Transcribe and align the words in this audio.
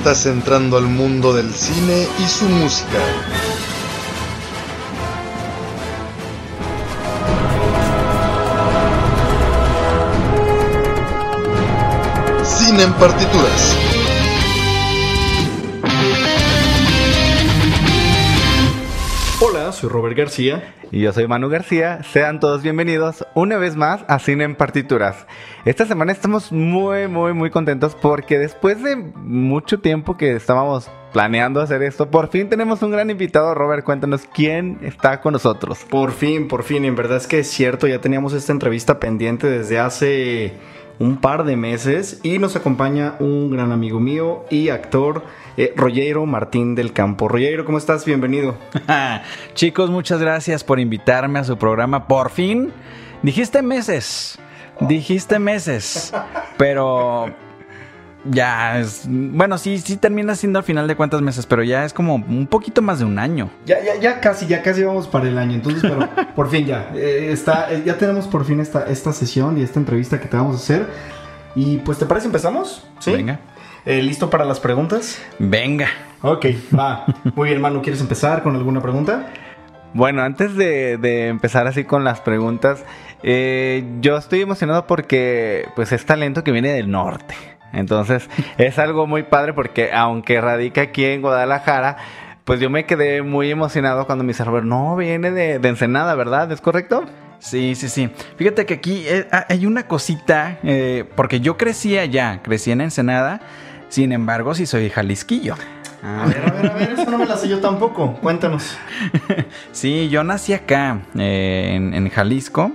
Estás 0.00 0.24
entrando 0.24 0.78
al 0.78 0.84
mundo 0.84 1.34
del 1.34 1.52
cine 1.52 2.08
y 2.18 2.26
su 2.26 2.46
música. 2.46 2.98
Cine 12.42 12.82
en 12.84 12.92
partituras. 12.94 13.76
Hola, 19.42 19.70
soy 19.72 19.90
Robert 19.90 20.16
García. 20.16 20.74
Y 20.92 21.02
yo 21.02 21.12
soy 21.12 21.28
Manu 21.28 21.48
García. 21.48 22.02
Sean 22.02 22.40
todos 22.40 22.62
bienvenidos 22.62 23.26
una 23.34 23.58
vez 23.58 23.76
más 23.76 24.00
a 24.08 24.18
Cine 24.18 24.44
en 24.44 24.56
Partituras. 24.56 25.26
Esta 25.66 25.84
semana 25.84 26.10
estamos 26.12 26.50
muy, 26.52 27.06
muy, 27.06 27.34
muy 27.34 27.50
contentos 27.50 27.94
porque 27.94 28.38
después 28.38 28.82
de 28.82 28.96
mucho 28.96 29.78
tiempo 29.78 30.16
que 30.16 30.34
estábamos 30.34 30.90
planeando 31.12 31.60
hacer 31.60 31.82
esto, 31.82 32.10
por 32.10 32.30
fin 32.30 32.48
tenemos 32.48 32.80
un 32.80 32.90
gran 32.90 33.10
invitado. 33.10 33.54
Robert, 33.54 33.84
cuéntanos 33.84 34.22
quién 34.32 34.78
está 34.80 35.20
con 35.20 35.34
nosotros. 35.34 35.80
Por 35.90 36.12
fin, 36.12 36.48
por 36.48 36.62
fin, 36.62 36.86
en 36.86 36.96
verdad 36.96 37.18
es 37.18 37.26
que 37.26 37.40
es 37.40 37.48
cierto, 37.50 37.86
ya 37.86 38.00
teníamos 38.00 38.32
esta 38.32 38.52
entrevista 38.52 38.98
pendiente 38.98 39.48
desde 39.48 39.78
hace 39.78 40.54
un 40.98 41.18
par 41.18 41.44
de 41.44 41.56
meses 41.56 42.20
y 42.22 42.38
nos 42.38 42.56
acompaña 42.56 43.16
un 43.20 43.50
gran 43.50 43.70
amigo 43.70 44.00
mío 44.00 44.46
y 44.48 44.70
actor, 44.70 45.24
eh, 45.58 45.74
Rollero 45.76 46.24
Martín 46.24 46.74
del 46.74 46.94
Campo. 46.94 47.28
Rollero, 47.28 47.66
¿cómo 47.66 47.76
estás? 47.76 48.06
Bienvenido. 48.06 48.56
Chicos, 49.54 49.90
muchas 49.90 50.20
gracias 50.20 50.64
por 50.64 50.80
invitarme 50.80 51.38
a 51.38 51.44
su 51.44 51.58
programa. 51.58 52.08
Por 52.08 52.30
fin, 52.30 52.72
dijiste 53.22 53.60
meses, 53.60 54.38
dijiste 54.80 55.38
meses, 55.38 56.12
pero 56.56 57.26
ya 58.24 58.78
es, 58.78 59.04
bueno, 59.08 59.56
sí, 59.58 59.78
sí 59.78 59.96
termina 59.96 60.34
siendo 60.34 60.58
al 60.58 60.64
final 60.64 60.86
de 60.86 60.94
cuántas 60.96 61.22
meses, 61.22 61.46
pero 61.46 61.62
ya 61.62 61.84
es 61.84 61.92
como 61.92 62.16
un 62.16 62.46
poquito 62.46 62.82
más 62.82 62.98
de 62.98 63.04
un 63.04 63.18
año. 63.18 63.50
Ya, 63.64 63.82
ya, 63.82 63.96
ya 64.00 64.20
casi, 64.20 64.46
ya 64.46 64.62
casi 64.62 64.82
vamos 64.82 65.06
para 65.06 65.28
el 65.28 65.38
año. 65.38 65.54
Entonces, 65.54 65.82
pero 65.82 66.08
por 66.34 66.50
fin 66.50 66.66
ya. 66.66 66.90
eh, 66.94 67.30
está, 67.32 67.72
eh, 67.72 67.82
ya 67.84 67.96
tenemos 67.96 68.26
por 68.26 68.44
fin 68.44 68.60
esta, 68.60 68.86
esta 68.86 69.12
sesión 69.12 69.58
y 69.58 69.62
esta 69.62 69.78
entrevista 69.78 70.20
que 70.20 70.28
te 70.28 70.36
vamos 70.36 70.56
a 70.56 70.58
hacer. 70.58 70.86
Y 71.54 71.78
pues, 71.78 71.98
¿te 71.98 72.06
parece? 72.06 72.26
¿Empezamos? 72.26 72.86
Sí. 72.98 73.12
Venga. 73.12 73.40
Eh, 73.86 74.02
¿Listo 74.02 74.28
para 74.28 74.44
las 74.44 74.60
preguntas? 74.60 75.20
Venga. 75.38 75.88
Ok, 76.22 76.46
va. 76.78 77.06
Muy 77.34 77.48
bien, 77.48 77.60
Manu, 77.60 77.80
¿quieres 77.80 78.00
empezar 78.00 78.42
con 78.42 78.54
alguna 78.54 78.82
pregunta? 78.82 79.30
Bueno, 79.92 80.22
antes 80.22 80.54
de, 80.56 80.98
de 80.98 81.28
empezar 81.28 81.66
así 81.66 81.84
con 81.84 82.04
las 82.04 82.20
preguntas, 82.20 82.84
eh, 83.22 83.84
yo 84.00 84.16
estoy 84.16 84.40
emocionado 84.40 84.86
porque 84.86 85.68
pues 85.74 85.92
es 85.92 86.06
talento 86.06 86.44
que 86.44 86.52
viene 86.52 86.72
del 86.72 86.90
norte. 86.90 87.34
Entonces 87.72 88.28
es 88.58 88.78
algo 88.78 89.06
muy 89.06 89.24
padre 89.24 89.52
porque 89.52 89.92
aunque 89.92 90.40
radica 90.40 90.82
aquí 90.82 91.04
en 91.04 91.22
Guadalajara, 91.22 91.96
pues 92.44 92.60
yo 92.60 92.70
me 92.70 92.86
quedé 92.86 93.22
muy 93.22 93.50
emocionado 93.50 94.06
cuando 94.06 94.24
me 94.24 94.28
dice 94.28 94.44
Robert, 94.44 94.66
no, 94.66 94.96
viene 94.96 95.30
de, 95.30 95.58
de 95.58 95.68
Ensenada, 95.68 96.14
¿verdad? 96.14 96.50
¿Es 96.52 96.60
correcto? 96.60 97.04
Sí, 97.38 97.74
sí, 97.74 97.88
sí. 97.88 98.10
Fíjate 98.36 98.66
que 98.66 98.74
aquí 98.74 99.04
eh, 99.06 99.26
hay 99.48 99.66
una 99.66 99.86
cosita, 99.86 100.58
eh, 100.62 101.04
porque 101.16 101.40
yo 101.40 101.56
crecí 101.56 101.96
allá, 101.96 102.40
crecí 102.42 102.70
en 102.70 102.82
Ensenada, 102.82 103.40
sin 103.88 104.12
embargo, 104.12 104.54
sí 104.54 104.66
soy 104.66 104.90
jalisquillo. 104.90 105.54
A 106.02 106.26
ver, 106.26 106.38
a 106.38 106.52
ver, 106.52 106.70
a 106.70 106.74
ver, 106.74 106.90
eso 106.92 107.10
no 107.10 107.18
me 107.18 107.26
la 107.26 107.36
sé 107.36 107.48
yo 107.48 107.60
tampoco. 107.60 108.14
Cuéntanos. 108.20 108.76
Sí, 109.72 110.08
yo 110.08 110.24
nací 110.24 110.52
acá, 110.52 111.00
eh, 111.18 111.72
en, 111.74 111.94
en 111.94 112.08
Jalisco, 112.10 112.72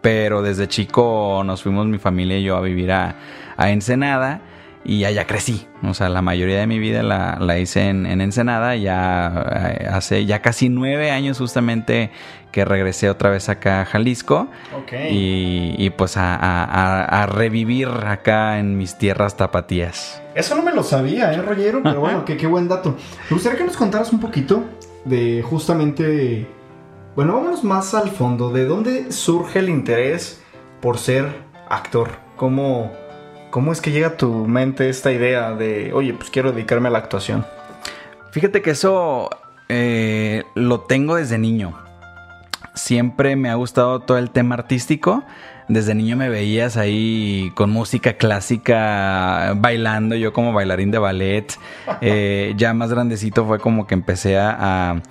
pero 0.00 0.42
desde 0.42 0.68
chico 0.68 1.42
nos 1.44 1.62
fuimos 1.62 1.86
mi 1.86 1.98
familia 1.98 2.38
y 2.38 2.44
yo 2.44 2.56
a 2.56 2.60
vivir 2.60 2.92
a, 2.92 3.16
a 3.56 3.70
Ensenada 3.70 4.40
y 4.84 5.04
allá 5.04 5.26
crecí. 5.26 5.66
O 5.82 5.94
sea, 5.94 6.08
la 6.08 6.22
mayoría 6.22 6.58
de 6.58 6.66
mi 6.66 6.78
vida 6.78 7.02
la, 7.02 7.38
la 7.40 7.58
hice 7.58 7.88
en, 7.88 8.06
en 8.06 8.20
Ensenada. 8.20 8.76
Ya 8.76 9.76
eh, 9.80 9.88
hace 9.90 10.26
ya 10.26 10.40
casi 10.40 10.68
nueve 10.68 11.10
años 11.10 11.38
justamente 11.38 12.10
que 12.54 12.64
regresé 12.64 13.10
otra 13.10 13.30
vez 13.30 13.48
acá 13.48 13.80
a 13.80 13.84
Jalisco. 13.84 14.46
Ok. 14.80 14.92
Y, 15.10 15.74
y 15.76 15.90
pues 15.90 16.16
a, 16.16 16.36
a- 16.36 16.64
a- 16.64 17.22
a 17.22 17.26
revivir 17.26 17.88
acá 17.88 18.60
en 18.60 18.78
mis 18.78 18.96
tierras 18.96 19.36
tapatías. 19.36 20.22
Eso 20.36 20.54
no 20.54 20.62
me 20.62 20.72
lo 20.72 20.84
sabía, 20.84 21.32
¿eh, 21.32 21.42
Rollero? 21.42 21.82
Pero 21.82 21.98
bueno, 21.98 22.24
que, 22.24 22.36
qué 22.36 22.46
buen 22.46 22.68
dato. 22.68 22.96
Me 23.28 23.34
gustaría 23.34 23.58
que 23.58 23.64
nos 23.64 23.76
contaras 23.76 24.12
un 24.12 24.20
poquito 24.20 24.62
de 25.04 25.42
justamente... 25.42 26.46
Bueno, 27.16 27.32
vámonos 27.34 27.64
más 27.64 27.92
al 27.94 28.10
fondo. 28.10 28.50
¿De 28.50 28.66
dónde 28.66 29.10
surge 29.10 29.58
el 29.58 29.68
interés 29.68 30.40
por 30.80 30.98
ser 30.98 31.26
actor? 31.68 32.10
¿Cómo, 32.36 32.92
cómo 33.50 33.72
es 33.72 33.80
que 33.80 33.90
llega 33.90 34.08
a 34.08 34.16
tu 34.16 34.46
mente 34.46 34.88
esta 34.88 35.10
idea 35.10 35.54
de, 35.54 35.92
oye, 35.92 36.14
pues 36.14 36.30
quiero 36.30 36.52
dedicarme 36.52 36.86
a 36.86 36.92
la 36.92 36.98
actuación? 36.98 37.44
Fíjate 38.30 38.62
que 38.62 38.70
eso 38.70 39.28
eh, 39.68 40.44
lo 40.54 40.80
tengo 40.82 41.16
desde 41.16 41.38
niño. 41.38 41.78
Siempre 42.74 43.36
me 43.36 43.50
ha 43.50 43.54
gustado 43.54 44.00
todo 44.00 44.18
el 44.18 44.30
tema 44.30 44.54
artístico. 44.56 45.22
Desde 45.68 45.94
niño 45.94 46.16
me 46.16 46.28
veías 46.28 46.76
ahí 46.76 47.50
con 47.54 47.70
música 47.70 48.14
clásica, 48.14 49.54
bailando, 49.56 50.14
yo 50.14 50.32
como 50.32 50.52
bailarín 50.52 50.90
de 50.90 50.98
ballet. 50.98 51.46
Eh, 52.00 52.54
ya 52.56 52.74
más 52.74 52.90
grandecito 52.90 53.46
fue 53.46 53.58
como 53.60 53.86
que 53.86 53.94
empecé 53.94 54.36
a, 54.38 54.56
a, 54.90 55.02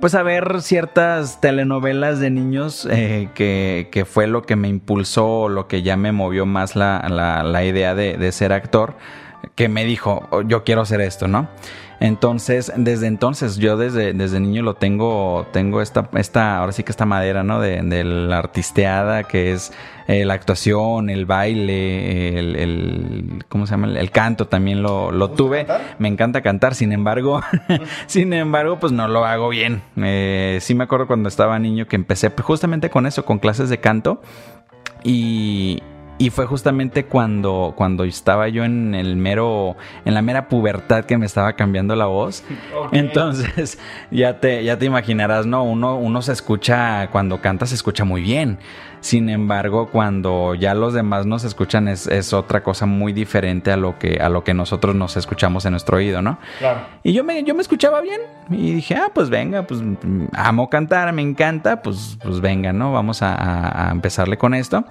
pues 0.00 0.14
a 0.14 0.22
ver 0.22 0.62
ciertas 0.62 1.40
telenovelas 1.40 2.18
de 2.18 2.30
niños 2.30 2.88
eh, 2.90 3.28
que, 3.34 3.88
que 3.92 4.04
fue 4.04 4.26
lo 4.26 4.42
que 4.42 4.56
me 4.56 4.68
impulsó, 4.68 5.48
lo 5.48 5.68
que 5.68 5.82
ya 5.82 5.96
me 5.96 6.10
movió 6.12 6.46
más 6.46 6.74
la, 6.76 7.06
la- 7.08 7.42
la 7.44 7.64
idea 7.64 7.94
de, 7.94 8.16
de 8.16 8.32
ser 8.32 8.52
actor, 8.52 8.96
que 9.54 9.68
me 9.68 9.84
dijo, 9.84 10.26
"Oh, 10.30 10.40
yo 10.42 10.64
quiero 10.64 10.80
hacer 10.80 11.00
esto, 11.00 11.28
¿no? 11.28 11.48
Entonces, 12.00 12.72
desde 12.76 13.06
entonces, 13.06 13.56
yo 13.56 13.76
desde, 13.76 14.12
desde 14.12 14.40
niño 14.40 14.62
lo 14.62 14.74
tengo, 14.74 15.46
tengo 15.52 15.80
esta, 15.80 16.08
esta, 16.14 16.58
ahora 16.58 16.72
sí 16.72 16.82
que 16.82 16.90
esta 16.92 17.06
madera, 17.06 17.42
¿no? 17.44 17.60
De, 17.60 17.80
de 17.82 18.04
la 18.04 18.38
artisteada, 18.38 19.24
que 19.24 19.52
es 19.52 19.72
eh, 20.06 20.24
la 20.24 20.34
actuación, 20.34 21.08
el 21.08 21.24
baile, 21.24 22.38
el, 22.38 22.56
el- 22.56 23.44
¿cómo 23.48 23.66
se 23.66 23.70
llama? 23.72 23.86
El, 23.86 23.96
el 23.96 24.10
canto 24.10 24.46
también 24.46 24.82
lo, 24.82 25.12
lo 25.12 25.30
tuve. 25.30 25.64
cantar? 25.66 25.96
Me 25.98 26.08
encanta 26.08 26.42
cantar, 26.42 26.74
sin 26.74 26.92
embargo, 26.92 27.40
sin 28.06 28.32
embargo, 28.32 28.78
pues 28.78 28.92
no 28.92 29.08
lo 29.08 29.24
hago 29.24 29.48
bien. 29.48 29.82
Eh, 29.96 30.58
sí 30.60 30.74
me 30.74 30.84
acuerdo 30.84 31.06
cuando 31.06 31.28
estaba 31.28 31.58
niño 31.58 31.86
que 31.86 31.96
empecé 31.96 32.30
justamente 32.42 32.90
con 32.90 33.06
eso, 33.06 33.24
con 33.24 33.38
clases 33.38 33.70
de 33.70 33.78
canto. 33.78 34.20
Y, 35.04 35.82
y 36.18 36.30
fue 36.30 36.46
justamente 36.46 37.06
cuando, 37.06 37.74
cuando 37.76 38.04
estaba 38.04 38.48
yo 38.48 38.64
en 38.64 38.94
el 38.94 39.16
mero, 39.16 39.76
en 40.04 40.14
la 40.14 40.22
mera 40.22 40.48
pubertad 40.48 41.04
que 41.04 41.18
me 41.18 41.26
estaba 41.26 41.54
cambiando 41.54 41.96
la 41.96 42.06
voz. 42.06 42.44
Entonces, 42.92 43.78
ya 44.10 44.40
te, 44.40 44.62
ya 44.64 44.78
te 44.78 44.86
imaginarás, 44.86 45.46
¿no? 45.46 45.64
Uno, 45.64 45.96
uno 45.96 46.22
se 46.22 46.32
escucha, 46.32 47.08
cuando 47.10 47.40
canta 47.40 47.66
se 47.66 47.74
escucha 47.74 48.04
muy 48.04 48.22
bien. 48.22 48.58
Sin 49.00 49.28
embargo, 49.28 49.90
cuando 49.90 50.54
ya 50.54 50.72
los 50.74 50.94
demás 50.94 51.26
nos 51.26 51.44
escuchan 51.44 51.88
es, 51.88 52.06
es 52.06 52.32
otra 52.32 52.62
cosa 52.62 52.86
muy 52.86 53.12
diferente 53.12 53.70
a 53.70 53.76
lo 53.76 53.98
que, 53.98 54.16
a 54.18 54.30
lo 54.30 54.44
que 54.44 54.54
nosotros 54.54 54.94
nos 54.94 55.18
escuchamos 55.18 55.66
en 55.66 55.72
nuestro 55.72 55.98
oído, 55.98 56.22
¿no? 56.22 56.38
Claro. 56.58 56.80
Y 57.02 57.12
yo 57.12 57.22
me, 57.22 57.44
yo 57.44 57.54
me 57.54 57.60
escuchaba 57.60 58.00
bien. 58.00 58.22
Y 58.48 58.72
dije, 58.76 58.94
ah, 58.94 59.10
pues 59.12 59.28
venga, 59.28 59.64
pues 59.66 59.82
mm, 59.82 60.28
amo 60.32 60.70
cantar, 60.70 61.12
me 61.12 61.20
encanta, 61.20 61.82
pues, 61.82 62.16
pues 62.22 62.40
venga, 62.40 62.72
¿no? 62.72 62.92
Vamos 62.94 63.20
a, 63.20 63.34
a- 63.34 63.88
a 63.88 63.92
empezarle 63.92 64.38
con 64.38 64.54
esto. 64.54 64.84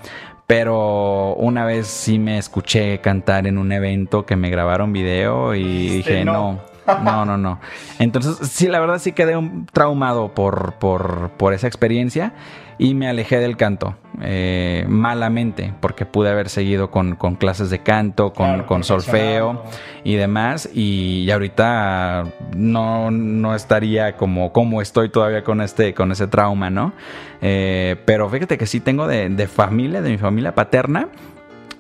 Pero 0.48 1.36
una 1.36 1.66
vez 1.66 1.88
sí 1.88 2.20
me 2.20 2.38
escuché 2.38 3.00
cantar 3.00 3.48
en 3.48 3.58
un 3.58 3.72
evento 3.72 4.26
que 4.26 4.36
me 4.36 4.50
grabaron 4.50 4.92
video 4.94 5.56
y 5.56 5.64
dije, 5.90 6.26
"No". 6.26 6.34
no. 6.34 6.74
No, 7.02 7.24
no, 7.26 7.38
no. 7.38 7.60
Entonces, 8.00 8.50
sí, 8.50 8.68
la 8.68 8.82
verdad 8.82 9.00
sí 9.00 9.14
quedé 9.14 9.38
un- 9.38 9.66
traumado 9.68 10.34
por, 10.34 10.74
por, 10.80 11.30
por 11.38 11.54
esa 11.54 11.66
experiencia 11.68 12.34
y 12.78 12.94
me 12.94 13.08
alejé 13.08 13.40
del 13.40 13.58
canto. 13.58 13.96
eh, 14.22 14.86
malamente, 14.88 15.74
porque 15.80 16.06
pude 16.06 16.30
haber 16.30 16.50
seguido 16.50 16.92
con, 16.92 17.16
con 17.16 17.36
clases 17.36 17.70
de 17.70 17.80
canto, 17.80 18.32
con, 18.32 18.46
Claro, 18.46 18.66
con 18.68 18.84
solfeo 18.84 19.64
y 20.04 20.16
demás, 20.16 20.70
y, 20.74 21.30
ahorita 21.32 22.26
no, 22.56 23.10
no 23.12 23.56
estaría 23.56 24.16
como, 24.16 24.54
como 24.54 24.82
estoy 24.82 25.10
todavía 25.10 25.44
con, 25.44 25.62
este, 25.62 25.94
con 25.94 26.12
ese 26.12 26.28
trauma, 26.28 26.70
¿no? 26.70 26.94
Eh, 27.42 27.96
pero 28.06 28.30
fíjate 28.30 28.58
que 28.58 28.68
sí 28.68 28.80
tengo 28.80 29.08
de, 29.08 29.30
de 29.30 29.48
familia, 29.48 30.02
de 30.02 30.12
mi 30.12 30.18
familia 30.18 30.54
paterna, 30.54 31.10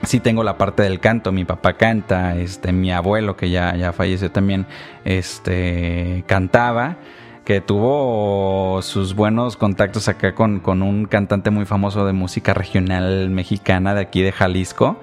sí 0.03 0.19
tengo 0.19 0.43
la 0.43 0.57
parte 0.57 0.83
del 0.83 0.99
canto, 0.99 1.31
mi 1.31 1.45
papá 1.45 1.73
canta, 1.73 2.35
este, 2.35 2.71
mi 2.71 2.91
abuelo 2.91 3.37
que 3.37 3.49
ya, 3.49 3.75
ya 3.75 3.93
falleció 3.93 4.31
también, 4.31 4.65
este, 5.05 6.23
cantaba, 6.27 6.97
que 7.45 7.61
tuvo 7.61 8.81
sus 8.81 9.15
buenos 9.15 9.57
contactos 9.57 10.07
acá 10.07 10.33
con, 10.33 10.59
con 10.59 10.81
un 10.81 11.05
cantante 11.05 11.49
muy 11.49 11.65
famoso 11.65 12.05
de 12.05 12.13
música 12.13 12.53
regional 12.53 13.29
mexicana 13.29 13.93
de 13.93 14.01
aquí 14.01 14.21
de 14.21 14.31
Jalisco, 14.31 14.99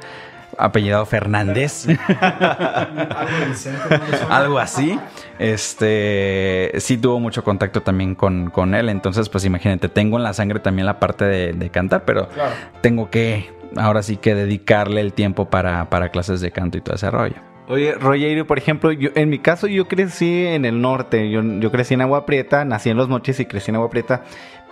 apellidado 0.56 1.04
Fernández. 1.06 1.86
Algo 4.30 4.58
así. 4.58 4.98
Este 5.38 6.72
sí 6.78 6.96
tuvo 6.98 7.20
mucho 7.20 7.44
contacto 7.44 7.82
también 7.82 8.14
con, 8.14 8.50
con 8.50 8.74
él. 8.74 8.88
Entonces, 8.88 9.28
pues 9.28 9.44
imagínate, 9.44 9.88
tengo 9.88 10.16
en 10.16 10.22
la 10.22 10.32
sangre 10.32 10.60
también 10.60 10.86
la 10.86 10.98
parte 10.98 11.24
de, 11.24 11.52
de 11.52 11.70
cantar, 11.70 12.04
pero 12.04 12.28
Claro. 12.28 12.52
tengo 12.80 13.10
que 13.10 13.50
ahora 13.76 14.02
sí 14.02 14.16
que 14.16 14.34
dedicarle 14.34 15.00
el 15.00 15.12
tiempo 15.12 15.48
para, 15.50 15.88
para 15.90 16.08
clases 16.10 16.40
de 16.40 16.50
canto 16.50 16.78
y 16.78 16.80
todo 16.80 16.96
ese 16.96 17.10
rollo. 17.10 17.36
Oye, 17.68 17.94
Rogerio, 17.94 18.46
por 18.46 18.58
ejemplo, 18.58 18.90
yo, 18.90 19.10
en 19.14 19.28
mi 19.28 19.38
caso 19.38 19.68
yo 19.68 19.86
crecí 19.86 20.46
en 20.46 20.64
el 20.64 20.80
norte, 20.80 21.30
yo, 21.30 21.40
yo 21.42 21.70
crecí 21.70 21.94
en 21.94 22.00
Agua 22.00 22.26
Prieta, 22.26 22.64
nací 22.64 22.90
en 22.90 22.96
Los 22.96 23.08
Mochis 23.08 23.38
y 23.38 23.46
crecí 23.46 23.70
en 23.70 23.76
Agua 23.76 23.90
Prieta, 23.90 24.24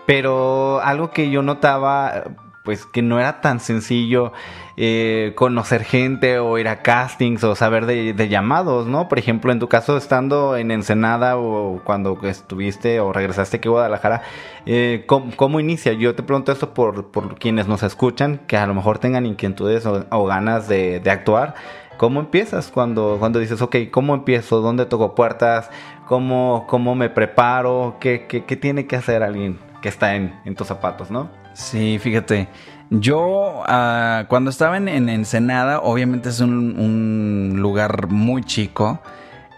pero 0.04 0.80
algo 0.80 1.10
que 1.10 1.30
yo 1.30 1.42
notaba, 1.42 2.24
pues 2.64 2.86
que 2.86 3.02
no 3.02 3.20
era 3.20 3.40
tan 3.40 3.60
sencillo 3.60 4.32
eh, 4.76 5.32
conocer 5.36 5.84
gente 5.84 6.38
o 6.38 6.58
ir 6.58 6.66
a 6.66 6.82
castings 6.82 7.44
o 7.44 7.54
saber 7.54 7.86
de, 7.86 8.28
llamados, 8.28 8.86
¿no? 8.86 9.08
Por 9.08 9.18
ejemplo, 9.18 9.52
en 9.52 9.58
tu 9.58 9.68
caso, 9.68 9.96
estando 9.96 10.56
en 10.56 10.70
Ensenada 10.70 11.36
o 11.36 11.80
cuando 11.84 12.18
estuviste 12.24 13.00
o 13.00 13.12
regresaste 13.12 13.58
aquí 13.58 13.68
a 13.68 13.70
Guadalajara, 13.70 14.22
eh, 14.66 15.04
¿cómo, 15.06 15.30
cómo 15.36 15.60
inicia? 15.60 15.92
Yo 15.92 16.14
te 16.14 16.22
pregunto 16.22 16.52
esto 16.52 16.74
por, 16.74 17.10
por 17.10 17.38
quienes 17.38 17.68
nos 17.68 17.82
escuchan, 17.82 18.40
que 18.46 18.56
a 18.56 18.66
lo 18.66 18.74
mejor 18.74 18.98
tengan 18.98 19.24
inquietudes 19.24 19.86
o, 19.86 20.24
ganas 20.26 20.68
de 20.68 21.02
actuar. 21.10 21.54
¿Cómo 21.98 22.20
empiezas 22.20 22.70
cuando, 22.70 23.16
cuando 23.18 23.40
dices, 23.40 23.60
ok, 23.60 23.76
¿cómo 23.90 24.14
empiezo? 24.14 24.60
¿Dónde 24.60 24.86
toco 24.86 25.16
puertas? 25.16 25.68
¿Cómo, 26.06 26.64
cómo 26.68 26.94
me 26.94 27.10
preparo? 27.10 27.96
¿Qué, 28.00 28.26
qué, 28.28 28.56
tiene 28.56 28.86
que 28.86 28.96
hacer 28.96 29.24
alguien 29.24 29.58
que 29.82 29.88
está 29.88 30.14
en, 30.14 30.32
en 30.44 30.54
tus 30.54 30.68
zapatos, 30.68 31.10
no? 31.10 31.28
Sí, 31.54 31.98
fíjate. 31.98 32.48
Yo, 32.90 33.62
ah, 33.66 34.26
cuando 34.28 34.48
estaba 34.48 34.76
en, 34.76 34.88
en 34.88 35.08
Ensenada, 35.08 35.80
obviamente 35.80 36.28
es 36.28 36.38
un, 36.40 36.78
un 36.78 37.60
lugar 37.60 38.08
muy 38.08 38.44
chico, 38.44 39.00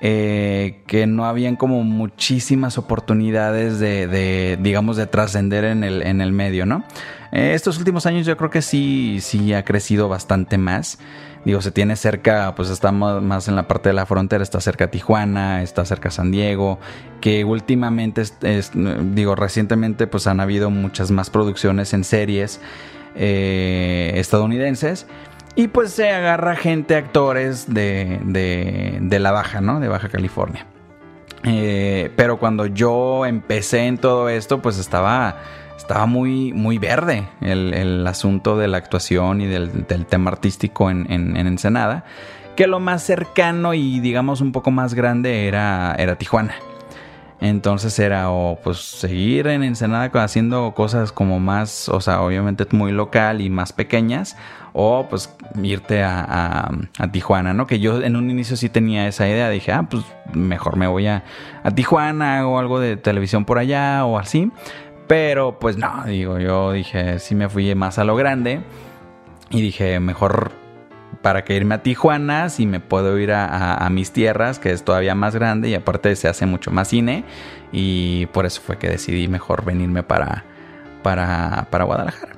eh, 0.03 0.81
que 0.87 1.07
no 1.07 1.27
habían 1.27 1.57
como 1.57 1.85
muchísimas 1.85 2.79
oportunidades 2.79 3.79
de, 3.79 4.07
de, 4.07 4.59
digamos, 4.59 4.97
de 4.97 5.07
trascender 5.07 5.65
en 5.65 5.85
el, 5.85 6.01
en 6.01 6.23
el 6.23 6.33
medio, 6.33 6.65
¿no? 6.65 6.85
Eh, 7.33 7.53
estos 7.55 7.77
últimos 7.77 8.07
años 8.07 8.25
yo 8.25 8.35
creo 8.39 8.49
que 8.49 8.63
sí, 8.63 9.19
sí 9.21 9.53
ha 9.53 9.63
crecido 9.63 10.09
bastante 10.09 10.57
más. 10.57 10.99
Digo, 11.45 11.63
se 11.63 11.71
tiene 11.71 11.97
cerca, 11.97 12.55
pues 12.55 12.69
está 12.69 12.93
más, 12.93 13.49
en 13.49 13.57
la 13.57 13.67
parte 13.67 13.89
de 13.89 13.95
la 13.95 14.05
frontera, 14.05 14.43
está 14.43 14.61
cerca 14.61 14.91
Tijuana, 14.91 15.63
está 15.63 15.85
cerca 15.85 16.11
San 16.11 16.31
Diego, 16.31 16.79
que 17.21 17.45
últimamente, 17.45 18.23
digo, 19.15 19.35
recientemente 19.35 20.07
pues 20.07 20.27
han 20.27 20.41
habido 20.41 20.71
muchas 20.71 21.11
más 21.11 21.31
producciones 21.31 21.95
en 21.95 22.05
series 22.05 22.61
eh, 23.15 24.13
estadounidenses. 24.17 25.07
Y 25.57 25.69
pues 25.69 25.93
se 25.93 26.11
agarra 26.11 26.57
gente, 26.57 26.95
actores 26.95 27.73
de, 27.73 28.21
de, 28.25 28.99
de 29.01 29.19
la 29.19 29.33
Baja, 29.33 29.61
¿no? 29.61 29.81
De 29.81 29.89
Baja 29.89 30.09
California. 30.09 30.67
Eh, 31.43 32.13
pero 32.17 32.39
cuando 32.39 32.67
yo 32.67 33.25
empecé 33.27 33.87
en 33.87 33.99
todo 33.99 34.29
esto, 34.29 34.61
pues 34.61 34.79
estaba, 34.79 35.39
estaba 35.91 36.07
muy, 36.07 36.53
muy 36.53 36.79
verde 36.79 37.25
el, 37.41 37.75
el 37.75 38.07
asunto 38.07 38.57
de 38.57 38.69
la 38.69 38.77
actuación 38.77 39.41
y 39.41 39.47
del, 39.47 39.85
tema 40.07 40.31
artístico 40.31 40.89
en, 40.89 41.11
en- 41.11 41.37
en 41.37 41.49
Ensenada. 41.49 42.05
Que 42.55 42.69
lo 42.69 42.79
más 42.79 43.03
cercano 43.03 43.75
y 43.75 43.99
digamos 43.99 44.41
un 44.41 44.53
poco 44.53 44.71
más 44.71 44.95
grande 44.95 45.49
era, 45.49 45.97
era 45.99 46.15
Tijuana. 46.15 46.55
Entonces 47.41 47.99
era 47.99 48.31
o 48.31 48.61
pues 48.63 48.77
seguir 48.79 49.49
en 49.49 49.65
Ensenada 49.65 50.11
haciendo 50.23 50.75
cosas 50.77 51.11
como 51.11 51.41
más, 51.41 51.89
o 51.89 52.01
sea, 52.01 52.21
obviamente 52.21 52.67
muy 52.71 52.93
local 52.93 53.41
y 53.41 53.51
más 53.51 53.73
pequeñas, 53.73 54.37
o 54.75 55.07
pues 55.11 55.35
irte 55.61 56.05
a, 56.05 56.69
a- 57.01 57.09
Tijuana, 57.11 57.53
¿no? 57.53 57.67
Que 57.67 57.81
yo 57.81 58.01
en 58.03 58.15
un 58.15 58.31
inicio 58.31 58.57
sí 58.57 58.69
tenía 58.69 59.09
esa 59.09 59.27
idea, 59.27 59.49
dije, 59.51 59.73
ah, 59.73 59.87
pues 59.91 60.05
mejor 60.35 60.77
me 60.77 60.87
voy 60.87 61.09
a, 61.09 61.25
a 61.65 61.71
Tijuana, 61.73 62.39
hago 62.39 62.59
algo 62.61 62.79
de 62.79 62.97
televisión 62.97 63.45
por 63.45 63.59
allá 63.59 64.05
o 64.05 64.19
así. 64.19 64.53
Pero 65.11 65.59
pues 65.59 65.77
no, 65.77 66.05
digo, 66.07 66.39
yo 66.39 66.71
dije, 66.71 67.19
sí 67.19 67.35
me 67.35 67.49
fui 67.49 67.75
más 67.75 67.99
a 67.99 68.05
lo 68.05 68.15
grande 68.15 68.61
y 69.51 69.61
dije, 69.61 69.99
mejor 69.99 70.53
para 71.21 71.43
que 71.43 71.57
irme 71.57 71.75
a 71.75 71.83
Tijuana 71.83 72.49
si 72.49 72.65
me 72.65 72.79
puedo 72.79 73.19
ir 73.19 73.33
a, 73.33 73.75
a- 73.75 73.91
mis 73.91 74.13
tierras, 74.13 74.61
que 74.61 74.71
es 74.71 74.85
todavía 74.85 75.17
más 75.17 75.35
grande 75.35 75.69
y 75.69 75.75
aparte 75.75 76.15
se 76.15 76.29
hace 76.29 76.47
mucho 76.47 76.71
más 76.71 76.87
cine. 76.87 77.25
Y 77.73 78.27
por 78.27 78.47
eso 78.47 78.63
fue 78.65 78.79
que 78.79 78.89
decidí 78.89 79.27
mejor 79.27 79.65
venirme 79.65 80.05
para, 80.05 80.45
para, 81.03 81.67
para 81.71 81.83
Guadalajara. 81.83 82.35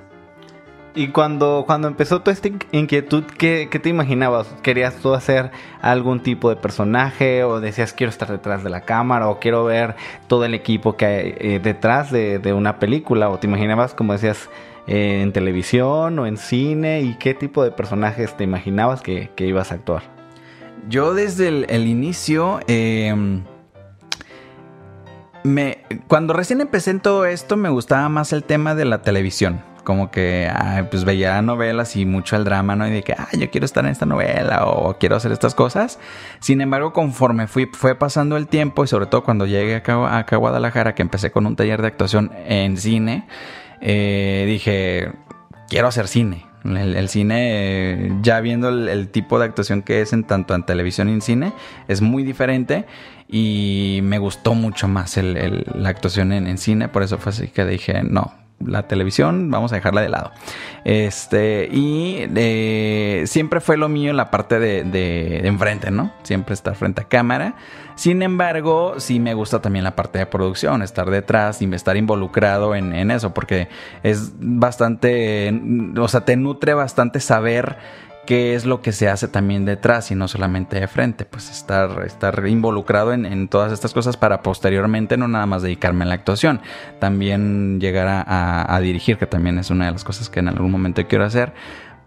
Y 0.95 1.09
cuando, 1.09 1.65
cuando 1.67 1.89
empezó 1.89 2.21
toda 2.21 2.35
esta 2.35 2.49
in- 2.49 2.59
inquietud, 2.71 3.25
¿qué, 3.39 3.69
qué 3.71 3.79
te 3.79 3.89
imaginabas? 3.89 4.47
¿Querías 4.63 4.97
tú 4.97 5.15
hacer 5.15 5.51
algún 5.81 6.21
tipo 6.21 6.51
de 6.51 6.57
personaje? 6.57 7.45
¿O 7.45 7.61
decías 7.61 7.95
quiero 7.95 8.11
estar 8.11 8.31
detrás 8.31 8.63
de 8.63 8.69
la 8.69 8.83
cámara? 8.83 9.29
¿O 9.29 9.41
quiero 9.41 9.65
ver 9.65 9.97
todo 10.27 10.45
el 10.45 10.53
equipo 10.53 10.97
que 10.99 11.07
hay 11.07 11.35
eh, 11.39 11.61
detrás 11.63 12.13
de, 12.13 12.39
de 12.39 12.53
una 12.53 12.79
película? 12.79 13.31
¿O 13.31 13.39
te 13.39 13.47
imaginabas, 13.47 13.95
como 13.95 14.13
decías, 14.13 14.51
eh, 14.87 15.23
en 15.23 15.33
televisión 15.33 16.19
o 16.19 16.27
en 16.27 16.37
cine? 16.37 17.01
¿Y 17.01 17.15
qué 17.15 17.33
tipo 17.33 17.65
de 17.65 17.71
personajes 17.71 18.37
te 18.37 18.45
imaginabas 18.45 19.01
que, 19.01 19.31
que 19.35 19.47
ibas 19.47 19.73
a 19.73 19.77
actuar? 19.77 20.03
Yo 20.91 21.15
desde 21.15 21.49
el, 21.49 21.87
inicio, 21.87 22.61
eh, 22.67 23.15
me, 25.43 25.79
cuando 26.07 26.35
recién 26.35 26.61
empecé 26.61 26.91
en 26.91 27.01
todo 27.01 27.25
esto, 27.25 27.57
me 27.57 27.71
gustaba 27.71 28.11
más 28.11 28.35
el 28.35 28.45
tema 28.45 28.75
de 28.75 28.85
la 28.85 29.01
televisión. 29.01 29.72
Como 29.85 30.11
que, 30.11 30.51
pues 30.91 31.05
veía 31.05 31.41
novelas 31.43 31.97
y 31.97 32.07
mucho 32.07 32.37
el 32.37 32.45
drama, 32.45 32.77
¿no? 32.77 32.87
Y 32.87 32.91
de 32.91 33.03
que, 33.03 33.15
ay, 33.17 33.41
yo 33.41 33.51
quiero 33.51 33.65
estar 33.65 33.85
en 33.85 33.91
esta 33.91 34.07
novela 34.07 34.67
o 34.67 34.97
quiero 34.99 35.17
hacer 35.17 35.33
estas 35.33 35.55
cosas. 35.55 35.99
Sin 36.41 36.61
embargo, 36.61 36.93
conforme 36.93 37.47
fui, 37.49 37.67
fue 37.67 37.95
pasando 37.95 38.37
el 38.37 38.47
tiempo 38.47 38.85
y 38.85 38.87
sobre 38.87 39.07
todo 39.07 39.25
cuando 39.25 39.47
llegué 39.47 39.77
acá, 39.77 40.19
a 40.19 40.37
Guadalajara, 40.37 40.95
que 40.95 41.03
empecé 41.03 41.31
con 41.31 41.47
un 41.47 41.57
taller 41.57 41.83
de 41.83 41.89
actuación 41.89 42.31
en 42.47 42.77
cine, 42.77 43.27
eh, 43.81 44.45
dije, 44.47 45.13
quiero 45.69 45.89
hacer 45.89 46.09
cine. 46.09 46.47
El, 46.65 47.09
cine, 47.09 48.21
ya 48.23 48.41
viendo 48.41 48.69
el, 48.69 49.09
tipo 49.09 49.41
de 49.41 49.47
actuación 49.47 49.83
que 49.83 50.01
es 50.01 50.13
en 50.13 50.23
tanto 50.23 50.55
en 50.55 50.65
televisión 50.65 51.09
y 51.09 51.13
en 51.13 51.21
cine, 51.21 51.53
es 51.89 52.01
muy 52.01 52.23
diferente 52.23 52.87
y 53.29 53.99
me 54.05 54.19
gustó 54.19 54.55
mucho 54.55 54.87
más 54.87 55.17
la 55.17 55.89
actuación 55.89 56.33
en 56.33 56.59
cine, 56.59 56.87
por 56.87 57.03
eso 57.03 57.19
fue 57.19 57.31
así 57.31 57.49
que 57.49 57.65
dije, 57.65 58.05
no, 58.05 58.33
la 58.67 58.87
televisión 58.89 59.51
vamos 59.51 59.73
a 59.73 59.77
dejarla 59.77 60.01
de 60.01 60.09
lado. 60.09 60.31
Este, 60.85 61.69
y 61.71 62.27
eh, 62.35 63.23
siempre 63.27 63.61
fue 63.61 63.77
lo 63.77 63.89
mío 63.89 64.11
en 64.11 64.17
la 64.17 64.31
parte 64.31 64.59
de, 64.59 64.85
de- 64.85 65.41
de 65.43 65.49
enfrente, 65.49 65.91
¿no? 65.91 66.13
Siempre 66.23 66.55
estar 66.55 66.75
frente 66.75 67.03
a 67.03 67.05
cámara. 67.05 67.55
Sin 67.95 68.23
embargo, 68.23 68.95
sí 68.99 69.21
me 69.21 69.35
gusta 69.35 69.61
también 69.61 69.85
la 69.85 69.95
parte 69.95 70.19
de 70.19 70.27
producción, 70.27 70.83
estar 70.83 71.11
detrás 71.11 71.61
y 71.63 71.73
estar 71.75 71.97
involucrado 71.97 72.75
en, 72.75 72.95
en 72.95 73.11
eso, 73.11 73.35
porque 73.35 73.69
es 74.03 74.33
bastante, 74.41 75.53
o 75.99 76.09
sea, 76.09 76.25
te 76.25 76.37
nutre 76.37 76.75
bastante 76.75 77.21
saber 77.21 77.77
qué 78.27 78.55
es 78.55 78.65
lo 78.67 78.83
que 78.83 78.93
se 78.93 79.09
hace 79.09 79.27
también 79.29 79.65
detrás 79.65 80.11
y 80.11 80.15
no 80.15 80.29
solamente 80.29 80.79
de 80.79 80.87
frente, 80.89 81.25
pues 81.25 81.51
estar, 81.51 82.05
estar 82.07 82.47
involucrado 82.47 83.13
en, 83.13 83.27
en 83.27 83.49
todas 83.49 83.73
estas 83.73 83.93
cosas 83.93 84.17
para 84.17 84.43
posteriormente 84.43 85.17
no 85.17 85.27
nada 85.29 85.47
más 85.47 85.63
dedicarme 85.63 86.05
a 86.05 86.09
la 86.09 86.15
actuación, 86.15 86.61
también 87.01 87.81
llegar 87.81 88.07
a, 88.09 88.75
a- 88.75 88.81
dirigir, 88.81 89.17
que 89.19 89.27
también 89.27 89.59
es 89.59 89.71
una 89.71 89.87
de 89.87 89.93
las 89.93 90.05
cosas 90.05 90.29
que 90.31 90.41
en 90.41 90.49
algún 90.49 90.71
momento 90.71 91.07
quiero 91.09 91.25
hacer. 91.25 91.53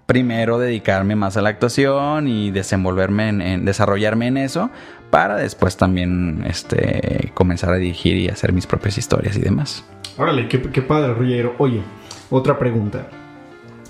Primero 0.05 0.59
dedicarme 0.59 1.15
más 1.15 1.35
a 1.35 1.41
la 1.41 1.49
actuación 1.49 2.27
y 2.27 2.51
desenvolverme 2.51 3.29
en, 3.29 3.65
desarrollarme 3.65 4.27
en 4.27 4.37
eso 4.37 4.69
para 5.09 5.35
después 5.35 5.77
también 5.77 6.43
este 6.47 7.31
comenzar 7.33 7.71
a 7.73 7.77
dirigir 7.77 8.15
y 8.17 8.29
hacer 8.29 8.53
mis 8.53 8.67
propias 8.67 8.97
historias 8.99 9.35
y 9.35 9.41
demás. 9.41 9.83
Órale, 10.17 10.47
qué, 10.47 10.61
qué 10.61 10.81
padre, 10.83 11.13
Ruggiero. 11.13 11.55
Oye, 11.57 11.81
otra 12.29 12.57
pregunta. 12.59 13.07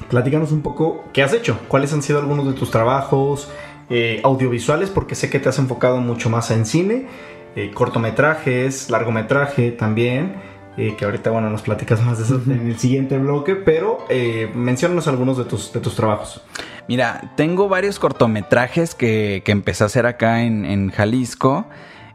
Platícanos 0.10 0.52
un 0.52 0.62
poco, 0.62 1.04
¿qué 1.14 1.24
has 1.24 1.34
hecho? 1.34 1.60
¿Cuáles 1.68 1.92
han 1.94 2.02
sido 2.02 2.20
algunos 2.20 2.46
de 2.48 2.54
tus 2.54 2.70
trabajos 2.72 3.50
eh, 3.90 4.22
audiovisuales? 4.24 4.90
Porque 4.90 5.16
sé 5.16 5.30
que 5.30 5.40
te 5.40 5.50
has 5.50 5.58
enfocado 5.60 5.98
mucho 5.98 6.30
más 6.30 6.52
en 6.52 6.66
cine, 6.66 7.08
eh, 7.56 7.72
cortometrajes, 7.74 8.90
largometraje 8.90 9.72
también. 9.72 10.36
eh, 10.78 10.94
que 10.98 11.06
ahorita, 11.06 11.32
bueno, 11.32 11.50
nos 11.50 11.62
platicas 11.62 12.04
más 12.04 12.18
de 12.18 12.26
eso 12.26 12.42
en 12.52 12.68
el 12.68 12.78
siguiente 12.78 13.18
bloque, 13.18 13.56
pero 13.56 14.06
menciónanos 14.54 15.08
algunos 15.08 15.38
de 15.38 15.46
tus, 15.46 15.72
de 15.72 15.80
tus 15.80 15.96
trabajos. 15.96 16.42
Mira, 16.90 17.32
tengo 17.38 17.70
varios 17.70 17.98
cortometrajes 17.98 18.94
que, 18.94 19.42
que 19.46 19.52
empecé 19.54 19.84
a 19.84 19.88
hacer 19.88 20.06
acá 20.06 20.44
en, 20.44 20.66
en 20.66 20.92
Jalisco. 20.92 21.66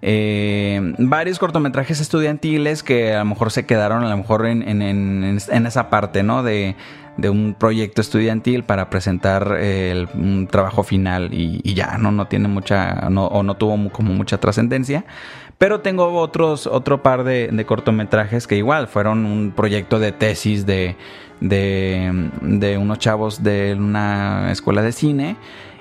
Eh, 0.02 0.94
varios 0.98 1.38
cortometrajes 1.38 2.00
estudiantiles 2.00 2.82
que 2.82 3.14
a 3.14 3.18
lo 3.20 3.24
mejor 3.26 3.50
se 3.50 3.66
quedaron 3.66 4.04
a 4.04 4.08
lo 4.10 4.16
mejor 4.16 4.46
en, 4.46 4.66
en- 4.66 4.80
en- 4.82 5.38
en 5.50 5.66
esa 5.66 5.88
parte, 5.90 6.22
¿no? 6.22 6.42
De, 6.42 6.74
de 7.16 7.28
un 7.30 7.54
proyecto 7.58 8.00
estudiantil 8.00 8.64
para 8.64 8.88
presentar 8.90 9.56
eh, 9.58 9.90
el- 9.92 10.08
un 10.14 10.46
trabajo 10.46 10.82
final 10.82 11.30
y, 11.32 11.74
ya, 11.74 11.98
¿no? 11.98 12.12
No 12.12 12.26
tiene 12.28 12.48
mucha, 12.48 13.08
no, 13.10 13.26
o 13.26 13.42
no 13.42 13.56
tuvo 13.56 13.90
como 13.90 14.12
mucha 14.14 14.38
trascendencia. 14.38 15.04
Pero 15.58 15.80
tengo 15.80 16.06
otros, 16.20 16.66
otro 16.66 17.02
par 17.02 17.22
de, 17.24 17.48
de 17.48 17.64
cortometrajes 17.66 18.46
que 18.46 18.56
igual 18.56 18.88
fueron 18.88 19.26
un 19.26 19.52
proyecto 19.54 19.98
de 19.98 20.12
tesis 20.12 20.64
de, 20.64 20.96
de, 21.40 22.30
de 22.40 22.78
unos 22.78 22.98
chavos 22.98 23.42
de 23.42 23.74
una 23.78 24.50
escuela 24.52 24.80
de 24.80 24.92
cine. 24.92 25.36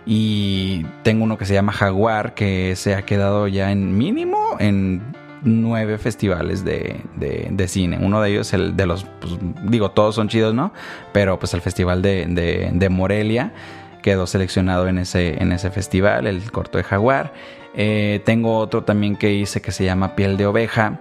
Y 0.05 0.85
tengo 1.03 1.23
uno 1.23 1.37
que 1.37 1.45
se 1.45 1.53
llama 1.53 1.71
Jaguar, 1.71 2.33
que 2.33 2.75
se 2.75 2.95
ha 2.95 3.03
quedado 3.03 3.47
ya 3.47 3.71
en 3.71 3.97
mínimo 3.97 4.57
en 4.59 5.01
nueve 5.43 5.97
festivales 5.97 6.63
de, 6.63 7.01
de- 7.15 7.67
cine. 7.67 7.97
Uno 8.01 8.21
de 8.21 8.31
ellos, 8.31 8.53
el 8.53 8.75
de 8.75 8.85
los, 8.85 9.05
pues, 9.21 9.33
digo, 9.63 9.91
todos 9.91 10.15
son 10.15 10.27
chidos, 10.27 10.53
¿no? 10.53 10.73
Pero 11.13 11.39
pues 11.39 11.53
el 11.53 11.61
festival 11.61 12.01
de, 12.01 12.25
de- 12.27 12.71
Morelia 12.89 13.53
quedó 14.01 14.27
seleccionado 14.27 14.87
en 14.87 14.97
ese, 14.97 15.41
en 15.41 15.51
ese 15.51 15.69
festival, 15.71 16.27
el 16.27 16.51
corto 16.51 16.77
de 16.77 16.83
Jaguar. 16.83 17.33
Eh, 17.75 18.21
tengo 18.25 18.57
otro 18.57 18.83
también 18.83 19.15
que 19.15 19.33
hice 19.33 19.61
que 19.61 19.71
se 19.71 19.83
llama 19.85 20.15
Piel 20.15 20.37
de 20.37 20.45
Oveja, 20.47 20.99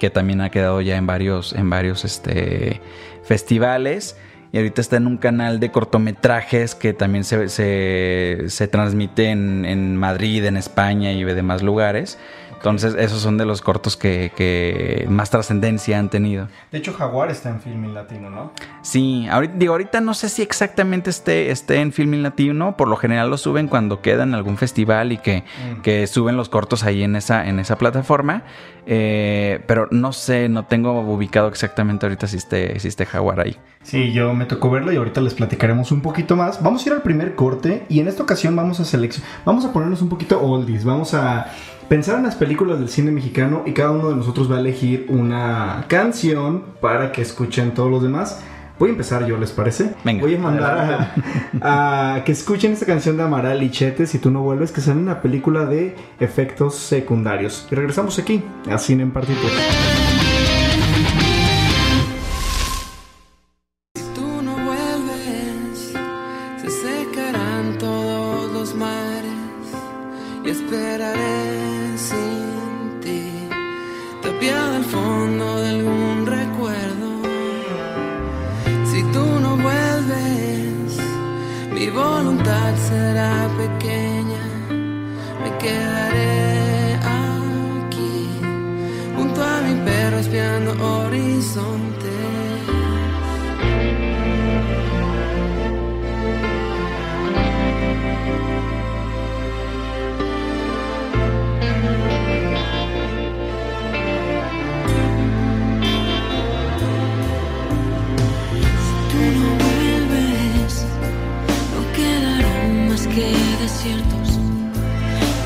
que 0.00 0.10
también 0.10 0.40
ha 0.40 0.50
quedado 0.50 0.80
ya 0.80 0.96
en 0.96 1.06
varios, 1.06 1.52
en 1.52 1.70
varios 1.70 2.04
este, 2.04 2.80
festivales. 3.22 4.16
Y 4.52 4.58
ahorita 4.58 4.80
está 4.80 4.96
en 4.98 5.08
un 5.08 5.16
canal 5.18 5.58
de 5.58 5.72
cortometrajes 5.72 6.76
que 6.76 6.92
también 6.92 7.24
se, 7.24 7.48
se, 7.48 8.44
se 8.46 8.68
transmite 8.68 9.30
en, 9.30 9.64
en 9.64 9.96
Madrid, 9.96 10.44
en 10.44 10.56
España 10.56 11.10
y 11.12 11.24
de 11.24 11.34
demás 11.34 11.60
lugares. 11.62 12.18
Entonces, 12.64 12.94
esos 12.98 13.20
son 13.20 13.36
de 13.36 13.44
los 13.44 13.60
cortos 13.60 13.94
que, 13.94 14.32
que 14.34 15.04
más 15.10 15.28
trascendencia 15.28 15.98
han 15.98 16.08
tenido. 16.08 16.48
De 16.72 16.78
hecho, 16.78 16.94
Jaguar 16.94 17.30
está 17.30 17.50
en 17.50 17.60
Filmin 17.60 17.92
Latino, 17.92 18.30
¿no? 18.30 18.52
Sí, 18.80 19.28
ahorita, 19.30 19.54
digo, 19.58 19.74
ahorita 19.74 20.00
no 20.00 20.14
sé 20.14 20.30
si 20.30 20.40
exactamente 20.40 21.10
esté, 21.10 21.50
esté 21.50 21.82
en 21.82 21.92
Filmin 21.92 22.22
Latino. 22.22 22.74
Por 22.78 22.88
lo 22.88 22.96
general 22.96 23.28
lo 23.28 23.36
suben 23.36 23.68
cuando 23.68 24.00
queda 24.00 24.22
en 24.22 24.32
algún 24.32 24.56
festival 24.56 25.12
y 25.12 25.18
que, 25.18 25.44
que 25.82 26.06
suben 26.06 26.38
los 26.38 26.48
cortos 26.48 26.84
ahí 26.84 27.02
en 27.02 27.16
esa, 27.16 27.46
en 27.46 27.58
esa 27.58 27.76
plataforma. 27.76 28.44
Eh, 28.86 29.62
pero 29.66 29.88
no 29.90 30.12
sé, 30.12 30.48
no 30.48 30.64
tengo 30.64 31.00
ubicado 31.00 31.48
exactamente 31.48 32.06
ahorita 32.06 32.26
si 32.26 32.38
esté, 32.38 32.78
si 32.80 32.88
esté 32.88 33.04
Jaguar 33.04 33.40
ahí. 33.40 33.58
Sí, 33.82 34.12
yo 34.12 34.32
me 34.32 34.46
tocó 34.46 34.70
verlo 34.70 34.90
y 34.92 34.96
ahorita 34.96 35.20
les 35.20 35.34
platicaremos 35.34 35.92
un 35.92 36.00
poquito 36.00 36.36
más. 36.36 36.62
Vamos 36.62 36.84
a 36.84 36.88
ir 36.88 36.94
al 36.94 37.02
primer 37.02 37.34
corte 37.34 37.84
y 37.90 38.00
en 38.00 38.08
esta 38.08 38.22
ocasión 38.22 38.56
vamos 38.56 38.80
a 38.80 38.86
seleccionar, 38.86 39.30
vamos 39.44 39.66
a 39.66 39.72
ponernos 39.72 40.00
un 40.00 40.08
poquito 40.08 40.40
oldies, 40.40 40.84
vamos 40.84 41.12
a 41.12 41.52
pensar 41.88 42.16
en 42.16 42.24
las 42.24 42.36
películas 42.36 42.78
del 42.78 42.88
cine 42.88 43.10
mexicano 43.10 43.62
y 43.66 43.72
cada 43.72 43.90
uno 43.90 44.10
de 44.10 44.16
nosotros 44.16 44.50
va 44.50 44.56
a 44.56 44.60
elegir 44.60 45.06
una 45.08 45.84
canción 45.88 46.64
para 46.80 47.12
que 47.12 47.22
escuchen 47.22 47.74
todos 47.74 47.90
los 47.90 48.02
demás. 48.02 48.42
Voy 48.78 48.88
a 48.88 48.92
empezar 48.92 49.24
yo, 49.24 49.36
¿les 49.38 49.52
parece? 49.52 49.94
Venga. 50.04 50.22
Voy 50.22 50.34
a 50.34 50.38
mandar 50.38 51.14
a, 51.62 52.14
a 52.14 52.24
que 52.24 52.32
escuchen 52.32 52.72
esta 52.72 52.86
canción 52.86 53.16
de 53.16 53.22
Amaral 53.22 53.62
y 53.62 53.70
Chete, 53.70 54.06
Si 54.06 54.18
tú 54.18 54.30
no 54.32 54.42
vuelves, 54.42 54.72
que 54.72 54.80
sale 54.80 54.98
en 54.98 55.04
una 55.04 55.22
película 55.22 55.64
de 55.64 55.94
efectos 56.18 56.74
secundarios. 56.74 57.68
Y 57.70 57.74
regresamos 57.76 58.18
aquí, 58.18 58.42
a 58.68 58.78
Cine 58.78 59.04
en 59.04 59.12
Partitura. 59.12 59.52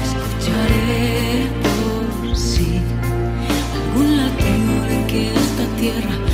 Escucharé 0.04 1.50
por 1.60 2.36
sí 2.36 2.80
algún 3.74 4.16
latido 4.16 4.74
de 4.84 5.06
que 5.08 5.20
esta 5.34 5.66
tierra 5.80 6.27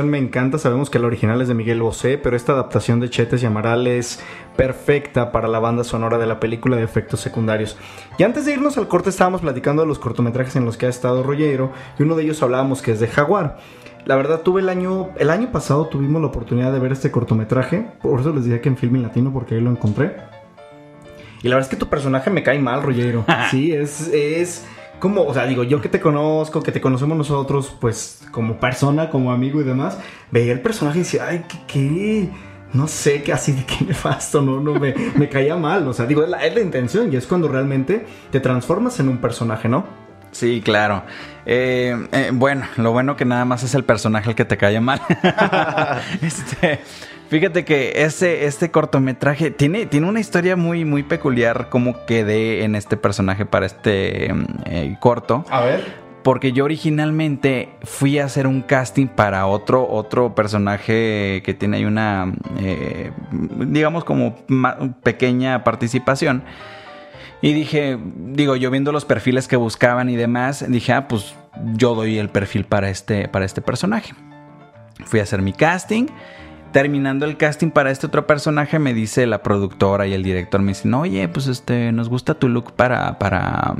canción 0.00 0.10
me 0.10 0.18
encanta, 0.18 0.56
sabemos 0.56 0.88
que 0.88 0.98
la 0.98 1.08
original 1.08 1.42
es 1.42 1.48
de 1.48 1.54
Miguel 1.54 1.82
Bosé, 1.82 2.16
pero 2.16 2.34
esta 2.34 2.52
adaptación 2.52 3.00
de 3.00 3.10
Chetes 3.10 3.42
y 3.42 3.46
Amaral 3.46 3.86
es 3.86 4.18
perfecta 4.56 5.30
para 5.30 5.46
la 5.46 5.58
banda 5.58 5.84
sonora 5.84 6.16
de 6.16 6.26
la 6.26 6.40
película 6.40 6.76
de 6.76 6.84
efectos 6.84 7.20
secundarios. 7.20 7.76
Y 8.16 8.22
antes 8.22 8.46
de 8.46 8.54
irnos 8.54 8.78
al 8.78 8.88
corte 8.88 9.10
estábamos 9.10 9.42
platicando 9.42 9.82
de 9.82 9.88
los 9.88 9.98
cortometrajes 9.98 10.56
en 10.56 10.64
los 10.64 10.78
que 10.78 10.86
ha 10.86 10.88
estado 10.88 11.22
Rollero 11.22 11.72
y 11.98 12.02
uno 12.02 12.16
de 12.16 12.22
ellos 12.22 12.42
hablábamos 12.42 12.80
que 12.80 12.92
es 12.92 13.00
de 13.00 13.08
Jaguar. 13.08 13.58
La 14.06 14.16
verdad 14.16 14.40
tuve 14.40 14.62
el 14.62 14.70
año, 14.70 15.10
el 15.18 15.28
año 15.28 15.52
pasado 15.52 15.88
tuvimos 15.88 16.22
la 16.22 16.28
oportunidad 16.28 16.72
de 16.72 16.78
ver 16.78 16.92
este 16.92 17.10
cortometraje, 17.10 17.86
por 18.00 18.20
eso 18.20 18.32
les 18.32 18.44
decía 18.44 18.62
que 18.62 18.70
en 18.70 18.78
Filming 18.78 19.02
Latino 19.02 19.34
porque 19.34 19.56
ahí 19.56 19.60
lo 19.60 19.70
encontré. 19.70 20.16
Y 21.42 21.48
la 21.48 21.56
verdad 21.56 21.70
es 21.70 21.76
que 21.76 21.76
tu 21.76 21.90
personaje 21.90 22.30
me 22.30 22.42
cae 22.42 22.58
mal, 22.58 22.82
Rollero. 22.82 23.26
Sí, 23.50 23.72
es, 23.72 24.08
es 24.08 24.66
como, 25.00 25.24
o 25.24 25.34
sea, 25.34 25.46
digo, 25.46 25.64
yo 25.64 25.80
que 25.80 25.88
te 25.88 26.00
conozco, 26.00 26.62
que 26.62 26.72
te 26.72 26.80
conocemos 26.80 27.16
nosotros, 27.16 27.74
pues 27.80 28.22
como 28.30 28.60
persona, 28.60 29.10
como 29.10 29.32
amigo 29.32 29.60
y 29.60 29.64
demás, 29.64 29.98
veía 30.30 30.52
el 30.52 30.60
personaje 30.60 30.98
y 30.98 31.02
decía, 31.02 31.26
ay, 31.28 31.44
qué, 31.48 31.58
qué, 31.66 32.30
no 32.72 32.86
sé, 32.86 33.22
qué 33.22 33.32
así 33.32 33.52
de 33.52 33.64
qué 33.64 33.84
nefasto, 33.84 34.40
no, 34.42 34.60
no, 34.60 34.74
me, 34.74 34.94
me 35.16 35.28
caía 35.28 35.56
mal. 35.56 35.88
O 35.88 35.92
sea, 35.92 36.06
digo, 36.06 36.22
es 36.22 36.30
la, 36.30 36.44
es 36.46 36.54
la 36.54 36.60
intención 36.60 37.12
y 37.12 37.16
es 37.16 37.26
cuando 37.26 37.48
realmente 37.48 38.06
te 38.30 38.40
transformas 38.40 39.00
en 39.00 39.08
un 39.08 39.18
personaje, 39.18 39.68
¿no? 39.68 39.99
Sí, 40.32 40.60
claro. 40.64 41.02
Eh, 41.46 41.96
eh, 42.12 42.30
bueno, 42.32 42.66
lo 42.76 42.92
bueno 42.92 43.16
que 43.16 43.24
nada 43.24 43.44
más 43.44 43.62
es 43.62 43.74
el 43.74 43.84
personaje 43.84 44.30
el 44.30 44.36
que 44.36 44.44
te 44.44 44.56
cae 44.56 44.80
mal. 44.80 45.00
este, 46.22 46.80
fíjate 47.28 47.64
que 47.64 47.92
ese, 48.04 48.46
este 48.46 48.70
cortometraje 48.70 49.50
tiene, 49.50 49.86
tiene 49.86 50.08
una 50.08 50.20
historia 50.20 50.56
muy, 50.56 50.84
muy 50.84 51.02
peculiar 51.02 51.68
como 51.68 52.04
quedé 52.06 52.64
en 52.64 52.74
este 52.74 52.96
personaje 52.96 53.46
para 53.46 53.66
este 53.66 54.32
mm, 54.32 54.44
eh, 54.66 54.96
corto. 55.00 55.44
A 55.50 55.62
ver. 55.62 56.10
Porque 56.22 56.52
yo 56.52 56.64
originalmente 56.66 57.70
fui 57.82 58.18
a 58.18 58.26
hacer 58.26 58.46
un 58.46 58.60
casting 58.60 59.06
para 59.06 59.46
otro, 59.46 59.88
otro 59.88 60.34
personaje 60.34 61.42
que 61.46 61.54
tiene 61.54 61.78
ahí 61.78 61.86
una, 61.86 62.30
eh, 62.58 63.10
digamos 63.30 64.04
como 64.04 64.36
pequeña 65.02 65.64
participación. 65.64 66.44
Y 67.42 67.52
dije, 67.54 67.98
digo, 68.16 68.56
yo 68.56 68.70
viendo 68.70 68.92
los 68.92 69.04
perfiles 69.04 69.48
que 69.48 69.56
buscaban 69.56 70.10
y 70.10 70.16
demás, 70.16 70.64
dije, 70.68 70.92
ah, 70.92 71.08
pues 71.08 71.34
yo 71.74 71.94
doy 71.94 72.18
el 72.18 72.28
perfil 72.28 72.64
para 72.64 72.90
este, 72.90 73.28
para 73.28 73.44
este 73.44 73.62
personaje. 73.62 74.12
Fui 75.06 75.20
a 75.20 75.22
hacer 75.22 75.40
mi 75.40 75.52
casting. 75.52 76.06
Terminando 76.72 77.24
el 77.26 77.36
casting 77.36 77.70
para 77.70 77.90
este 77.90 78.06
otro 78.06 78.26
personaje, 78.28 78.78
me 78.78 78.94
dice 78.94 79.26
la 79.26 79.42
productora 79.42 80.06
y 80.06 80.12
el 80.12 80.22
director, 80.22 80.60
me 80.60 80.68
dicen, 80.68 80.94
oye, 80.94 81.26
pues 81.28 81.48
este, 81.48 81.90
nos 81.90 82.08
gusta 82.08 82.34
tu 82.34 82.48
look 82.48 82.74
para, 82.74 83.18
para, 83.18 83.74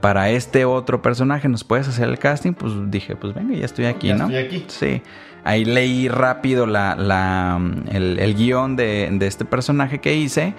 para 0.00 0.30
este 0.30 0.64
otro 0.64 1.02
personaje, 1.02 1.48
¿nos 1.48 1.62
puedes 1.62 1.86
hacer 1.86 2.08
el 2.08 2.18
casting? 2.18 2.52
Pues 2.54 2.72
dije, 2.90 3.14
pues 3.14 3.32
venga, 3.32 3.54
ya 3.54 3.64
estoy 3.64 3.84
aquí, 3.84 4.08
Ya 4.08 4.16
¿no? 4.16 4.24
estoy 4.24 4.36
aquí. 4.38 4.64
Sí. 4.66 5.02
Ahí 5.44 5.64
leí 5.64 6.08
rápido 6.08 6.66
la, 6.66 6.96
la, 6.96 7.60
el, 7.92 8.18
el 8.18 8.34
guion 8.34 8.74
de, 8.74 9.08
de 9.12 9.26
este 9.28 9.44
personaje 9.44 10.00
que 10.00 10.16
hice. 10.16 10.54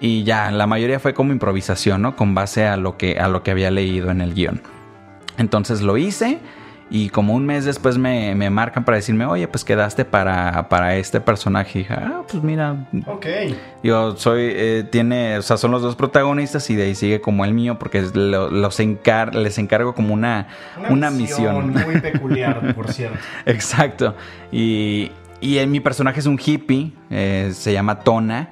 Y 0.00 0.24
ya, 0.24 0.50
la 0.50 0.66
mayoría 0.66 0.98
fue 1.00 1.14
como 1.14 1.32
improvisación, 1.32 2.02
¿no? 2.02 2.16
Con 2.16 2.34
base 2.34 2.66
a 2.66 2.76
lo 2.76 2.96
que, 2.98 3.18
a 3.18 3.28
lo 3.28 3.42
que 3.42 3.50
había 3.50 3.70
leído 3.70 4.10
en 4.10 4.20
el 4.20 4.34
guion. 4.34 4.60
Entonces 5.38 5.80
lo 5.82 5.96
hice. 5.96 6.38
Y 6.88 7.08
como 7.08 7.34
un 7.34 7.44
mes 7.44 7.64
después 7.64 7.98
me, 7.98 8.36
me 8.36 8.48
marcan 8.48 8.84
para 8.84 8.94
decirme, 8.96 9.26
oye, 9.26 9.48
pues 9.48 9.64
quedaste 9.64 10.04
para, 10.04 10.68
para 10.68 10.94
este 10.96 11.20
personaje. 11.20 11.80
Y 11.80 11.82
dije, 11.82 11.94
ah, 11.94 12.22
pues 12.30 12.44
mira, 12.44 12.86
Ok. 13.06 13.26
yo 13.82 14.16
soy, 14.16 14.52
eh, 14.54 14.84
tiene, 14.88 15.36
o 15.38 15.42
sea, 15.42 15.56
son 15.56 15.72
los 15.72 15.82
dos 15.82 15.96
protagonistas 15.96 16.70
y 16.70 16.76
de 16.76 16.84
ahí 16.84 16.94
sigue 16.94 17.20
como 17.20 17.44
el 17.44 17.54
mío 17.54 17.76
porque 17.76 18.02
lo- 18.14 18.50
los 18.50 18.78
encar 18.78 19.34
les 19.34 19.58
encargo 19.58 19.96
como 19.96 20.14
una, 20.14 20.46
una, 20.88 21.10
misión. 21.10 21.72
Muy 21.72 22.00
peculiar, 22.00 22.72
por 22.76 22.92
cierto. 22.92 23.18
Exacto. 23.46 24.14
Y, 24.52 25.10
y 25.40 25.58
en 25.58 25.72
mi 25.72 25.80
personaje 25.80 26.20
es 26.20 26.26
un 26.26 26.38
hippie, 26.38 26.92
eh, 27.10 27.50
se 27.52 27.72
llama 27.72 27.98
Tona. 27.98 28.50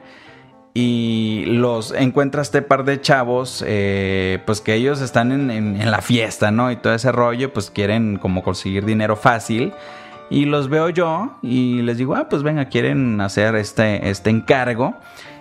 Y 0.76 1.44
los 1.46 1.92
encuentra 1.92 2.42
este 2.42 2.60
par 2.60 2.84
de 2.84 3.00
chavos, 3.00 3.62
eh, 3.64 4.40
pues 4.44 4.60
que 4.60 4.74
ellos 4.74 5.00
están 5.00 5.30
en, 5.30 5.50
en- 5.52 5.80
en 5.80 5.90
la 5.92 6.00
fiesta, 6.00 6.50
¿no? 6.50 6.72
Y 6.72 6.76
todo 6.76 6.94
ese 6.94 7.12
rollo, 7.12 7.52
pues 7.52 7.70
quieren 7.70 8.16
como 8.18 8.42
conseguir 8.42 8.84
dinero 8.84 9.14
fácil. 9.14 9.72
Y 10.30 10.46
los 10.46 10.68
veo 10.68 10.88
yo 10.88 11.38
y 11.42 11.82
les 11.82 11.96
digo, 11.98 12.16
ah, 12.16 12.28
pues 12.28 12.42
venga, 12.42 12.64
quieren 12.64 13.20
hacer 13.20 13.54
este, 13.54 14.08
este 14.10 14.30
encargo 14.30 14.94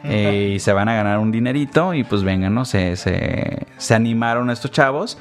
eh, 0.04 0.52
y 0.56 0.60
se 0.60 0.72
van 0.74 0.88
a 0.90 0.94
ganar 0.94 1.18
un 1.18 1.32
dinerito 1.32 1.94
y 1.96 2.04
pues 2.04 2.22
vengan, 2.24 2.54
¿no? 2.54 2.66
Se, 2.66 2.96
se, 2.96 3.66
se 3.78 3.96
animaron 3.96 4.52
estos 4.52 4.70
chavos. 4.72 5.18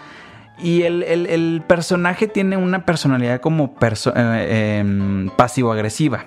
Y 0.63 0.83
el, 0.83 1.03
el- 1.05 1.27
el 1.27 1.63
personaje 1.67 2.29
tiene 2.29 2.59
una 2.59 2.85
personalidad 2.85 3.41
como 3.41 3.75
perso- 3.77 4.13
eh, 4.15 4.79
em, 4.81 5.31
pasivo-agresiva. 5.31 6.27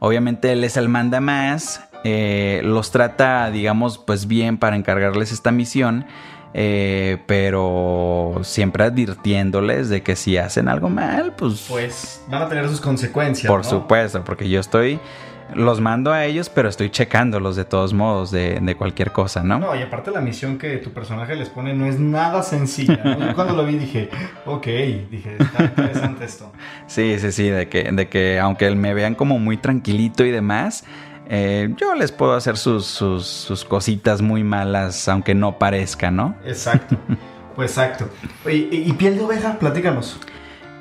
Obviamente 0.00 0.52
él 0.52 0.64
es 0.64 0.76
el 0.76 0.88
manda 0.88 1.20
más, 1.20 1.87
eh, 2.10 2.62
los 2.64 2.90
trata, 2.90 3.50
digamos, 3.50 3.98
pues 3.98 4.26
bien 4.26 4.56
para 4.56 4.76
encargarles 4.76 5.30
esta 5.30 5.50
misión, 5.52 6.06
eh, 6.54 7.18
pero 7.26 8.40
siempre 8.42 8.84
advirtiéndoles 8.84 9.90
de 9.90 10.02
que 10.02 10.16
si 10.16 10.38
hacen 10.38 10.68
algo 10.68 10.88
mal, 10.88 11.34
pues, 11.36 11.66
Pues 11.68 12.24
van 12.28 12.42
a 12.42 12.48
tener 12.48 12.66
sus 12.68 12.80
consecuencias. 12.80 13.50
por 13.50 13.62
¿no? 13.64 13.68
supuesto, 13.68 14.24
porque 14.24 14.48
yo 14.48 14.58
estoy, 14.58 14.98
los 15.54 15.80
mando 15.80 16.12
a 16.12 16.24
ellos, 16.24 16.48
pero 16.50 16.68
estoy 16.68 16.90
checándolos 16.90 17.56
de 17.56 17.64
todos 17.64 17.92
modos 17.94 18.30
de, 18.30 18.58
de 18.60 18.74
cualquier 18.76 19.12
cosa, 19.12 19.42
¿no? 19.42 19.58
No, 19.58 19.74
y 19.76 19.82
aparte 19.82 20.10
la 20.10 20.20
misión 20.20 20.58
que 20.58 20.76
tu 20.78 20.90
personaje 20.92 21.36
les 21.36 21.48
pone 21.50 21.72
no 21.74 21.86
es 21.86 21.98
nada 21.98 22.42
sencilla. 22.42 23.00
¿no? 23.04 23.18
Yo 23.28 23.34
cuando 23.34 23.54
lo 23.54 23.64
vi 23.64 23.76
dije, 23.78 24.08
ok, 24.46 24.66
dije, 25.10 25.36
está 25.38 25.64
interesante 25.64 26.24
esto. 26.24 26.50
Sí, 26.86 27.18
sí, 27.18 27.32
sí, 27.32 27.48
de 27.50 27.68
que, 27.68 27.84
de 27.92 28.08
que 28.08 28.38
aunque 28.38 28.70
me 28.74 28.94
vean 28.94 29.14
como 29.14 29.38
muy 29.38 29.58
tranquilito 29.58 30.24
y 30.24 30.30
demás, 30.30 30.84
eh, 31.28 31.74
yo 31.76 31.94
les 31.94 32.10
puedo 32.10 32.34
hacer 32.34 32.56
sus, 32.56 32.86
sus, 32.86 33.26
sus 33.26 33.64
cositas 33.64 34.22
muy 34.22 34.42
malas, 34.44 35.08
aunque 35.08 35.34
no 35.34 35.58
parezca, 35.58 36.10
¿no? 36.10 36.34
Exacto. 36.44 36.96
Pues 37.54 37.70
exacto. 37.78 38.08
Y, 38.50 38.92
piel 38.94 39.16
de 39.16 39.24
oveja, 39.24 39.58
platícanos. 39.58 40.18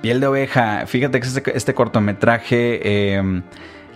Piel 0.01 0.19
de 0.19 0.27
oveja, 0.27 0.85
fíjate 0.87 1.19
que 1.19 1.27
este, 1.27 1.57
este 1.57 1.73
cortometraje 1.73 2.79
eh, 2.83 3.41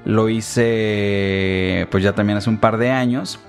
lo 0.04 0.30
hice 0.30 1.88
pues 1.92 2.04
ya 2.04 2.14
también 2.14 2.38
hace 2.38 2.50
un 2.50 2.58
par 2.58 2.78
de 2.78 2.92
años. 2.92 3.40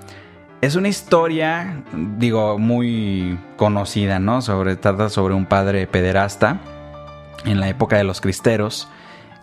Es 0.61 0.75
una 0.75 0.87
historia, 0.87 1.83
digo, 2.17 2.57
muy 2.57 3.37
conocida, 3.57 4.19
¿no? 4.19 4.41
Sobre, 4.41 4.77
trata 4.77 5.09
sobre 5.09 5.33
un 5.33 5.45
padre 5.45 5.87
pederasta 5.87 6.61
en 7.43 7.59
la 7.59 7.67
época 7.67 7.97
de 7.97 8.05
los 8.05 8.21
cristeros, 8.21 8.87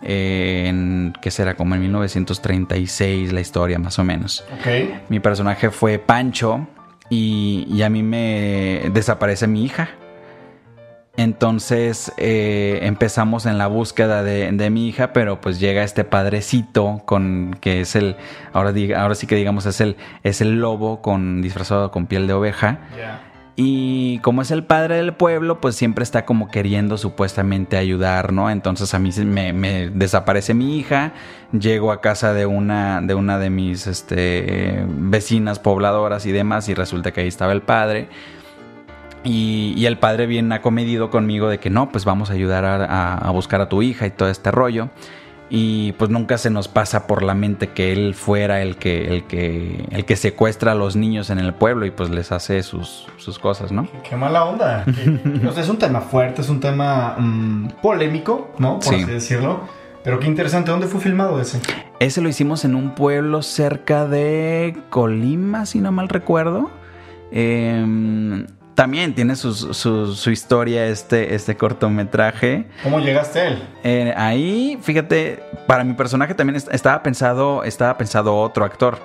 eh, 0.01 0.65
en, 0.67 1.13
que 1.21 1.31
será 1.31 1.55
como 1.55 1.75
en 1.75 1.81
1936 1.81 3.31
la 3.33 3.41
historia 3.41 3.79
más 3.79 3.99
o 3.99 4.03
menos. 4.03 4.43
Mi 5.09 5.19
personaje 5.19 5.69
fue 5.69 5.99
Pancho 5.99 6.67
y, 7.09 7.67
y 7.69 7.81
a 7.83 7.89
mí 7.89 8.03
me 8.03 8.89
desaparece 8.93 9.47
mi 9.47 9.63
hija. 9.63 9.89
Entonces 11.17 12.13
eh, 12.17 12.79
empezamos 12.83 13.45
en 13.45 13.57
la 13.57 13.67
búsqueda 13.67 14.23
de, 14.23 14.49
de 14.51 14.69
mi 14.69 14.87
hija, 14.87 15.11
pero 15.11 15.41
pues 15.41 15.59
llega 15.59 15.83
este 15.83 16.05
padrecito 16.05 17.01
con 17.05 17.57
que 17.59 17.81
es 17.81 17.95
el, 17.95 18.15
ahora, 18.53 18.71
diga, 18.71 19.01
ahora 19.01 19.15
sí 19.15 19.27
que 19.27 19.35
digamos 19.35 19.65
es 19.65 19.81
el, 19.81 19.97
es 20.23 20.39
el 20.39 20.59
lobo 20.61 21.01
con 21.01 21.41
disfrazado 21.41 21.91
con 21.91 22.07
piel 22.07 22.27
de 22.27 22.33
oveja. 22.33 22.79
Y 23.63 24.17
como 24.23 24.41
es 24.41 24.49
el 24.49 24.63
padre 24.63 24.95
del 24.95 25.13
pueblo, 25.13 25.61
pues 25.61 25.75
siempre 25.75 26.01
está 26.01 26.25
como 26.25 26.49
queriendo 26.49 26.97
supuestamente 26.97 27.77
ayudar, 27.77 28.33
¿no? 28.33 28.49
Entonces 28.49 28.95
a 28.95 28.97
mí 28.97 29.11
me, 29.23 29.91
desaparece 29.91 30.55
mi 30.55 30.79
hija, 30.79 31.13
llego 31.51 31.91
a 31.91 32.01
casa 32.01 32.33
de 32.33 32.47
una 32.47 33.01
de, 33.01 33.13
una 33.13 33.37
de 33.37 33.51
mis 33.51 33.85
este, 33.85 34.83
vecinas 34.87 35.59
pobladoras 35.59 36.25
y 36.25 36.31
demás 36.31 36.69
y 36.69 36.73
resulta 36.73 37.11
que 37.11 37.21
ahí 37.21 37.27
estaba 37.27 37.51
el 37.51 37.61
padre. 37.61 38.09
Y, 39.23 39.85
el 39.85 39.99
padre 39.99 40.25
bien 40.25 40.51
acomedido 40.51 41.11
conmigo 41.11 41.47
de 41.47 41.59
que 41.59 41.69
no, 41.69 41.91
pues 41.91 42.03
vamos 42.03 42.31
a 42.31 42.33
ayudar 42.33 42.65
a 42.65 43.29
buscar 43.29 43.61
a 43.61 43.69
tu 43.69 43.83
hija 43.83 44.07
y 44.07 44.09
todo 44.09 44.29
este 44.29 44.49
rollo. 44.49 44.89
Y 45.53 45.91
pues 45.93 46.09
nunca 46.09 46.37
se 46.37 46.49
nos 46.49 46.69
pasa 46.69 47.07
por 47.07 47.23
la 47.23 47.33
mente 47.35 47.67
que 47.71 47.91
él 47.91 48.15
fuera 48.15 48.61
el 48.61 48.77
que, 48.77 49.09
el 49.13 49.23
que, 49.25 49.85
el 49.91 50.05
que 50.05 50.15
secuestra 50.15 50.71
a 50.71 50.75
los 50.75 50.95
niños 50.95 51.29
en 51.29 51.39
el 51.39 51.53
pueblo 51.53 51.85
y 51.85 51.91
pues 51.91 52.09
les 52.09 52.31
hace 52.31 52.63
sus, 52.63 53.05
sus 53.17 53.37
cosas, 53.37 53.69
¿no? 53.73 53.85
Qué 54.09 54.15
mala 54.15 54.45
onda. 54.45 54.85
Que- 55.41 55.45
o 55.47 55.51
sea, 55.51 55.61
es 55.61 55.67
un 55.69 55.77
tema 55.77 55.99
fuerte, 55.99 56.39
es 56.41 56.47
un 56.47 56.61
tema 56.61 57.17
mm, 57.19 57.67
polémico, 57.81 58.51
¿no? 58.59 58.79
Por 58.79 58.93
Sí. 58.95 59.01
así 59.03 59.11
decirlo. 59.11 59.59
Pero 60.05 60.19
qué 60.21 60.27
interesante, 60.27 60.71
¿dónde 60.71 60.87
fue 60.87 61.01
filmado 61.01 61.39
ese? 61.41 61.59
Ese 61.99 62.21
lo 62.21 62.29
hicimos 62.29 62.63
en 62.63 62.73
un 62.73 62.95
pueblo 62.95 63.41
cerca 63.41 64.07
de 64.07 64.75
Colima, 64.89 65.65
si 65.65 65.79
no 65.81 65.91
mal 65.91 66.07
recuerdo. 66.07 66.71
Em, 67.29 68.47
también 68.75 69.13
tiene 69.13 69.35
su, 69.35 69.53
su- 69.53 70.15
su 70.15 70.31
historia 70.31 70.85
este, 70.87 71.35
este 71.35 71.55
cortometraje. 71.57 72.65
¿Cómo 72.83 72.99
llegaste 72.99 73.39
a 73.39 73.47
él? 73.47 73.63
Eh, 73.83 74.13
ahí, 74.15 74.77
fíjate, 74.81 75.43
para 75.67 75.83
mi 75.83 75.93
personaje 75.93 76.33
también 76.33 76.55
est- 76.55 76.73
estaba 76.73 77.03
pensado, 77.03 77.63
estaba 77.63 77.97
pensado 77.97 78.35
otro 78.37 78.65
actor. 78.65 78.97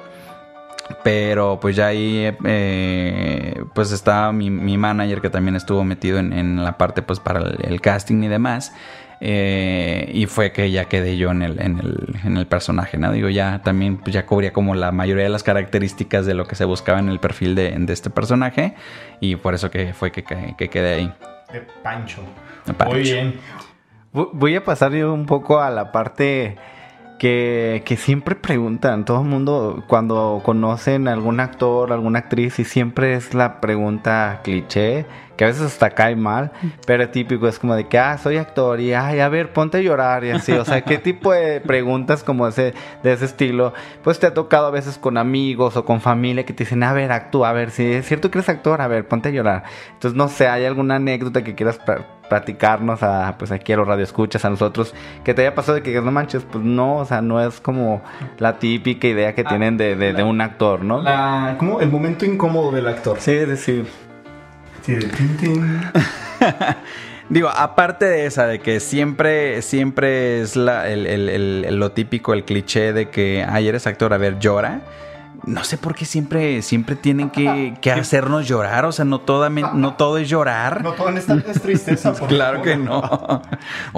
Pero 1.02 1.58
pues 1.60 1.74
ya 1.74 1.86
ahí, 1.88 2.32
eh, 2.44 3.64
pues 3.74 3.90
estaba 3.90 4.32
mi, 4.32 4.50
mi 4.50 4.78
manager 4.78 5.20
que 5.20 5.30
también 5.30 5.56
estuvo 5.56 5.82
metido 5.84 6.18
en, 6.18 6.32
en 6.32 6.62
la 6.62 6.78
parte 6.78 7.02
pues 7.02 7.18
para 7.18 7.40
el, 7.40 7.56
el 7.64 7.80
casting 7.80 8.22
y 8.22 8.28
demás. 8.28 8.72
Eh, 9.20 10.10
y 10.12 10.26
fue 10.26 10.52
que 10.52 10.70
ya 10.70 10.84
quedé 10.86 11.16
yo 11.16 11.30
en 11.30 11.40
el, 11.42 11.60
en 11.60 11.78
el, 11.78 12.14
en 12.24 12.36
el 12.36 12.46
personaje, 12.46 12.98
¿no? 12.98 13.12
Digo, 13.12 13.28
ya 13.30 13.62
también 13.64 13.96
pues, 13.96 14.12
ya 14.12 14.26
cubría 14.26 14.52
como 14.52 14.74
la 14.74 14.92
mayoría 14.92 15.24
de 15.24 15.30
las 15.30 15.42
características 15.42 16.26
de 16.26 16.34
lo 16.34 16.46
que 16.46 16.54
se 16.54 16.64
buscaba 16.66 16.98
en 16.98 17.08
el 17.08 17.18
perfil 17.18 17.54
de, 17.54 17.70
de 17.78 17.92
este 17.92 18.10
personaje. 18.10 18.74
Y 19.20 19.36
por 19.36 19.54
eso 19.54 19.70
que 19.70 19.94
fue 19.94 20.12
que, 20.12 20.22
que, 20.22 20.54
que 20.58 20.68
quedé 20.68 20.94
ahí. 20.94 21.12
De 21.52 21.62
Pancho. 21.82 22.20
De 22.66 22.74
Pancho. 22.74 22.94
Muy 22.94 23.02
bien. 23.02 23.34
Vo- 24.12 24.30
Voy 24.32 24.54
a 24.54 24.64
pasar 24.64 24.92
yo 24.92 25.12
un 25.14 25.24
poco 25.26 25.60
a 25.60 25.70
la 25.70 25.92
parte 25.92 26.56
que, 27.18 27.82
que 27.84 27.96
siempre 27.96 28.34
preguntan, 28.34 29.04
todo 29.04 29.22
el 29.22 29.26
mundo 29.28 29.84
cuando 29.86 30.42
conocen 30.44 31.08
a 31.08 31.12
algún 31.12 31.40
actor, 31.40 31.92
alguna 31.92 32.20
actriz, 32.20 32.58
y 32.58 32.64
siempre 32.64 33.14
es 33.14 33.34
la 33.34 33.60
pregunta 33.60 34.40
cliché, 34.44 35.06
que 35.36 35.44
a 35.44 35.48
veces 35.48 35.62
hasta 35.62 35.90
cae 35.90 36.16
mal, 36.16 36.50
pero 36.86 37.08
típico 37.10 37.46
es 37.46 37.58
como 37.58 37.74
de 37.74 37.86
que, 37.86 37.98
ah, 37.98 38.18
soy 38.18 38.36
actor, 38.36 38.80
y 38.80 38.94
ay, 38.94 39.20
a 39.20 39.28
ver, 39.28 39.52
ponte 39.52 39.78
a 39.78 39.80
llorar, 39.80 40.24
y 40.24 40.30
así, 40.30 40.52
o 40.52 40.64
sea, 40.64 40.80
¿qué 40.82 40.98
tipo 40.98 41.32
de 41.32 41.60
preguntas 41.66 42.22
como 42.22 42.48
ese, 42.48 42.74
de 43.02 43.12
ese 43.12 43.26
estilo? 43.26 43.72
Pues 44.02 44.18
te 44.18 44.26
ha 44.26 44.34
tocado 44.34 44.66
a 44.66 44.70
veces 44.70 44.98
con 44.98 45.18
amigos 45.18 45.76
o 45.76 45.84
con 45.84 46.00
familia 46.00 46.44
que 46.44 46.52
te 46.52 46.64
dicen, 46.64 46.82
a 46.82 46.92
ver, 46.92 47.12
actúa, 47.12 47.50
a 47.50 47.52
ver, 47.52 47.70
si 47.70 47.84
es 47.84 48.06
cierto 48.06 48.30
que 48.30 48.38
eres 48.38 48.48
actor, 48.48 48.80
a 48.80 48.88
ver, 48.88 49.06
ponte 49.08 49.28
a 49.28 49.32
llorar. 49.32 49.64
Entonces, 49.92 50.16
no 50.16 50.28
sé, 50.28 50.48
¿hay 50.48 50.64
alguna 50.64 50.96
anécdota 50.96 51.44
que 51.44 51.54
quieras 51.54 51.78
platicarnos 52.28 53.02
a, 53.02 53.36
pues 53.38 53.50
aquí 53.52 53.72
a 53.72 53.76
los 53.76 53.86
radioescuchas, 53.86 54.44
a 54.44 54.50
nosotros, 54.50 54.94
que 55.24 55.34
te 55.34 55.42
haya 55.42 55.54
pasado 55.54 55.76
de 55.76 55.82
que 55.82 56.00
no 56.00 56.10
manches, 56.10 56.44
pues 56.50 56.64
no, 56.64 56.96
o 56.98 57.04
sea, 57.04 57.22
no 57.22 57.40
es 57.44 57.60
como 57.60 58.02
la 58.38 58.58
típica 58.58 59.06
idea 59.06 59.34
que 59.34 59.42
Ah, 59.46 59.48
tienen 59.48 59.76
de, 59.76 59.96
de- 59.96 60.12
de 60.12 60.22
un 60.22 60.40
actor, 60.40 60.82
¿no? 60.84 61.02
La, 61.02 61.56
¿Cómo? 61.58 61.80
El 61.80 61.90
momento 61.90 62.24
incómodo 62.24 62.70
del 62.72 62.86
actor. 62.88 63.18
Sí, 63.20 63.32
es 63.32 63.48
decir, 63.48 63.86
Sí, 64.82 64.94
de 64.94 65.06
tin, 65.06 65.36
tin. 65.36 65.80
Digo, 67.28 67.48
aparte 67.48 68.04
de 68.04 68.26
esa, 68.26 68.46
de 68.46 68.60
que 68.60 68.78
siempre, 68.78 69.60
siempre 69.62 70.40
es 70.42 70.54
la- 70.54 70.88
el- 70.88 71.06
el- 71.06 71.28
el- 71.64 71.76
lo 71.78 71.90
típico, 71.90 72.32
el 72.34 72.44
cliché 72.44 72.92
de 72.92 73.08
que, 73.08 73.44
ay, 73.48 73.66
eres 73.66 73.86
actor, 73.88 74.12
a 74.12 74.16
ver, 74.16 74.38
llora. 74.38 74.80
No 75.44 75.64
sé 75.64 75.76
por 75.78 75.94
qué 75.94 76.04
siempre, 76.04 76.62
siempre 76.62 76.96
tienen 76.96 77.30
que, 77.30 77.74
que 77.80 77.92
hacernos 77.92 78.48
llorar. 78.48 78.84
O 78.86 78.92
sea, 78.92 79.04
no, 79.04 79.20
toda, 79.20 79.48
no 79.50 79.94
todo 79.94 80.18
es 80.18 80.28
llorar. 80.28 80.82
No, 80.82 80.92
todo 80.92 81.08
en 81.10 81.18
esta 81.18 81.34
es 81.34 81.60
tristeza. 81.62 82.12
por 82.14 82.28
claro 82.28 82.58
favor. 82.58 82.64
que 82.64 82.76
no. 82.76 83.42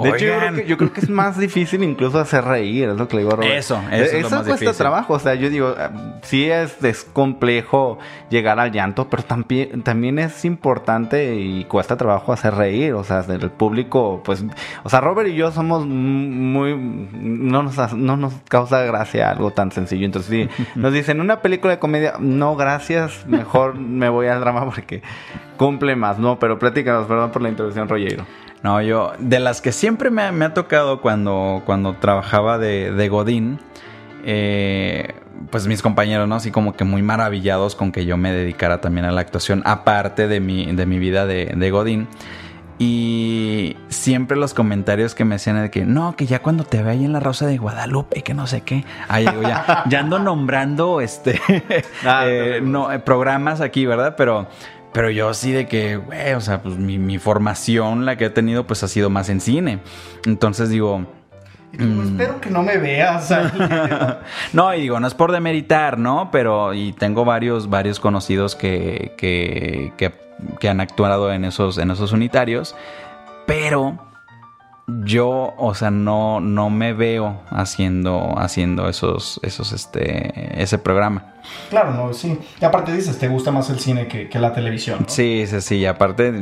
De 0.03 0.09
hecho, 0.09 0.25
yo 0.25 0.37
creo, 0.39 0.53
que, 0.53 0.65
yo 0.67 0.77
creo 0.77 0.93
que 0.93 1.01
es 1.01 1.09
más 1.09 1.37
difícil 1.37 1.83
incluso 1.83 2.19
hacer 2.19 2.43
reír, 2.45 2.89
es 2.89 2.97
lo 2.97 3.07
que 3.07 3.15
le 3.17 3.21
digo 3.23 3.33
a 3.33 3.37
Robert. 3.37 3.53
Eso, 3.55 3.79
eso 3.91 4.03
es 4.03 4.11
lo 4.13 4.17
Eso 4.19 4.29
más 4.35 4.45
cuesta 4.45 4.53
difícil. 4.65 4.77
trabajo, 4.77 5.13
o 5.13 5.19
sea, 5.19 5.35
yo 5.35 5.49
digo, 5.49 5.75
eh, 5.77 5.89
sí 6.23 6.49
es, 6.49 6.83
es 6.83 7.03
complejo 7.03 7.97
llegar 8.29 8.59
al 8.59 8.71
llanto, 8.71 9.07
pero 9.09 9.23
también, 9.23 9.81
también 9.83 10.19
es 10.19 10.45
importante 10.45 11.35
y 11.35 11.63
cuesta 11.65 11.97
trabajo 11.97 12.33
hacer 12.33 12.53
reír, 12.55 12.93
o 12.93 13.03
sea, 13.03 13.25
el 13.27 13.49
público, 13.51 14.21
pues, 14.23 14.43
o 14.83 14.89
sea, 14.89 15.01
Robert 15.01 15.29
y 15.29 15.35
yo 15.35 15.51
somos 15.51 15.85
muy, 15.85 16.75
no 16.77 17.63
nos, 17.63 17.77
ha- 17.79 17.95
no 17.95 18.17
nos 18.17 18.33
causa 18.47 18.81
gracia 18.83 19.29
algo 19.29 19.51
tan 19.51 19.71
sencillo, 19.71 20.05
entonces 20.05 20.47
sí, 20.49 20.63
nos 20.75 20.93
dicen, 20.93 21.19
una 21.33 21.41
película 21.41 21.73
de 21.73 21.79
comedia, 21.79 22.13
no, 22.19 22.55
gracias, 22.55 23.25
mejor 23.27 23.75
me 23.79 24.09
voy 24.09 24.27
al 24.27 24.39
drama 24.39 24.65
porque 24.65 25.01
cumple 25.57 25.95
más, 25.95 26.17
no, 26.19 26.39
pero 26.39 26.57
platícanos, 26.59 27.05
perdón 27.07 27.31
por 27.31 27.41
la 27.41 27.49
intervención, 27.49 27.87
Rollero. 27.87 28.25
No, 28.63 28.81
yo, 28.81 29.13
de 29.19 29.39
las 29.39 29.61
que 29.61 29.71
siempre 29.71 30.09
me, 30.09 30.23
ha- 30.23 30.31
me 30.31 30.45
ha 30.45 30.53
tocado 30.53 30.99
cuando, 31.01 31.61
cuando 31.65 31.93
trabajaba 31.93 32.57
de, 32.57 32.91
de 32.91 33.07
Godín, 33.09 33.59
eh, 34.25 35.13
pues 35.51 35.67
mis 35.67 35.81
compañeros, 35.81 36.27
¿no? 36.27 36.35
Así 36.35 36.51
como 36.51 36.73
que 36.75 36.83
muy 36.83 37.01
maravillados 37.01 37.75
con 37.75 37.91
que 37.91 38.05
yo 38.05 38.17
me 38.17 38.31
dedicara 38.33 38.81
también 38.81 39.05
a 39.05 39.11
la 39.11 39.21
actuación, 39.21 39.61
aparte 39.65 40.27
de 40.27 40.39
mi, 40.41 40.65
de 40.73 40.85
mi 40.85 40.99
vida 40.99 41.25
de, 41.25 41.53
de 41.55 41.71
Godín. 41.71 42.07
Y 42.81 43.75
siempre 43.89 44.37
los 44.37 44.53
comentarios 44.53 45.13
que 45.13 45.25
me 45.25 45.35
hacían 45.35 45.61
de 45.61 45.69
que 45.69 45.83
no, 45.85 46.15
que 46.15 46.25
ya 46.25 46.41
cuando 46.41 46.63
te 46.63 46.81
vea 46.81 46.93
ahí 46.93 47.03
en 47.03 47.11
la 47.11 47.19
Rosa 47.19 47.45
de 47.45 47.57
Guadalupe, 47.57 48.21
que 48.21 48.33
no 48.33 48.47
sé 48.47 48.61
qué. 48.61 48.85
Ahí 49.09 49.25
digo, 49.27 49.41
ya, 49.41 49.83
ya 49.87 49.99
ando 49.99 50.17
nombrando 50.17 51.01
este 51.01 51.41
Ah, 52.05 52.23
eh, 52.25 52.61
no, 52.63 52.89
eh, 52.91 52.99
programas 52.99 53.59
aquí, 53.59 53.85
¿verdad? 53.85 54.15
Pero, 54.17 54.47
pero 54.93 55.09
yo 55.09 55.33
sí 55.33 55.51
de 55.51 55.67
que, 55.67 55.97
güey, 55.97 56.33
o 56.33 56.41
sea, 56.41 56.61
pues 56.63 56.77
mi, 56.77 56.97
mi 56.97 57.19
formación, 57.19 58.05
la 58.05 58.15
que 58.15 58.25
he 58.25 58.29
tenido, 58.29 58.65
pues 58.65 58.81
ha 58.83 58.87
sido 58.87 59.09
más 59.09 59.27
en 59.27 59.41
cine. 59.41 59.79
Entonces 60.25 60.69
digo, 60.69 61.05
Y 61.73 61.77
tú, 61.79 61.95
pues, 61.95 62.07
espero 62.07 62.39
que 62.39 62.49
no 62.49 62.63
me 62.63 62.77
veas. 62.77 63.29
ahí. 63.29 63.51
no, 64.53 64.73
y 64.73 64.79
digo, 64.81 65.01
no 65.01 65.07
es 65.07 65.13
por 65.15 65.33
demeritar, 65.33 65.97
¿no? 65.97 66.29
Pero, 66.31 66.73
y 66.73 66.93
tengo 66.93 67.25
varios, 67.25 67.69
varios 67.69 67.99
conocidos 67.99 68.55
que, 68.55 69.15
que, 69.17 69.91
que, 69.97 70.28
que 70.59 70.69
han 70.69 70.81
actuado 70.81 71.31
en 71.33 71.45
esos, 71.45 71.77
en 71.77 71.91
esos 71.91 72.11
unitarios, 72.11 72.75
pero 73.45 73.97
yo, 75.03 75.53
o 75.57 75.73
sea, 75.75 75.91
no, 75.91 76.39
no 76.39 76.69
me 76.69 76.93
veo 76.93 77.41
haciendo, 77.49 78.35
haciendo 78.37 78.89
esos, 78.89 79.39
esos, 79.43 79.71
este, 79.71 80.61
ese 80.61 80.77
programa. 80.77 81.33
claro, 81.69 81.93
no, 81.93 82.13
sí. 82.13 82.37
Y 82.59 82.65
aparte 82.65 82.93
dices, 82.93 83.17
te 83.19 83.27
gusta 83.27 83.51
más 83.51 83.69
el 83.69 83.79
cine 83.79 84.07
que, 84.07 84.29
que 84.29 84.39
la 84.39 84.53
televisión. 84.53 84.99
¿no? 85.01 85.05
Sí, 85.09 85.45
sí, 85.47 85.61
sí. 85.61 85.75
y 85.77 85.85
Aparte, 85.85 86.33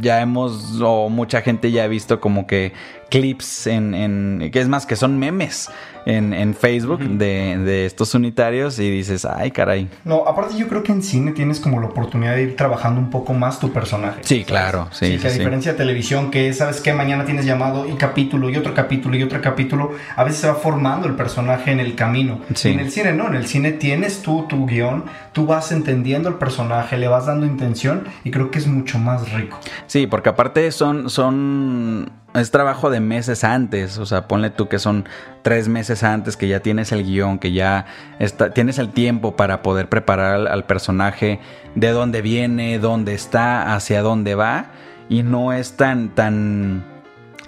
ya 0.00 0.20
hemos, 0.20 0.80
o 0.80 1.08
mucha 1.08 1.40
gente 1.42 1.70
ya 1.70 1.84
ha 1.84 1.88
visto 1.88 2.20
como 2.20 2.46
que 2.46 2.72
clips 3.10 3.66
en, 3.66 3.94
en 3.94 4.50
que 4.52 4.60
es 4.60 4.68
más, 4.68 4.86
que 4.86 4.96
son 4.96 5.18
memes 5.18 5.70
en, 6.06 6.32
en 6.32 6.54
Facebook 6.54 7.00
de, 7.00 7.58
de 7.58 7.86
estos 7.86 8.14
unitarios 8.14 8.78
y 8.78 8.90
dices, 8.90 9.24
ay, 9.24 9.50
caray. 9.50 9.88
No, 10.04 10.24
aparte 10.26 10.56
yo 10.56 10.68
creo 10.68 10.82
que 10.82 10.92
en 10.92 11.02
cine 11.02 11.32
tienes 11.32 11.60
como 11.60 11.80
la 11.80 11.86
oportunidad 11.86 12.34
de 12.34 12.42
ir 12.44 12.56
trabajando 12.56 13.00
un 13.00 13.10
poco 13.10 13.34
más 13.34 13.60
tu 13.60 13.72
personaje. 13.72 14.20
Sí, 14.22 14.44
claro, 14.44 14.88
sí, 14.90 15.12
que 15.12 15.18
sí, 15.18 15.26
a 15.26 15.30
sí. 15.30 15.38
diferencia 15.38 15.72
de 15.72 15.78
televisión, 15.78 16.30
que 16.30 16.52
sabes 16.52 16.80
que 16.80 16.92
mañana 16.92 17.24
tienes 17.24 17.44
llamado 17.44 17.86
y 17.86 17.94
capítulo 17.94 18.48
y 18.50 18.56
otro 18.56 18.74
capítulo 18.74 19.16
y 19.16 19.22
otro 19.22 19.40
capítulo, 19.40 19.92
a 20.16 20.24
veces 20.24 20.40
se 20.40 20.48
va 20.48 20.54
formando 20.54 21.06
el 21.06 21.14
personaje 21.14 21.72
en 21.72 21.80
el 21.80 21.94
camino. 21.94 22.40
En 22.64 22.80
el 22.80 22.90
cine 22.90 23.12
no, 23.12 23.28
en 23.28 23.34
el 23.34 23.46
cine 23.46 23.72
tienes 23.72 24.22
tú 24.22 24.46
tu 24.48 24.66
guion, 24.66 25.04
tú 25.32 25.46
vas 25.46 25.72
entendiendo 25.72 26.28
el 26.28 26.36
personaje, 26.36 26.96
le 26.96 27.08
vas 27.08 27.26
dando 27.26 27.46
intención 27.46 28.04
y 28.24 28.30
creo 28.30 28.50
que 28.50 28.58
es 28.58 28.66
mucho 28.66 28.98
más 28.98 29.32
rico. 29.32 29.58
Sí, 29.86 30.06
porque 30.06 30.30
aparte 30.30 30.70
son, 30.72 31.10
son, 31.10 32.10
es 32.38 32.50
trabajo 32.50 32.90
de 32.90 33.00
meses 33.00 33.44
antes, 33.44 33.98
o 33.98 34.06
sea, 34.06 34.28
ponle 34.28 34.50
tú 34.50 34.68
que 34.68 34.78
son 34.78 35.04
tres 35.42 35.68
meses 35.68 36.02
antes 36.02 36.36
que 36.36 36.48
ya 36.48 36.60
tienes 36.60 36.92
el 36.92 37.04
guion, 37.04 37.38
que 37.38 37.52
ya 37.52 37.86
está, 38.18 38.50
tienes 38.50 38.78
el 38.78 38.90
tiempo 38.90 39.36
para 39.36 39.62
poder 39.62 39.88
preparar 39.88 40.34
al, 40.34 40.46
al 40.46 40.64
personaje 40.64 41.40
de 41.74 41.90
dónde 41.90 42.22
viene, 42.22 42.78
dónde 42.78 43.14
está, 43.14 43.74
hacia 43.74 44.02
dónde 44.02 44.34
va, 44.34 44.66
y 45.08 45.22
no 45.22 45.52
es 45.52 45.72
tan, 45.76 46.10
tan, 46.10 46.84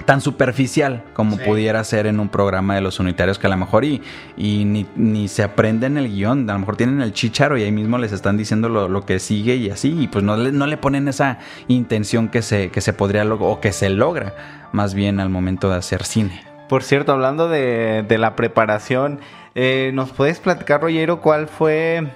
tan 0.06 0.20
superficial 0.22 1.04
como 1.12 1.36
Sí. 1.36 1.42
pudiera 1.44 1.84
ser 1.84 2.06
en 2.06 2.20
un 2.20 2.30
programa 2.30 2.74
de 2.74 2.80
los 2.80 3.00
unitarios 3.00 3.38
que 3.38 3.46
a 3.48 3.50
lo 3.50 3.56
mejor 3.58 3.84
y, 3.84 4.00
y 4.36 4.64
ni, 4.64 4.86
ni 4.96 5.28
se 5.28 5.42
aprende 5.42 5.86
en 5.86 5.98
el 5.98 6.08
guion, 6.08 6.48
a 6.48 6.54
lo 6.54 6.60
mejor 6.60 6.76
tienen 6.76 7.02
el 7.02 7.12
chicharo 7.12 7.58
y 7.58 7.64
ahí 7.64 7.72
mismo 7.72 7.98
les 7.98 8.12
están 8.12 8.38
diciendo 8.38 8.70
lo, 8.70 8.88
lo 8.88 9.04
que 9.04 9.18
sigue 9.18 9.56
y 9.56 9.68
así, 9.68 9.94
y 10.00 10.08
pues 10.08 10.24
no 10.24 10.36
le, 10.38 10.52
no 10.52 10.66
le 10.66 10.78
ponen 10.78 11.06
esa 11.08 11.38
intención 11.68 12.28
que 12.28 12.40
se, 12.40 12.70
que 12.70 12.80
se 12.80 12.94
podría 12.94 13.24
lograr 13.24 13.50
o 13.50 13.60
que 13.60 13.72
se 13.72 13.90
logra 13.90 14.32
más 14.72 14.94
bien 14.94 15.20
al 15.20 15.30
momento 15.30 15.70
de 15.70 15.76
hacer 15.76 16.04
cine. 16.04 16.42
Por 16.68 16.82
cierto, 16.82 17.12
hablando 17.12 17.48
de, 17.48 18.04
de 18.06 18.18
la 18.18 18.36
preparación, 18.36 19.20
eh, 19.54 19.90
¿nos 19.94 20.10
puedes 20.12 20.38
platicar, 20.38 20.80
Rollero, 20.82 21.20
cuál 21.20 21.48
fue 21.48 22.12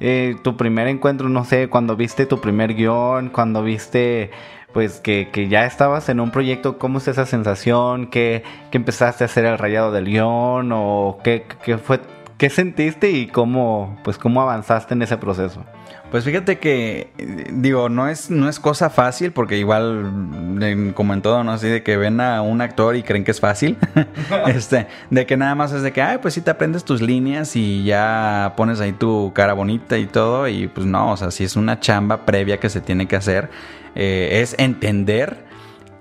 eh, 0.00 0.36
tu 0.44 0.56
primer 0.56 0.86
encuentro? 0.86 1.28
No 1.28 1.44
sé, 1.44 1.68
cuando 1.68 1.96
viste 1.96 2.26
tu 2.26 2.40
primer 2.40 2.74
guion, 2.74 3.30
cuando 3.30 3.62
viste 3.62 4.30
pues 4.72 5.00
que, 5.00 5.30
que 5.32 5.48
ya 5.48 5.64
estabas 5.64 6.10
en 6.10 6.20
un 6.20 6.30
proyecto, 6.30 6.76
¿cómo 6.76 6.98
es 6.98 7.08
esa 7.08 7.24
sensación? 7.24 8.08
¿Qué, 8.08 8.44
qué 8.70 8.76
empezaste 8.76 9.24
a 9.24 9.26
hacer 9.26 9.46
el 9.46 9.56
rayado 9.56 9.90
del 9.90 10.04
guion? 10.04 10.70
¿O 10.72 11.18
qué, 11.24 11.46
qué 11.64 11.78
fue, 11.78 12.00
qué 12.36 12.50
sentiste 12.50 13.10
y 13.10 13.26
cómo, 13.26 13.98
pues, 14.04 14.18
cómo 14.18 14.42
avanzaste 14.42 14.92
en 14.92 15.00
ese 15.00 15.16
proceso? 15.16 15.64
Pues 16.10 16.24
fíjate 16.24 16.58
que, 16.58 17.10
digo, 17.52 17.88
no 17.88 18.08
es, 18.08 18.30
no 18.30 18.48
es 18.48 18.60
cosa 18.60 18.90
fácil, 18.90 19.32
porque 19.32 19.58
igual, 19.58 20.92
como 20.94 21.14
en 21.14 21.22
todo, 21.22 21.42
¿no? 21.42 21.52
Así 21.52 21.68
de 21.68 21.82
que 21.82 21.96
ven 21.96 22.20
a 22.20 22.42
un 22.42 22.60
actor 22.60 22.94
y 22.94 23.02
creen 23.02 23.24
que 23.24 23.32
es 23.32 23.40
fácil. 23.40 23.76
este, 24.46 24.86
de 25.10 25.26
que 25.26 25.36
nada 25.36 25.54
más 25.54 25.72
es 25.72 25.82
de 25.82 25.92
que, 25.92 26.02
ay, 26.02 26.18
pues 26.22 26.34
sí 26.34 26.40
te 26.40 26.50
aprendes 26.50 26.84
tus 26.84 27.02
líneas 27.02 27.56
y 27.56 27.84
ya 27.84 28.54
pones 28.56 28.80
ahí 28.80 28.92
tu 28.92 29.32
cara 29.34 29.52
bonita 29.52 29.98
y 29.98 30.06
todo. 30.06 30.46
Y 30.46 30.68
pues 30.68 30.86
no, 30.86 31.12
o 31.12 31.16
sea, 31.16 31.30
sí 31.30 31.44
es 31.44 31.56
una 31.56 31.80
chamba 31.80 32.24
previa 32.24 32.58
que 32.58 32.70
se 32.70 32.80
tiene 32.80 33.06
que 33.06 33.16
hacer. 33.16 33.50
Eh, 33.96 34.40
es 34.42 34.54
entender 34.58 35.45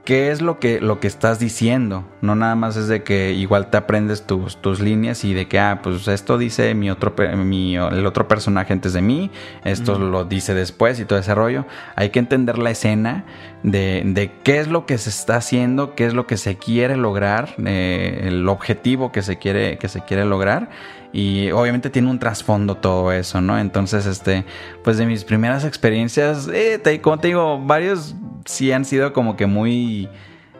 qué 0.05 0.31
es 0.31 0.41
lo 0.41 0.59
que, 0.59 0.79
lo 0.79 0.99
que 0.99 1.07
estás 1.07 1.39
diciendo. 1.39 2.05
No 2.21 2.35
nada 2.35 2.55
más 2.55 2.77
es 2.77 2.87
de 2.87 3.03
que 3.03 3.33
igual 3.33 3.69
te 3.69 3.77
aprendes 3.77 4.25
tus, 4.25 4.61
tus 4.61 4.79
líneas 4.79 5.25
y 5.25 5.33
de 5.33 5.47
que, 5.47 5.59
ah, 5.59 5.81
pues 5.83 6.07
esto 6.07 6.37
dice 6.37 6.73
mi 6.75 6.89
otro, 6.91 7.13
mi, 7.35 7.75
el 7.75 8.05
otro 8.05 8.27
personaje 8.27 8.71
antes 8.71 8.93
de 8.93 9.01
mí, 9.01 9.31
esto 9.63 9.97
lo 9.99 10.23
dice 10.23 10.53
después 10.53 10.99
y 10.99 11.05
todo 11.05 11.19
ese 11.19 11.33
rollo. 11.35 11.65
Hay 11.95 12.11
que 12.11 12.19
entender 12.19 12.59
la 12.59 12.69
escena 12.69 13.25
de, 13.63 14.03
de 14.05 14.31
qué 14.43 14.59
es 14.59 14.67
lo 14.67 14.85
que 14.85 14.97
se 14.99 15.09
está 15.09 15.37
haciendo, 15.37 15.95
qué 15.95 16.05
es 16.05 16.13
lo 16.13 16.27
que 16.27 16.37
se 16.37 16.55
quiere 16.55 16.95
lograr, 16.95 17.55
eh, 17.65 18.21
el 18.25 18.47
objetivo 18.47 19.11
que 19.11 19.23
se 19.23 19.37
quiere, 19.37 19.77
que 19.79 19.89
se 19.89 20.01
quiere 20.01 20.23
lograr. 20.23 20.69
Y 21.17 21.49
obviamente 21.51 21.89
tiene 21.89 22.09
un 22.09 22.19
trasfondo 22.19 22.75
todo 22.75 23.13
eso, 23.13 23.39
¿no? 23.39 23.57
Entonces, 23.57 24.05
este, 24.05 24.43
pues 24.83 24.97
de 24.97 25.05
mis 25.05 25.23
primeras 25.23 25.63
experiencias, 25.63 26.49
eh, 26.53 26.77
te- 26.77 26.99
como 26.99 27.19
te 27.19 27.27
digo, 27.29 27.57
varios 27.57 28.15
sí 28.43 28.73
han 28.73 28.83
sido 28.83 29.13
como 29.13 29.37
que 29.37 29.45
muy, 29.45 30.09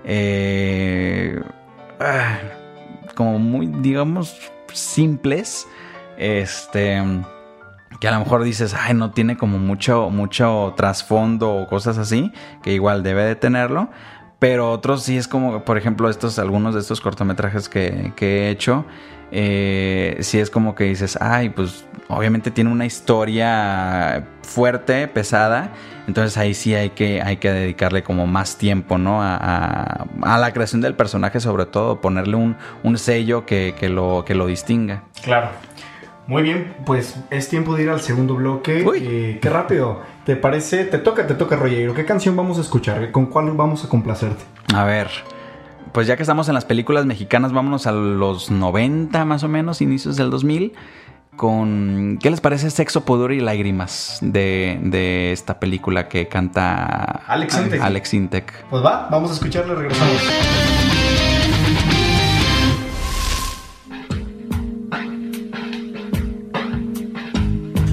eh, 0.06 1.42
ah, 2.00 2.38
como 3.16 3.38
muy, 3.38 3.68
digamos, 3.68 4.50
simples. 4.72 5.68
Este, 6.18 7.04
que 8.00 8.08
a 8.08 8.12
lo 8.14 8.20
mejor 8.20 8.44
dices, 8.46 8.74
ay, 8.74 8.94
no 8.94 9.12
tiene 9.12 9.36
como 9.36 9.58
mucho, 9.58 10.10
mucho 10.10 10.74
trasfondo 10.78 11.54
o 11.54 11.68
cosas 11.68 11.98
así, 11.98 12.32
que 12.64 12.72
igual 12.72 13.04
debe 13.04 13.26
de 13.26 13.36
tenerlo. 13.36 13.90
Pero 14.40 14.72
otros 14.72 15.04
sí 15.04 15.18
es 15.18 15.28
como, 15.28 15.66
por 15.66 15.78
ejemplo, 15.78 16.10
estos, 16.10 16.40
algunos 16.40 16.76
de 16.76 16.80
estos 16.80 17.02
cortometrajes 17.02 17.68
que, 17.68 18.14
que 18.16 18.48
he 18.48 18.50
hecho, 18.52 18.86
eh, 19.32 20.18
sí 20.22 20.40
es 20.40 20.50
como 20.50 20.76
que 20.76 20.86
dices, 20.86 21.18
ay, 21.22 21.50
pues 21.50 21.86
obviamente 22.08 22.52
tiene 22.52 22.72
una 22.72 22.86
historia 22.86 24.24
fuerte, 24.44 25.08
pesada, 25.08 25.72
entonces 26.08 26.38
ahí 26.38 26.54
sí 26.54 26.76
hay 26.76 26.92
que, 26.92 27.22
hay 27.22 27.38
que 27.38 27.52
dedicarle 27.52 28.04
como 28.04 28.28
más 28.28 28.58
tiempo, 28.58 28.98
¿no? 28.98 29.22
A, 29.24 29.36
a- 29.36 30.06
a 30.22 30.38
la 30.38 30.54
creación 30.54 30.82
del 30.82 30.94
personaje 30.96 31.40
sobre 31.40 31.66
todo, 31.66 32.00
ponerle 32.02 32.36
un, 32.36 32.56
un 32.84 32.98
sello 32.98 33.46
que, 33.46 33.74
que 33.80 33.90
lo, 33.90 34.24
que 34.26 34.36
lo 34.36 34.46
distinga. 34.48 35.04
Claro. 35.24 35.50
Muy 36.28 36.42
bien, 36.42 36.74
pues 36.88 37.18
es 37.30 37.50
tiempo 37.50 37.76
de 37.76 37.84
ir 37.84 37.90
al 37.92 38.02
segundo 38.02 38.34
bloque. 38.36 38.84
Uy. 38.84 38.98
Eh, 39.00 39.40
qué 39.40 39.48
rápido. 39.50 40.02
¿Te 40.26 40.36
parece? 40.36 40.86
Te 40.86 40.98
toca, 40.98 41.28
te 41.28 41.36
toca, 41.36 41.56
Rollero. 41.56 41.94
¿Qué 41.94 42.04
canción 42.04 42.36
vamos 42.36 42.58
a 42.58 42.62
escuchar? 42.62 43.12
¿Con 43.12 43.28
cuál 43.28 43.52
vamos 43.52 43.86
a 43.86 43.90
complacerte? 43.90 44.44
A 44.74 44.86
ver, 44.86 45.08
pues 45.96 46.08
ya 46.08 46.18
que 46.18 46.24
estamos 46.24 46.50
en 46.50 46.56
las 46.56 46.66
películas 46.66 47.06
mexicanas, 47.06 47.54
vámonos 47.54 47.88
a 47.88 47.94
los 47.94 48.52
90 48.52 49.24
más 49.24 49.44
o 49.44 49.48
menos, 49.48 49.80
inicios 49.80 50.18
del 50.18 50.30
2000, 50.30 50.74
con... 51.38 52.20
¿Qué 52.22 52.30
les 52.30 52.42
parece 52.42 52.70
Sexo, 52.70 53.06
Pudor 53.06 53.32
y 53.32 53.40
Lágrimas 53.40 54.20
de, 54.22 54.78
de 54.84 55.32
esta 55.32 55.58
película 55.58 56.10
que 56.10 56.28
canta 56.28 57.24
Alex 57.28 57.58
Intec. 57.58 57.82
Alex 57.82 58.14
Intec? 58.14 58.66
Pues 58.70 58.84
va, 58.84 59.08
vamos 59.10 59.32
a 59.32 59.34
escucharlo 59.36 59.72
y 59.72 59.76
regresamos. 59.78 60.22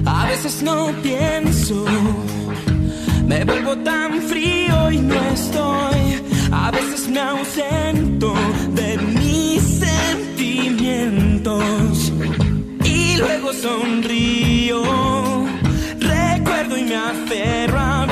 A 0.05 0.25
veces 0.25 0.61
no 0.61 0.91
pienso, 1.01 1.85
me 3.25 3.45
vuelvo 3.45 3.77
tan 3.77 4.21
frío 4.23 4.91
y 4.91 4.97
no 4.97 5.15
estoy. 5.33 6.32
A 6.55 6.69
veces 6.69 7.09
me 7.09 7.19
ausento 7.19 8.35
de 8.75 8.95
mis 8.97 9.63
sentimientos 9.79 12.13
y 12.85 13.17
luego 13.17 13.51
sonrío. 13.53 14.83
Recuerdo 15.99 16.77
y 16.77 16.83
me 16.83 16.95
aferro 16.95 17.79
a 17.79 18.05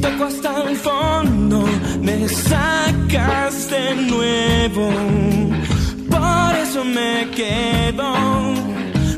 toco 0.00 0.24
hasta 0.24 0.62
el 0.62 0.76
fondo, 0.76 1.64
me 2.00 2.28
sacas 2.28 3.70
de 3.70 3.94
nuevo. 3.96 4.90
Por 6.10 6.56
eso 6.56 6.84
me 6.84 7.28
quedo, 7.34 8.14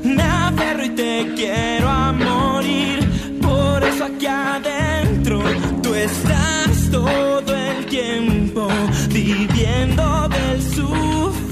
me 0.02 0.22
aferro 0.22 0.84
y 0.84 0.90
te 0.90 1.32
quiero 1.36 1.88
a 1.88 2.12
morir. 2.12 2.98
Por 3.40 3.84
eso 3.84 4.04
aquí 4.04 4.26
adentro 4.26 5.42
tú 5.82 5.94
estás 5.94 6.90
todo 6.90 7.54
el 7.54 7.86
tiempo 7.86 8.68
viviendo 9.10 10.28
del 10.28 10.62
sufrimiento. 10.62 11.45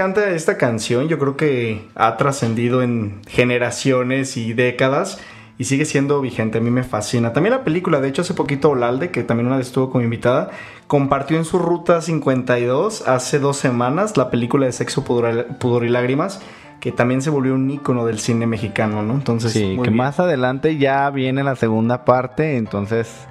Encanta 0.00 0.30
esta 0.30 0.56
canción. 0.56 1.08
Yo 1.08 1.18
creo 1.18 1.36
que 1.36 1.88
ha 1.94 2.16
trascendido 2.16 2.82
en 2.82 3.20
generaciones 3.28 4.38
y 4.38 4.54
décadas 4.54 5.20
y 5.58 5.64
sigue 5.64 5.84
siendo 5.84 6.22
vigente. 6.22 6.56
A 6.56 6.60
mí 6.62 6.70
me 6.70 6.84
fascina. 6.84 7.34
También 7.34 7.54
la 7.54 7.64
película, 7.64 8.00
de 8.00 8.08
hecho, 8.08 8.22
hace 8.22 8.32
poquito 8.32 8.70
Olalde, 8.70 9.10
que 9.10 9.24
también 9.24 9.46
una 9.48 9.58
vez 9.58 9.66
estuvo 9.66 9.90
como 9.90 10.02
invitada, 10.02 10.50
compartió 10.86 11.36
en 11.36 11.44
su 11.44 11.58
ruta 11.58 12.00
52 12.00 13.06
hace 13.08 13.38
dos 13.38 13.58
semanas 13.58 14.16
la 14.16 14.30
película 14.30 14.64
de 14.64 14.72
Sexo, 14.72 15.04
Pudor, 15.04 15.58
Pudor 15.58 15.84
y 15.84 15.90
Lágrimas 15.90 16.40
que 16.80 16.92
también 16.92 17.20
se 17.20 17.28
volvió 17.28 17.54
un 17.54 17.70
ícono 17.70 18.06
del 18.06 18.18
cine 18.18 18.46
mexicano, 18.46 19.02
¿no? 19.02 19.12
Entonces, 19.12 19.52
Sí, 19.52 19.64
muy 19.76 19.84
que 19.84 19.90
bien. 19.90 19.96
más 19.96 20.18
adelante 20.18 20.78
ya 20.78 21.10
viene 21.10 21.44
la 21.44 21.54
segunda 21.54 22.06
parte, 22.06 22.56
entonces... 22.56 23.26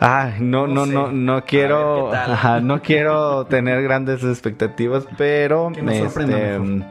Ah, 0.00 0.30
no, 0.40 0.66
no, 0.66 0.84
no, 0.86 1.10
no 1.10 1.44
quiero, 1.44 2.12
ajá, 2.14 2.60
no 2.60 2.82
quiero 2.82 3.46
tener 3.46 3.82
grandes 3.82 4.22
expectativas, 4.24 5.06
pero 5.16 5.70
Que 5.74 5.82
nos 5.82 5.94
este, 5.94 6.26
mejor. 6.26 6.84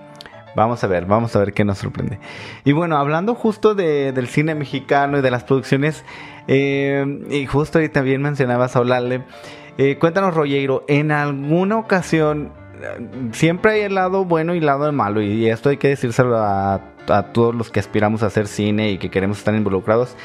vamos 0.56 0.84
a 0.84 0.88
ver, 0.88 1.06
vamos 1.06 1.36
a 1.36 1.40
ver 1.40 1.54
qué 1.54 1.64
nos 1.64 1.78
sorprende. 1.78 2.20
Y 2.64 2.72
bueno, 2.72 2.98
hablando 2.98 3.36
justo 3.36 3.76
de- 3.76 4.12
del 4.12 4.28
cine 4.28 4.56
mexicano 4.56 5.20
y 5.20 5.22
de 5.22 5.30
las 5.32 5.44
producciones, 5.44 6.04
eh, 6.48 7.06
y 7.30 7.46
justo 7.46 7.78
ahorita 7.80 8.02
bien 8.02 8.22
mencionabas 8.22 8.76
a 8.76 8.80
Olalde, 8.82 9.22
eh, 9.78 9.98
cuéntanos, 10.00 10.34
Rollero, 10.34 10.84
en 10.88 11.12
alguna 11.12 11.78
ocasión 11.78 12.52
eh, 12.82 13.30
siempre 13.34 13.72
hay 13.74 13.82
el 13.82 13.96
lado 13.96 14.26
bueno 14.26 14.56
y 14.56 14.60
el 14.60 14.66
lado 14.66 14.92
malo, 14.92 15.22
y 15.22 15.48
esto 15.50 15.70
hay 15.70 15.78
que 15.78 15.90
decírselo 15.90 16.38
a, 16.38 16.82
a 17.08 17.24
todos 17.34 17.54
los 17.54 17.70
que 17.70 17.80
aspiramos 17.80 18.24
a 18.24 18.28
hacer 18.28 18.48
cine 18.48 18.90
y 18.92 18.98
que 18.98 19.10
queremos 19.12 19.38
estar 19.38 19.54
involucrados. 19.54 20.16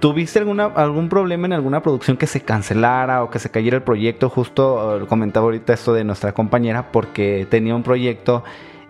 ¿Tuviste 0.00 0.38
algún 0.38 1.08
problema 1.08 1.46
en 1.46 1.54
alguna 1.54 1.82
producción 1.82 2.18
que 2.18 2.26
se 2.26 2.42
cancelara 2.42 3.22
o 3.22 3.30
que 3.30 3.38
se 3.38 3.50
cayera 3.50 3.78
el 3.78 3.82
proyecto? 3.82 4.28
Justo 4.28 4.98
eh, 4.98 5.06
comentaba 5.06 5.44
ahorita 5.44 5.72
esto 5.72 5.94
de 5.94 6.04
nuestra 6.04 6.32
compañera 6.32 6.92
porque 6.92 7.46
tenía 7.48 7.74
un 7.74 7.82
proyecto 7.82 8.44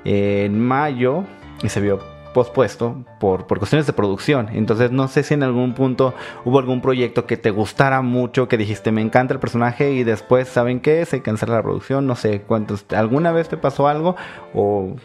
en 0.04 0.60
mayo 0.60 1.24
y 1.62 1.68
se 1.68 1.80
vio 1.80 2.00
pospuesto 2.36 3.04
por, 3.18 3.46
por 3.46 3.58
cuestiones 3.58 3.86
de 3.86 3.92
producción. 3.92 4.48
Entonces 4.52 4.90
no 4.90 5.08
sé 5.08 5.22
si 5.22 5.32
en 5.34 5.42
algún 5.42 5.74
punto 5.74 6.12
hubo 6.44 6.58
algún 6.58 6.82
proyecto 6.82 7.24
que 7.24 7.36
te 7.36 7.50
gustara 7.50 8.02
mucho, 8.02 8.46
que 8.46 8.58
dijiste 8.58 8.92
me 8.92 9.00
encanta 9.00 9.32
el 9.32 9.40
personaje 9.40 9.92
y 9.92 10.04
después, 10.04 10.48
¿saben 10.48 10.80
qué? 10.80 11.06
Se 11.06 11.22
cancela 11.22 11.54
la 11.54 11.62
producción. 11.62 12.06
No 12.06 12.14
sé 12.14 12.42
cuántos. 12.42 12.84
¿Alguna 12.94 13.32
vez 13.32 13.48
te 13.48 13.56
pasó 13.56 13.88
algo? 13.88 14.16
O 14.52 14.96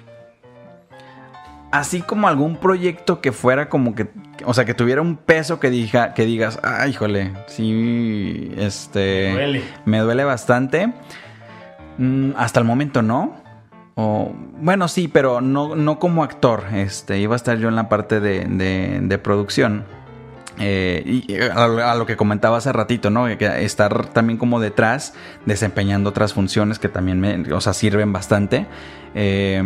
Así 1.72 2.02
como 2.02 2.28
algún 2.28 2.58
proyecto 2.58 3.22
que 3.22 3.32
fuera 3.32 3.70
como 3.70 3.96
que, 3.96 4.10
o 4.46 4.54
sea, 4.54 4.66
que 4.66 4.74
tuviera 4.74 5.02
un 5.02 5.16
peso 5.16 5.60
que 5.62 5.70
diga, 5.70 6.14
que 6.14 6.26
digas, 6.26 6.60
ay, 6.64 6.90
híjole, 6.92 7.32
sí, 7.48 8.52
este, 8.58 9.28
Me 9.30 9.34
duele. 9.34 9.64
me 9.86 10.00
duele 10.00 10.24
bastante. 10.26 10.92
Mm, 11.98 12.32
hasta 12.36 12.60
el 12.60 12.66
momento 12.66 13.02
no. 13.02 13.36
O, 13.96 14.34
bueno, 14.60 14.88
sí, 14.90 15.08
pero 15.08 15.40
no, 15.40 15.76
no 15.78 15.98
como 15.98 16.24
actor. 16.24 16.66
Este, 16.74 17.20
iba 17.20 17.36
a 17.36 17.38
estar 17.38 17.58
yo 17.58 17.70
en 17.70 17.76
la 17.78 17.88
parte 17.88 18.20
de, 18.20 18.46
de- 18.46 19.00
de 19.02 19.18
producción. 19.18 19.86
Eh, 20.60 21.04
y 21.06 21.32
eh, 21.34 21.50
a, 21.54 21.68
lo- 21.68 21.86
a 21.88 21.96
lo 21.96 22.06
que 22.06 22.18
comentaba 22.18 22.58
hace 22.58 22.74
ratito, 22.74 23.10
¿no? 23.10 23.26
Que 23.38 23.64
estar 23.64 24.08
también 24.08 24.38
como 24.38 24.60
detrás, 24.60 25.14
desempeñando 25.46 26.10
otras 26.10 26.34
funciones 26.34 26.80
que 26.80 26.90
también 26.90 27.20
me, 27.22 27.54
o 27.54 27.62
sea, 27.62 27.74
sirven 27.74 28.12
bastante. 28.12 28.66
Eh, 29.16 29.62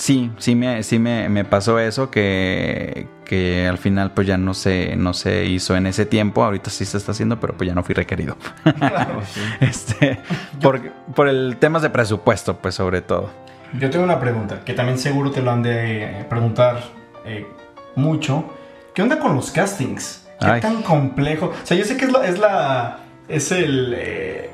sí, 0.00 0.32
sí 0.38 0.54
me, 0.54 0.82
sí 0.82 0.98
me, 0.98 1.28
me 1.28 1.44
pasó 1.44 1.78
eso 1.78 2.10
que, 2.10 3.06
que 3.24 3.68
al 3.68 3.78
final 3.78 4.12
pues 4.12 4.26
ya 4.26 4.38
no 4.38 4.54
se, 4.54 4.96
no 4.96 5.12
se 5.12 5.44
hizo 5.44 5.76
en 5.76 5.86
ese 5.86 6.06
tiempo. 6.06 6.42
Ahorita 6.42 6.70
sí 6.70 6.84
se 6.84 6.96
está 6.96 7.12
haciendo, 7.12 7.38
pero 7.38 7.54
pues 7.56 7.68
ya 7.68 7.74
no 7.74 7.82
fui 7.82 7.94
requerido. 7.94 8.36
este, 9.60 10.18
por, 10.60 10.90
por 11.14 11.28
el 11.28 11.56
temas 11.58 11.82
de 11.82 11.90
presupuesto, 11.90 12.56
pues 12.56 12.74
sobre 12.74 13.02
todo. 13.02 13.30
Yo 13.78 13.90
tengo 13.90 14.04
una 14.04 14.18
pregunta, 14.18 14.62
que 14.64 14.72
también 14.72 14.98
seguro 14.98 15.30
te 15.30 15.42
lo 15.42 15.52
han 15.52 15.62
de 15.62 16.26
preguntar 16.28 16.82
eh, 17.24 17.46
mucho. 17.94 18.52
¿Qué 18.94 19.02
onda 19.02 19.18
con 19.20 19.36
los 19.36 19.50
castings? 19.52 20.26
¿Qué 20.40 20.46
Ay. 20.46 20.60
tan 20.60 20.82
complejo? 20.82 21.52
O 21.62 21.66
sea, 21.66 21.76
yo 21.76 21.84
sé 21.84 21.96
que 21.96 22.06
es 22.06 22.12
la... 22.12 22.26
Es, 22.26 22.38
la, 22.38 22.98
es 23.28 23.52
el... 23.52 23.94
eh, 23.96 24.49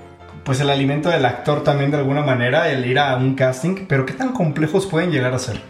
pues 0.46 0.60
el 0.60 0.70
alimento 0.70 1.08
del 1.08 1.24
actor 1.24 1.64
también 1.64 1.90
de 1.90 1.96
alguna 1.96 2.22
manera, 2.22 2.70
el 2.70 2.86
ir 2.86 3.00
a 3.00 3.16
un 3.16 3.34
casting, 3.34 3.86
pero 3.88 4.06
¿qué 4.06 4.12
tan 4.12 4.32
complejos 4.32 4.86
pueden 4.86 5.10
llegar 5.10 5.34
a 5.34 5.40
ser? 5.40 5.60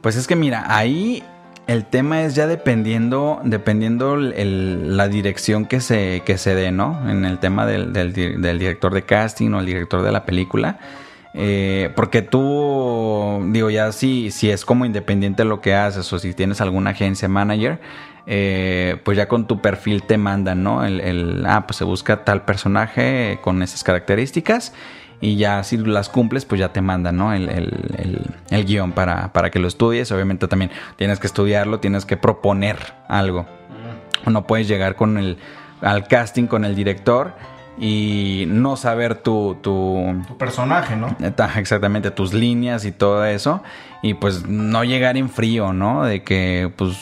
Pues 0.00 0.16
es 0.16 0.26
que 0.26 0.34
mira, 0.34 0.64
ahí 0.66 1.22
el 1.68 1.84
tema 1.84 2.22
es 2.22 2.34
ya 2.34 2.48
dependiendo, 2.48 3.40
dependiendo 3.44 4.16
la 4.16 5.06
dirección 5.06 5.64
que 5.64 5.80
se, 5.80 6.22
que 6.26 6.38
se 6.38 6.56
dé, 6.56 6.72
¿no? 6.72 7.08
En 7.08 7.24
el 7.24 7.38
tema 7.38 7.66
del, 7.66 7.92
del 7.92 8.58
director 8.58 8.92
de 8.92 9.02
casting 9.02 9.52
o 9.52 9.60
el 9.60 9.66
director 9.66 10.02
de 10.02 10.10
la 10.10 10.24
película. 10.24 10.80
Eh, 11.32 11.90
porque 11.94 12.22
tú, 12.22 13.40
digo, 13.50 13.70
ya 13.70 13.92
si, 13.92 14.32
si 14.32 14.50
es 14.50 14.64
como 14.64 14.84
independiente 14.84 15.44
lo 15.44 15.60
que 15.60 15.74
haces 15.74 16.12
o 16.12 16.18
si 16.18 16.34
tienes 16.34 16.60
alguna 16.60 16.90
agencia 16.90 17.28
manager, 17.28 17.78
eh, 18.32 18.96
pues 19.04 19.16
ya 19.16 19.26
con 19.26 19.48
tu 19.48 19.60
perfil 19.60 20.04
te 20.04 20.16
mandan, 20.16 20.62
¿no? 20.62 20.84
El, 20.84 21.00
el, 21.00 21.44
ah, 21.46 21.66
pues 21.66 21.78
se 21.78 21.84
busca 21.84 22.24
tal 22.24 22.42
personaje 22.44 23.40
con 23.42 23.60
esas 23.60 23.82
características 23.82 24.72
y 25.20 25.34
ya 25.34 25.64
si 25.64 25.76
las 25.76 26.08
cumples, 26.08 26.44
pues 26.44 26.60
ya 26.60 26.72
te 26.72 26.80
mandan, 26.80 27.16
¿no? 27.16 27.32
El, 27.34 27.48
el- 27.48 27.94
el- 27.98 28.26
el 28.50 28.64
guion 28.64 28.92
para, 28.92 29.32
para 29.32 29.50
que 29.50 29.58
lo 29.58 29.66
estudies. 29.66 30.12
Obviamente 30.12 30.46
también 30.46 30.70
tienes 30.96 31.18
que 31.18 31.26
estudiarlo, 31.26 31.80
tienes 31.80 32.04
que 32.06 32.16
proponer 32.16 32.78
algo. 33.08 33.46
No 34.26 34.46
puedes 34.46 34.68
llegar 34.68 34.94
con 34.94 35.18
el, 35.18 35.36
al 35.80 36.06
casting 36.06 36.46
con 36.46 36.64
el 36.64 36.76
director 36.76 37.32
y 37.78 38.44
no 38.48 38.76
saber 38.76 39.16
tu, 39.16 39.56
tu, 39.60 40.22
Tu 40.28 40.36
personaje, 40.38 40.94
¿no? 40.96 41.16
Ajá, 41.36 41.58
Exactamente, 41.58 42.12
tus 42.12 42.32
líneas 42.32 42.84
y 42.84 42.92
todo 42.92 43.24
eso. 43.24 43.60
Y 44.02 44.14
pues 44.14 44.46
no 44.46 44.84
llegar 44.84 45.16
en 45.16 45.28
frío, 45.30 45.72
¿no? 45.72 46.04
De 46.04 46.22
que 46.22 46.70
pues 46.76 46.96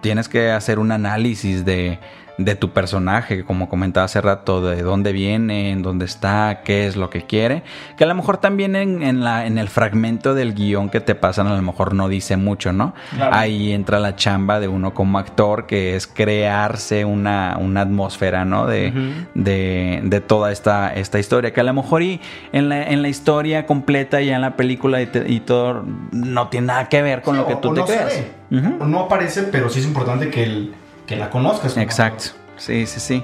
tienes 0.00 0.28
que 0.28 0.50
hacer 0.50 0.78
un 0.78 0.92
análisis 0.92 1.64
de, 1.64 1.98
de 2.44 2.54
tu 2.54 2.70
personaje, 2.70 3.44
como 3.44 3.68
comentaba 3.68 4.04
hace 4.06 4.20
rato, 4.20 4.62
de 4.62 4.82
dónde 4.82 5.12
viene, 5.12 5.70
en 5.72 5.82
dónde 5.82 6.06
está, 6.06 6.62
qué 6.64 6.86
es 6.86 6.96
lo 6.96 7.10
que 7.10 7.22
quiere. 7.22 7.62
Que 7.98 8.04
a 8.04 8.06
lo 8.06 8.14
mejor 8.14 8.38
también 8.38 8.76
en, 8.76 9.02
en 9.02 9.22
la, 9.22 9.46
en 9.46 9.58
el 9.58 9.68
fragmento 9.68 10.34
del 10.34 10.54
guion 10.54 10.88
que 10.88 11.00
te 11.00 11.14
pasan, 11.14 11.46
a 11.48 11.54
lo 11.54 11.60
mejor 11.62 11.94
no 11.94 12.08
dice 12.08 12.36
mucho, 12.36 12.72
¿no? 12.72 12.94
Claro. 13.14 13.34
Ahí 13.36 13.72
entra 13.72 13.98
la 14.00 14.16
chamba 14.16 14.58
de 14.58 14.68
uno 14.68 14.94
como 14.94 15.18
actor, 15.18 15.66
que 15.66 15.96
es 15.96 16.06
crearse 16.06 17.04
una, 17.04 17.56
una 17.60 17.82
atmósfera, 17.82 18.44
¿no? 18.44 18.66
De, 18.66 18.92
de, 19.34 20.00
de 20.02 20.20
toda 20.20 20.50
esta, 20.52 20.94
esta 20.94 21.18
historia. 21.18 21.52
Que 21.52 21.60
a 21.60 21.64
lo 21.64 21.74
mejor 21.74 22.02
y 22.02 22.20
en 22.52 22.68
la, 22.68 22.82
en 22.84 23.02
la 23.02 23.08
historia 23.08 23.66
completa, 23.66 24.20
ya 24.20 24.36
en 24.36 24.40
la 24.40 24.56
película 24.56 25.02
y, 25.02 25.06
te- 25.06 25.30
y 25.30 25.40
todo, 25.40 25.84
no 26.12 26.48
tiene 26.48 26.68
nada 26.68 26.88
que 26.88 27.02
ver 27.02 27.22
con 27.22 27.34
Sí, 27.36 27.40
lo 27.42 27.46
que 27.46 27.54
o- 27.54 27.58
tú 27.58 27.70
o 27.70 27.74
te 27.74 27.80
no 27.80 27.86
creas. 27.86 28.24
no 28.50 29.00
aparece, 29.00 29.42
pero 29.44 29.68
sí 29.68 29.80
es 29.80 29.86
importante 29.86 30.30
que, 30.30 30.42
el- 30.44 30.74
que 31.10 31.16
la 31.16 31.28
conozcas. 31.28 31.76
Exacto. 31.76 32.26
Sí, 32.56 32.86
sí, 32.86 33.00
sí. 33.00 33.22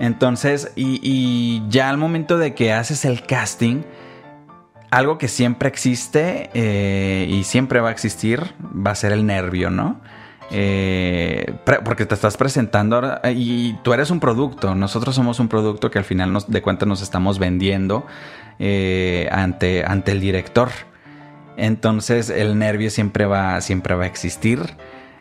Entonces, 0.00 0.72
y, 0.74 1.62
ya 1.68 1.88
al 1.88 1.96
momento 1.96 2.36
de 2.36 2.52
que 2.52 2.72
haces 2.72 3.04
el 3.04 3.22
casting, 3.22 3.82
algo 4.90 5.18
que 5.18 5.28
siempre 5.28 5.68
existe 5.68 6.50
eh, 6.52 7.28
y 7.30 7.44
siempre 7.44 7.80
va 7.80 7.90
a 7.90 7.92
existir 7.92 8.42
va 8.60 8.90
a 8.90 8.94
ser 8.96 9.12
el 9.12 9.24
nervio, 9.24 9.70
¿no? 9.70 10.00
Eh, 10.50 11.54
porque 11.84 12.06
te 12.06 12.14
estás 12.14 12.36
presentando 12.36 12.96
ahora- 12.96 13.20
y 13.30 13.74
tú 13.84 13.92
eres 13.92 14.10
un 14.10 14.18
producto. 14.18 14.74
Nosotros 14.74 15.14
somos 15.14 15.38
un 15.38 15.46
producto 15.46 15.92
que 15.92 15.98
al 15.98 16.04
final 16.04 16.36
de 16.44 16.62
cuentas 16.62 16.88
nos 16.88 17.02
estamos 17.02 17.38
vendiendo 17.38 18.04
eh, 18.58 19.28
ante, 19.30 19.84
ante 19.84 20.10
el 20.10 20.20
director. 20.20 20.70
Entonces 21.56 22.30
el 22.30 22.58
nervio 22.58 22.90
siempre 22.90 23.26
va, 23.26 23.60
siempre 23.60 23.94
va 23.94 24.04
a 24.04 24.06
existir. 24.08 24.76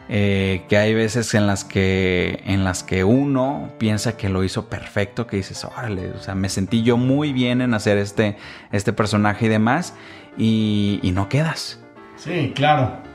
Eh, 0.10 0.64
que 0.70 0.78
hay 0.78 0.94
veces 0.94 1.34
en 1.34 1.48
las 1.48 1.66
que 1.66 2.42
en 2.46 2.64
las 2.64 2.82
que 2.84 3.04
uno 3.04 3.70
piensa 3.78 4.16
que 4.16 4.30
lo 4.30 4.44
hizo 4.46 4.68
perfecto, 4.70 5.28
que 5.28 5.36
dices, 5.38 5.66
órale, 5.66 6.12
o 6.12 6.20
sea, 6.20 6.34
me 6.34 6.48
sentí 6.48 6.82
yo 6.84 6.96
muy 6.96 7.34
bien 7.34 7.62
en 7.62 7.74
hacer 7.74 7.98
este, 7.98 8.38
este 8.72 8.94
personaje 8.94 9.48
y 9.48 9.50
demás, 9.50 9.94
y, 10.38 11.00
y 11.04 11.12
no 11.12 11.28
quedas. 11.28 11.80
Sí, 12.16 12.54
claro. 12.56 13.06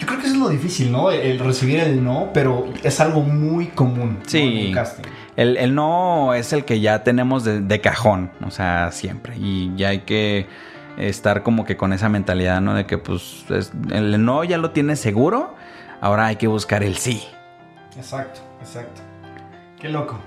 Yo 0.00 0.06
creo 0.06 0.18
que 0.18 0.26
eso 0.26 0.34
es 0.34 0.40
lo 0.40 0.48
difícil, 0.48 0.90
¿no? 0.90 1.10
El 1.10 1.38
recibir 1.38 1.78
el 1.80 2.02
no, 2.02 2.30
pero 2.34 2.66
es 2.82 3.00
algo 3.00 3.20
muy 3.22 3.66
común. 3.66 4.18
Sí. 4.26 4.38
En 4.40 4.66
un 4.68 4.74
casting. 4.74 5.04
El, 5.36 5.56
el 5.56 5.74
no 5.74 6.34
es 6.34 6.52
el 6.52 6.64
que 6.64 6.80
ya 6.80 7.04
tenemos 7.04 7.44
de, 7.44 7.60
de 7.60 7.80
cajón, 7.80 8.30
o 8.44 8.50
sea, 8.50 8.90
siempre. 8.92 9.36
Y 9.38 9.72
ya 9.76 9.88
hay 9.90 10.00
que 10.00 10.46
estar 10.98 11.42
como 11.42 11.64
que 11.64 11.76
con 11.76 11.92
esa 11.92 12.08
mentalidad, 12.08 12.60
¿no? 12.60 12.74
De 12.74 12.84
que 12.86 12.98
pues 12.98 13.44
es- 13.50 13.72
el 13.90 14.22
no 14.24 14.42
ya 14.44 14.58
lo 14.58 14.72
tienes 14.72 14.98
seguro, 15.00 15.54
ahora 16.00 16.26
hay 16.26 16.36
que 16.36 16.46
buscar 16.46 16.82
el 16.82 16.96
sí. 16.96 17.26
Exacto, 17.96 18.40
exacto. 18.60 19.02
Qué 19.78 19.88
loco. 19.88 20.18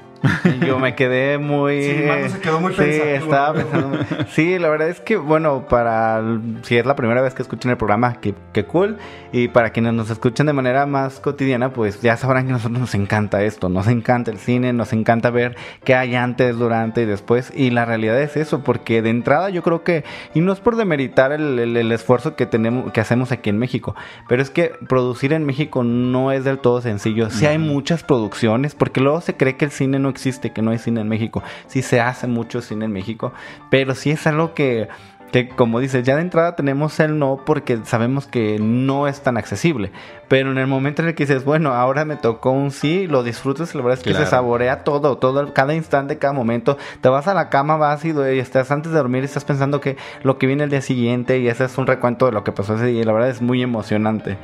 Yo 0.66 0.80
me 0.80 0.96
quedé 0.96 1.38
muy... 1.38 1.82
Sí, 1.84 2.04
Manu 2.08 2.30
se 2.30 2.40
quedó 2.40 2.60
muy 2.62 2.72
Sí, 2.74 2.78
pensativo. 2.78 3.16
estaba 3.16 3.54
pensando... 3.54 3.98
Sí, 4.30 4.58
la 4.60 4.70
verdad 4.70 4.90
es 4.90 5.00
que, 5.02 5.18
bueno, 5.18 5.68
para... 5.68 6.22
Si 6.64 6.78
es 6.78 6.86
la 6.86 6.96
primera 6.96 7.22
vez 7.22 7.34
que 7.34 7.42
escuchan 7.42 7.72
el 7.72 7.78
programa, 7.78 8.16
que, 8.22 8.34
que 8.54 8.66
cool. 8.66 8.98
Y 9.32 9.50
para 9.50 9.72
quienes 9.72 9.94
nos 9.94 10.10
escuchan 10.10 10.46
de 10.48 10.54
manera 10.54 10.86
más 10.86 11.20
cotidiana, 11.20 11.74
pues 11.74 12.02
ya 12.02 12.16
sabrán 12.18 12.46
que 12.46 12.52
a 12.52 12.54
nosotros 12.54 12.80
nos 12.80 12.96
encanta 12.96 13.44
esto. 13.44 13.68
Nos 13.70 13.88
encanta 13.88 14.32
el 14.32 14.38
cine, 14.38 14.72
nos 14.74 14.94
encanta 14.94 15.30
ver 15.30 15.56
qué 15.84 15.96
hay 15.96 16.16
antes, 16.16 16.58
durante 16.58 17.02
y 17.02 17.06
después. 17.06 17.52
Y 17.56 17.72
la 17.72 17.86
realidad 17.86 18.22
es 18.22 18.38
eso, 18.38 18.64
porque 18.64 19.02
de 19.02 19.10
entrada 19.10 19.50
yo 19.50 19.62
creo 19.64 19.84
que... 19.84 20.04
Y 20.34 20.42
no 20.42 20.54
es 20.54 20.60
por 20.60 20.76
demeritar 20.76 21.32
el, 21.34 21.60
el- 21.60 21.78
el 21.78 21.92
esfuerzo 21.92 22.36
que 22.36 22.46
tenemos, 22.46 22.92
que 22.94 23.02
hacemos 23.02 23.32
aquí 23.32 23.50
en 23.50 23.58
México. 23.58 23.96
Pero 24.30 24.42
es 24.42 24.50
que 24.50 24.72
producir 24.88 25.34
en 25.34 25.46
México 25.46 25.84
no 25.84 26.32
es 26.32 26.44
del 26.46 26.60
todo 26.60 26.80
sencillo. 26.82 27.30
Sí 27.30 27.46
hay 27.46 27.58
muchas 27.58 28.04
producciones, 28.04 28.76
porque 28.76 29.02
luego 29.02 29.20
se 29.22 29.36
cree 29.36 29.58
que 29.58 29.66
el 29.66 29.72
cine 29.72 30.00
no 30.00 30.13
existe, 30.14 30.52
que 30.52 30.62
no 30.62 30.72
hay 30.72 30.78
cine 30.78 31.02
en 31.02 31.10
México. 31.10 31.44
Sí 31.68 31.82
se 31.82 32.00
hace 32.00 32.28
mucho 32.28 32.62
cine 32.62 32.86
en 32.86 32.92
México, 32.94 33.34
pero 33.70 33.96
sí 33.96 34.12
es 34.12 34.26
algo 34.28 34.54
que, 34.54 34.88
que 35.32 35.50
como 35.50 35.80
dices, 35.80 36.04
ya 36.06 36.16
de 36.16 36.22
entrada 36.22 36.56
tenemos 36.56 37.00
el 37.00 37.18
no 37.18 37.42
porque 37.44 37.80
sabemos 37.86 38.28
que 38.28 38.60
no 38.60 39.08
es 39.08 39.22
tan 39.22 39.36
accesible. 39.38 39.92
Pero 40.28 40.52
en 40.52 40.58
el 40.60 40.68
momento 40.68 41.02
en 41.02 41.08
el 41.10 41.16
que 41.16 41.26
dices, 41.26 41.44
bueno, 41.44 41.74
ahora 41.74 42.06
me 42.06 42.16
tocó 42.16 42.52
un 42.52 42.70
sí, 42.72 43.08
lo 43.08 43.24
disfrutas, 43.24 43.74
la 43.74 43.82
verdad 43.82 43.98
es 43.98 44.04
que 44.04 44.12
Claro. 44.12 44.26
se 44.26 44.30
saborea 44.32 44.84
todo, 44.84 45.18
todo, 45.18 45.52
cada 45.54 45.74
instante, 45.74 46.18
cada 46.20 46.34
momento. 46.34 46.78
Te 47.02 47.10
vas 47.10 47.28
a 47.28 47.34
la 47.34 47.50
cama, 47.50 47.78
vas 47.78 48.06
y, 48.06 48.10
y 48.12 48.40
estás 48.40 48.70
antes 48.72 48.92
de 48.92 48.98
dormir 49.00 49.24
y 49.24 49.26
estás 49.26 49.44
pensando 49.46 49.82
que 49.82 49.98
lo 50.24 50.38
que 50.38 50.46
viene 50.48 50.64
el 50.66 50.70
día 50.70 50.82
siguiente 50.82 51.40
y 51.40 51.48
ese 51.48 51.66
es 51.66 51.78
un 51.80 51.88
recuento 51.88 52.28
de 52.28 52.32
lo 52.32 52.44
que 52.44 52.52
pasó 52.52 52.76
ese 52.76 52.86
día. 52.88 53.02
Y 53.02 53.04
la 53.04 53.14
verdad 53.14 53.30
es 53.30 53.42
muy 53.42 53.62
emocionante. 53.64 54.38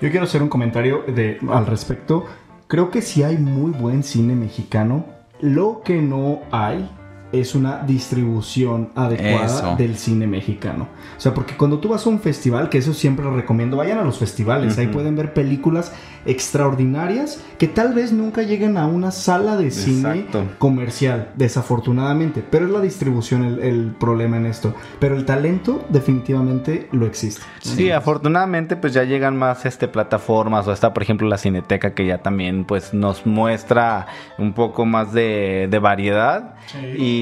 Yo 0.00 0.10
quiero 0.10 0.24
hacer 0.26 0.42
un 0.42 0.48
comentario 0.48 1.02
de, 1.08 1.38
al 1.50 1.66
respecto. 1.66 2.26
Creo 2.68 2.90
que 2.90 3.00
sí 3.02 3.22
hay 3.22 3.36
muy 3.38 3.70
buen 3.72 4.02
cine 4.02 4.34
mexicano. 4.34 5.06
Lo 5.40 5.82
que 5.82 6.00
no 6.00 6.40
hay 6.50 6.88
es 7.32 7.54
una 7.54 7.82
distribución 7.82 8.90
adecuada 8.94 9.46
Eso. 9.46 9.76
del 9.76 9.96
cine 9.96 10.26
mexicano. 10.26 10.88
O 11.16 11.20
sea, 11.20 11.34
porque 11.34 11.56
cuando 11.56 11.78
tú 11.78 11.88
vas 11.88 12.06
a 12.06 12.08
un 12.08 12.20
festival, 12.20 12.68
que 12.68 12.78
eso 12.78 12.94
siempre 12.94 13.24
lo 13.24 13.34
recomiendo, 13.34 13.76
vayan 13.76 13.98
a 13.98 14.04
los 14.04 14.18
festivales. 14.18 14.78
Ahí 14.78 14.86
pueden 14.88 15.16
ver 15.16 15.34
películas 15.34 15.92
extraordinarias 16.24 17.40
que 17.58 17.68
tal 17.68 17.94
vez 17.94 18.12
nunca 18.12 18.42
lleguen 18.42 18.76
a 18.76 18.86
una 18.86 19.10
sala 19.10 19.56
de 19.56 19.70
cine 19.70 20.20
Exacto. 20.20 20.44
comercial, 20.58 21.30
desafortunadamente. 21.36 22.44
Pero 22.48 22.66
es 22.66 22.72
la 22.72 22.80
distribución 22.80 23.44
el, 23.44 23.60
el 23.60 23.94
problema 23.98 24.36
en 24.36 24.46
esto. 24.46 24.74
Pero 24.98 25.16
el 25.16 25.24
talento 25.24 25.84
definitivamente 25.88 26.88
lo 26.92 27.06
existe. 27.06 27.42
Sí, 27.60 27.90
afortunadamente 27.90 28.76
pues 28.76 28.92
ya 28.92 29.04
llegan 29.04 29.36
más 29.36 29.66
este 29.66 29.88
plataformas 29.88 30.66
o 30.66 30.72
está 30.72 30.92
por 30.92 31.02
ejemplo 31.02 31.28
la 31.28 31.38
Cineteca 31.38 31.94
que 31.94 32.06
ya 32.06 32.18
también 32.18 32.64
pues 32.64 32.94
nos 32.94 33.26
muestra 33.26 34.06
un 34.38 34.52
poco 34.52 34.84
más 34.86 35.12
de, 35.12 35.68
de 35.70 35.78
variedad 35.78 36.54
y, 36.96 37.15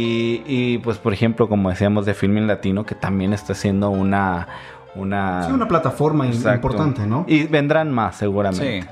y, 0.47 0.79
pues 0.79 0.99
por 0.99 1.13
ejemplo 1.13 1.49
como 1.49 1.71
decíamos 1.71 2.07
de 2.07 2.15
Filming 2.15 2.47
Latino 2.47 2.85
que 2.85 2.95
también 2.95 3.33
está 3.33 3.53
haciendo 3.53 3.91
una 3.91 4.49
una, 4.95 5.43
Sí, 5.43 5.53
una 5.53 5.67
plataforma 5.67 6.27
Exacto. 6.27 6.55
importante, 6.55 7.07
¿no? 7.07 7.25
y 7.27 7.45
vendrán 7.45 7.91
más 7.93 8.17
seguramente. 8.17 8.83
Sí. 8.83 8.89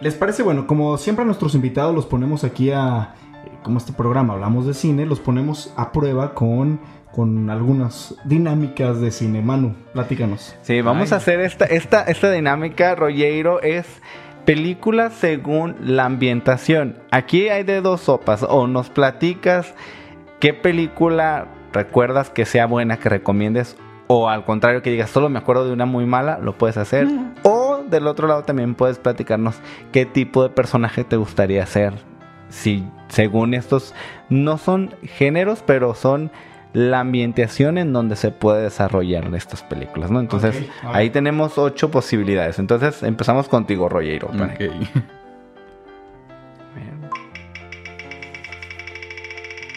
¿Les 0.00 0.14
parece 0.14 0.42
bueno? 0.42 0.66
Como 0.66 0.98
siempre 0.98 1.22
a 1.22 1.26
nuestros 1.26 1.54
invitados 1.54 1.94
los 1.94 2.06
ponemos 2.06 2.44
aquí 2.44 2.70
a... 2.70 3.14
Como 3.62 3.78
este 3.78 3.92
programa 3.92 4.34
hablamos 4.34 4.66
de 4.66 4.74
cine, 4.74 5.06
los 5.06 5.20
ponemos 5.20 5.72
a 5.76 5.92
prueba 5.92 6.34
con, 6.34 6.80
con 7.12 7.48
algunas 7.48 8.14
dinámicas 8.24 9.00
de 9.00 9.10
cine. 9.10 9.40
Manu, 9.40 9.74
platícanos. 9.94 10.54
Sí, 10.62 10.82
vamos 10.82 11.12
Ay. 11.12 11.14
a 11.14 11.16
hacer 11.18 11.40
esta, 11.40 11.64
esta, 11.64 12.02
esta 12.02 12.30
dinámica, 12.30 12.94
Rollero, 12.94 13.62
es 13.62 13.86
películas 14.44 15.14
según 15.14 15.76
la 15.80 16.04
ambientación. 16.04 16.98
Aquí 17.10 17.48
hay 17.48 17.62
de 17.62 17.80
dos 17.80 18.02
sopas. 18.02 18.44
O 18.46 18.66
nos 18.66 18.90
platicas 18.90 19.74
qué 20.44 20.52
película 20.52 21.46
recuerdas 21.72 22.28
que 22.28 22.44
sea 22.44 22.66
buena, 22.66 22.98
que 22.98 23.08
recomiendes. 23.08 23.78
O 24.08 24.28
al 24.28 24.44
contrario, 24.44 24.82
que 24.82 24.90
digas, 24.90 25.08
solo 25.08 25.30
me 25.30 25.38
acuerdo 25.38 25.64
de 25.64 25.72
una 25.72 25.86
muy 25.86 26.04
mala, 26.04 26.36
lo 26.38 26.52
puedes 26.58 26.76
hacer. 26.76 27.08
O 27.44 27.82
del 27.88 28.06
otro 28.06 28.28
lado 28.28 28.42
también 28.42 28.74
puedes 28.74 28.98
platicarnos 28.98 29.58
qué 29.90 30.04
tipo 30.04 30.42
de 30.42 30.50
personaje 30.50 31.02
te 31.02 31.16
gustaría 31.16 31.64
ser. 31.64 31.94
Si 32.50 32.84
según 33.08 33.54
estos 33.54 33.94
no 34.28 34.58
son 34.58 34.94
géneros, 35.02 35.64
pero 35.66 35.94
son 35.94 36.30
la 36.74 37.00
ambientación 37.00 37.78
en 37.78 37.94
donde 37.94 38.14
se 38.16 38.30
puede 38.30 38.64
desarrollar 38.64 39.34
estas 39.34 39.62
películas, 39.62 40.10
¿no? 40.10 40.20
Entonces, 40.20 40.62
ahí 40.82 41.08
tenemos 41.08 41.56
ocho 41.56 41.90
posibilidades. 41.90 42.58
Entonces, 42.58 43.02
empezamos 43.02 43.48
contigo, 43.48 43.88
Rollero. 43.88 44.26
para- 44.28 44.58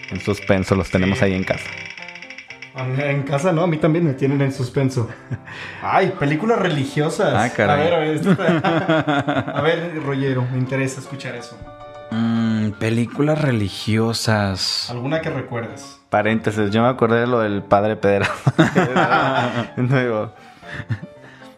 En 0.09 0.21
suspenso 0.21 0.75
los 0.75 0.89
tenemos 0.89 1.21
ahí 1.21 1.33
en 1.33 1.43
casa. 1.43 1.69
En 2.97 3.23
casa 3.23 3.51
no, 3.51 3.63
a 3.63 3.67
mí 3.67 3.77
también 3.77 4.05
me 4.05 4.13
tienen 4.13 4.39
en 4.41 4.53
suspenso. 4.53 5.09
Ay, 5.81 6.13
películas 6.19 6.59
religiosas. 6.59 7.33
Ah, 7.35 7.53
caray. 7.55 7.81
A 7.81 7.83
ver, 7.83 7.93
a 7.93 7.99
ver, 7.99 8.61
a 9.55 9.61
ver, 9.61 10.03
Rollero, 10.03 10.45
me 10.51 10.59
interesa 10.59 10.99
escuchar 10.99 11.35
eso. 11.35 11.57
Mm, 12.11 12.71
películas 12.73 13.41
religiosas. 13.41 14.89
¿Alguna 14.91 15.21
que 15.21 15.29
recuerdes? 15.29 15.99
Paréntesis, 16.09 16.71
yo 16.71 16.83
me 16.83 16.87
acordé 16.87 17.21
de 17.21 17.27
lo 17.27 17.39
del 17.39 17.63
padre 17.63 17.95
Pedro. 17.95 18.25
Luego, 19.77 20.31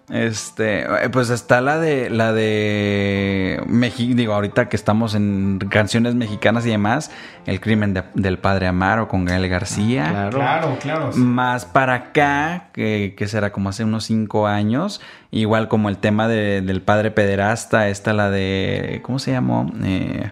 Este, 0.09 0.81
eh, 0.81 1.09
pues 1.11 1.29
está 1.29 1.61
la 1.61 1.77
de 1.77 2.09
la 2.09 2.33
de 2.33 3.61
México, 3.67 4.13
digo, 4.15 4.33
ahorita 4.33 4.67
que 4.67 4.75
estamos 4.75 5.13
en 5.13 5.59
canciones 5.69 6.15
mexicanas 6.15 6.65
y 6.65 6.69
demás, 6.71 7.11
El 7.45 7.59
crimen 7.61 7.93
de- 7.93 8.03
del 8.15 8.37
padre 8.39 8.67
Amaro 8.67 9.07
con 9.07 9.25
Gael 9.25 9.47
García. 9.49 10.07
claro. 10.09 10.37
Claro, 10.39 10.77
claro. 10.81 11.09
Más 11.15 11.65
para 11.65 11.93
acá, 11.95 12.69
que, 12.73 13.13
que 13.17 13.27
será 13.27 13.51
como 13.51 13.69
hace 13.69 13.83
unos 13.83 14.03
cinco 14.05 14.47
años, 14.47 14.99
igual 15.31 15.67
como 15.67 15.89
el 15.89 15.97
tema 15.97 16.27
de- 16.27 16.61
del 16.61 16.81
padre 16.81 17.11
pederasta, 17.11 17.87
esta 17.89 18.13
la 18.13 18.29
de, 18.31 19.01
¿cómo 19.03 19.19
se 19.19 19.31
llamó? 19.31 19.71
Eh, 19.83 20.31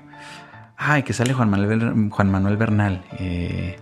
ay, 0.75 1.03
que 1.03 1.13
sale 1.13 1.33
Juan 1.33 1.49
Manuel, 1.49 2.09
Juan 2.11 2.31
Manuel 2.31 2.57
Bernal. 2.57 3.03
eh, 3.19 3.79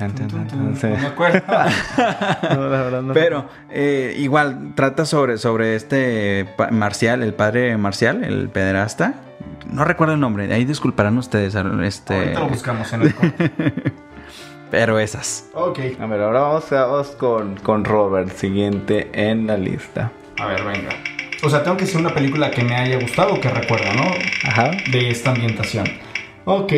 Tan, 0.00 0.14
tan, 0.14 0.28
tan, 0.28 0.48
tan, 0.48 0.76
sí. 0.76 0.86
No 0.86 0.96
me 0.96 1.06
acuerdo. 1.08 1.42
No, 2.56 2.68
la 2.70 2.82
verdad 2.82 3.02
no. 3.02 3.12
Pero 3.12 3.44
eh, 3.68 4.14
igual 4.18 4.72
trata 4.74 5.04
sobre, 5.04 5.36
sobre 5.36 5.76
este 5.76 6.48
Marcial, 6.70 7.22
el 7.22 7.34
padre 7.34 7.76
Marcial, 7.76 8.24
el 8.24 8.48
pederasta. 8.48 9.14
No 9.70 9.84
recuerdo 9.84 10.14
el 10.14 10.20
nombre, 10.20 10.50
ahí 10.54 10.64
disculparán 10.64 11.18
ustedes. 11.18 11.54
Este, 11.84 12.14
Ahorita 12.14 12.40
lo 12.40 12.48
buscamos 12.48 12.90
en 12.94 13.02
el 13.02 13.14
corte. 13.14 13.52
pero 14.70 14.98
esas. 14.98 15.50
Ok. 15.52 15.78
A 16.00 16.06
ver, 16.06 16.22
ahora 16.22 16.40
vamos, 16.40 16.64
vamos 16.70 17.08
con, 17.10 17.56
con 17.56 17.84
Robert, 17.84 18.30
siguiente 18.34 19.10
en 19.12 19.46
la 19.46 19.58
lista. 19.58 20.10
A 20.40 20.46
ver, 20.46 20.64
venga. 20.64 20.90
O 21.42 21.50
sea, 21.50 21.62
tengo 21.62 21.76
que 21.76 21.84
ser 21.84 22.00
una 22.00 22.14
película 22.14 22.50
que 22.50 22.64
me 22.64 22.74
haya 22.74 22.98
gustado 22.98 23.34
o 23.34 23.40
que 23.40 23.50
recuerdo, 23.50 23.92
¿no? 23.92 24.04
Ajá. 24.48 24.70
De 24.90 25.10
esta 25.10 25.32
ambientación. 25.32 25.86
Ok. 26.46 26.72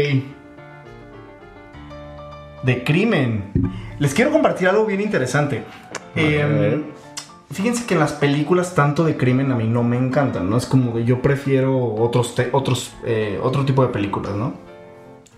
De 2.63 2.85
crimen. 2.85 3.53
Les 3.99 4.15
quiero 4.15 4.31
compartir 4.31 4.69
algo 4.69 4.87
bien 4.87 5.01
interesante. 5.01 5.65
Em, 6.15 6.83
fíjense 7.51 7.87
que 7.87 7.95
en 7.95 8.01
las 8.01 8.13
películas 8.13 8.75
tanto 8.75 9.05
de 9.05 9.17
crimen 9.17 9.51
a 9.53 9.57
mí 9.57 9.67
no 9.67 9.83
me 9.83 9.97
encantan, 9.97 10.49
¿no? 10.49 10.57
Es 10.57 10.67
como 10.67 10.95
que 10.95 11.05
yo 11.05 11.23
prefiero 11.23 11.95
otros, 11.95 12.35
otros, 12.53 12.93
eh, 13.05 13.39
otro 13.43 13.65
tipo 13.65 13.83
de 13.83 13.89
películas, 13.89 14.35
¿no? 14.35 14.55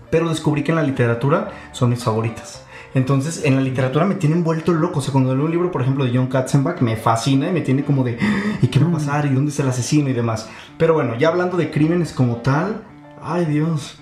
Pero 0.09 0.29
descubrí 0.29 0.63
que 0.63 0.71
en 0.71 0.77
la 0.77 0.83
literatura 0.83 1.49
son 1.71 1.89
mis 1.89 2.03
favoritas. 2.03 2.63
Entonces, 2.93 3.43
en 3.43 3.55
la 3.55 3.61
literatura 3.61 4.05
me 4.05 4.15
tienen 4.15 4.43
vuelto 4.43 4.71
loco. 4.71 4.99
O 4.99 5.01
sea, 5.01 5.11
cuando 5.11 5.35
leo 5.35 5.45
un 5.45 5.51
libro, 5.51 5.69
por 5.69 5.81
ejemplo, 5.81 6.05
de 6.05 6.11
John 6.15 6.27
Katzenbach, 6.27 6.79
me 6.79 6.95
fascina 6.95 7.49
y 7.49 7.51
me 7.51 7.59
tiene 7.59 7.83
como 7.83 8.05
de, 8.05 8.17
"Ah, 8.21 8.57
¿y 8.61 8.67
qué 8.67 8.79
va 8.79 8.87
a 8.87 8.93
pasar? 8.93 9.25
¿Y 9.25 9.29
dónde 9.29 9.51
está 9.51 9.63
el 9.63 9.69
asesino? 9.69 10.09
Y 10.09 10.13
demás. 10.13 10.49
Pero 10.77 10.93
bueno, 10.93 11.17
ya 11.17 11.27
hablando 11.27 11.57
de 11.57 11.71
crímenes 11.71 12.13
como 12.13 12.37
tal, 12.37 12.83
ay 13.21 13.43
Dios. 13.45 13.99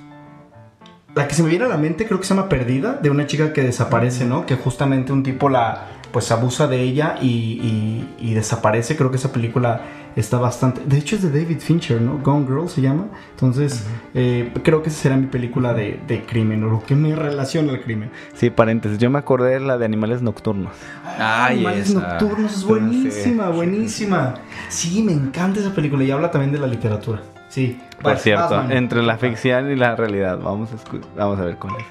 La 1.16 1.28
que 1.28 1.36
se 1.36 1.44
me 1.44 1.50
viene 1.50 1.66
a 1.66 1.68
la 1.68 1.78
mente 1.78 2.06
creo 2.08 2.20
que 2.20 2.26
se 2.26 2.34
llama 2.34 2.50
Perdida, 2.50 2.94
de 3.02 3.10
una 3.12 3.28
chica 3.28 3.54
que 3.54 3.62
desaparece, 3.62 4.26
¿no? 4.26 4.46
Que 4.48 4.56
justamente 4.56 5.14
un 5.14 5.22
tipo 5.22 5.48
la, 5.48 5.86
pues 6.12 6.32
abusa 6.32 6.68
de 6.68 6.82
ella 6.82 7.18
y, 7.22 7.28
y- 7.28 8.10
y 8.20 8.34
desaparece. 8.34 8.96
Creo 8.96 9.12
que 9.12 9.18
esa 9.18 9.32
película 9.32 9.82
está 10.16 10.40
bastante... 10.40 10.82
De 10.86 10.98
hecho 10.98 11.16
es 11.16 11.22
de 11.22 11.30
David 11.30 11.60
Fincher, 11.60 12.02
¿no? 12.02 12.18
Gone 12.24 12.48
Girl 12.48 12.68
se 12.68 12.82
llama. 12.82 13.06
Entonces, 13.30 13.84
eh, 14.16 14.52
creo 14.64 14.82
que 14.82 14.90
esa 14.90 15.04
será 15.04 15.16
mi 15.16 15.28
película 15.28 15.76
de, 15.76 16.00
de 16.08 16.24
crimen, 16.24 16.64
o 16.64 16.70
lo 16.70 16.84
que 16.84 16.96
me 16.96 17.16
relaciona 17.16 17.74
al 17.74 17.82
crimen. 17.82 18.10
Sí, 18.34 18.50
paréntesis, 18.50 18.98
yo 18.98 19.12
me 19.12 19.20
acordé 19.20 19.52
de 19.54 19.60
la 19.60 19.78
de 19.78 19.86
Animales 19.86 20.24
Nocturnos. 20.24 20.74
Ay, 21.20 21.58
Animales 21.58 21.90
esa. 21.92 22.00
Nocturnos 22.00 22.54
es 22.58 22.64
buenísima, 22.64 23.50
buenísima. 23.50 24.34
Sí, 24.70 25.04
me 25.04 25.12
encanta 25.12 25.60
esa 25.60 25.76
película 25.76 26.04
y 26.04 26.10
habla 26.10 26.32
también 26.32 26.52
de 26.52 26.58
la 26.60 26.66
literatura. 26.68 27.22
Sí. 27.54 27.80
Por 28.02 28.18
cierto, 28.18 28.64
entre 28.72 29.04
la 29.04 29.16
ficción 29.18 29.70
y 29.72 29.76
la 29.76 29.96
realidad. 29.96 30.40
Vamos 30.42 30.72
a, 30.74 30.76
escu- 30.76 31.06
vamos 31.16 31.40
a 31.40 31.44
ver 31.44 31.58
cuál 31.58 31.76
es. 31.78 31.86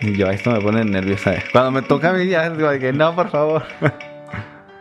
Y 0.00 0.16
yo, 0.16 0.26
esto 0.30 0.50
me 0.52 0.60
pone 0.62 0.82
nerviosa. 0.86 1.34
Cuando 1.52 1.72
me 1.72 1.82
toca 1.82 2.08
a 2.08 2.12
mí, 2.14 2.26
ya 2.28 2.48
de 2.48 2.78
que 2.78 2.92
no, 2.94 3.14
por 3.14 3.28
favor. 3.28 3.64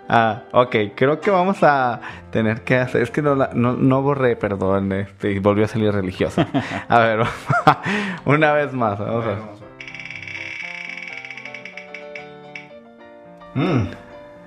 Ah, 0.10 0.44
ok, 0.54 0.74
creo 0.96 1.20
que 1.20 1.30
vamos 1.30 1.58
a 1.64 2.00
tener 2.32 2.62
que 2.62 2.78
hacer. 2.78 3.02
Es 3.02 3.12
que 3.12 3.22
no, 3.22 3.36
la- 3.36 3.50
no, 3.54 3.74
no 3.74 4.02
borré, 4.02 4.38
perdón, 4.38 4.94
este, 4.94 5.38
volvió 5.42 5.66
a 5.66 5.68
salir 5.68 5.92
religiosa. 5.92 6.48
A 6.88 7.00
ver, 7.00 7.20
una 8.24 8.54
vez 8.54 8.72
más. 8.72 8.98
Vamos 8.98 9.26
a 9.26 9.28
ver. 9.28 9.38
Mm. 13.56 13.88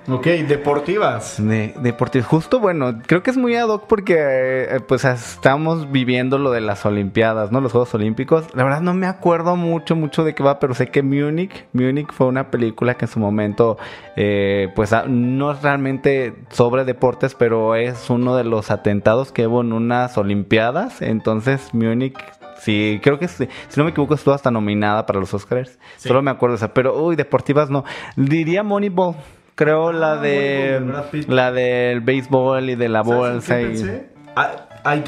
Ok, 0.07 0.25
deportivas. 0.25 1.35
De, 1.37 1.73
deportivos. 1.79 2.27
Justo, 2.27 2.59
bueno, 2.59 3.01
creo 3.05 3.21
que 3.21 3.29
es 3.29 3.37
muy 3.37 3.55
ad 3.55 3.67
hoc 3.67 3.85
porque 3.87 4.15
eh, 4.17 4.79
pues 4.87 5.05
estamos 5.05 5.91
viviendo 5.91 6.39
lo 6.39 6.51
de 6.51 6.61
las 6.61 6.85
Olimpiadas, 6.85 7.51
¿no? 7.51 7.61
Los 7.61 7.71
Juegos 7.71 7.93
Olímpicos. 7.93 8.45
La 8.55 8.63
verdad 8.63 8.81
no 8.81 8.93
me 8.95 9.05
acuerdo 9.05 9.55
mucho, 9.55 9.95
mucho 9.95 10.23
de 10.23 10.33
qué 10.33 10.41
va, 10.41 10.59
pero 10.59 10.73
sé 10.73 10.87
que 10.87 11.03
Múnich, 11.03 11.65
Múnich 11.73 12.11
fue 12.11 12.27
una 12.27 12.49
película 12.49 12.95
que 12.95 13.05
en 13.05 13.11
su 13.11 13.19
momento, 13.19 13.77
eh, 14.15 14.69
pues 14.75 14.91
ah, 14.93 15.05
no 15.07 15.51
es 15.51 15.61
realmente 15.61 16.35
sobre 16.49 16.83
deportes, 16.83 17.35
pero 17.35 17.75
es 17.75 18.09
uno 18.09 18.35
de 18.35 18.43
los 18.43 18.71
atentados 18.71 19.31
que 19.31 19.45
hubo 19.45 19.61
en 19.61 19.71
unas 19.71 20.17
Olimpiadas. 20.17 21.01
Entonces, 21.01 21.73
Múnich 21.73 22.17
Sí, 22.61 22.99
creo 23.01 23.17
que 23.17 23.27
si 23.27 23.47
no 23.75 23.83
me 23.83 23.89
equivoco 23.89 24.13
estuvo 24.13 24.35
hasta 24.35 24.51
nominada 24.51 25.07
para 25.07 25.19
los 25.19 25.33
Oscars. 25.33 25.79
Solo 25.97 26.21
me 26.21 26.29
acuerdo 26.29 26.53
de 26.53 26.57
esa, 26.57 26.73
pero 26.75 26.95
uy, 26.95 27.15
deportivas 27.15 27.71
no. 27.71 27.83
Diría 28.15 28.61
Moneyball. 28.61 29.15
Creo 29.63 29.91
la 29.91 30.17
de 30.17 30.81
Ah, 30.93 31.03
de 31.11 31.25
la 31.27 31.51
del 31.51 32.01
béisbol 32.01 32.69
y 32.71 32.75
de 32.75 32.89
la 32.89 33.03
¿Sabes 33.03 33.17
bolsa 33.17 33.55
qué 33.57 33.61
y 33.61 33.65
pensé? 33.67 34.05
Ah, 34.35 34.51
I. 34.95 35.03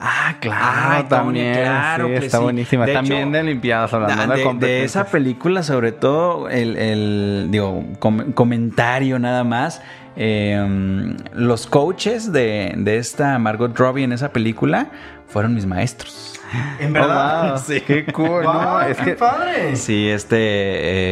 Ah, 0.00 0.34
claro, 0.40 0.60
Ah, 0.64 0.96
Tonya, 1.08 1.08
también. 1.08 1.54
claro 1.54 2.06
sí, 2.08 2.12
que 2.12 2.26
está 2.26 2.38
sí. 2.38 2.42
buenísima. 2.44 2.86
De 2.86 2.92
también 2.92 3.20
hecho, 3.22 3.30
de 3.30 3.40
Olimpiadas 3.40 3.94
hablando 3.94 4.34
de, 4.34 4.44
de, 4.54 4.66
de 4.66 4.84
esa 4.84 5.04
película, 5.06 5.62
sobre 5.62 5.92
todo, 5.92 6.48
el, 6.50 6.76
el, 6.76 7.46
digo, 7.50 7.84
com- 8.00 8.32
comentario 8.32 9.18
nada 9.18 9.44
más. 9.44 9.80
eh, 10.16 11.14
los 11.32 11.66
coaches 11.66 12.32
de, 12.32 12.74
de 12.76 12.98
esta 12.98 13.38
Margot 13.38 13.76
Robbie 13.78 14.04
en 14.04 14.12
esa 14.12 14.30
película 14.32 14.88
fueron 15.28 15.54
mis 15.54 15.64
maestros. 15.66 16.34
En 16.80 16.90
Oh, 16.90 16.92
verdad. 17.00 17.62
wow, 17.66 17.76
Qué 17.86 18.04
cool, 18.12 18.44
Wow, 18.44 18.52
¿no? 18.52 18.80
Es 18.82 18.98
qué 18.98 19.04
que 19.04 19.14
padre. 19.14 19.76
Sí, 19.76 20.08
este. 20.08 20.36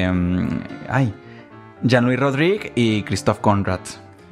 eh, 0.05 0.13
ay. 0.89 1.15
Jean-Louis 1.83 2.19
Rodrigue 2.19 2.73
y 2.75 3.03
Christophe 3.03 3.41
Conrad. 3.41 3.81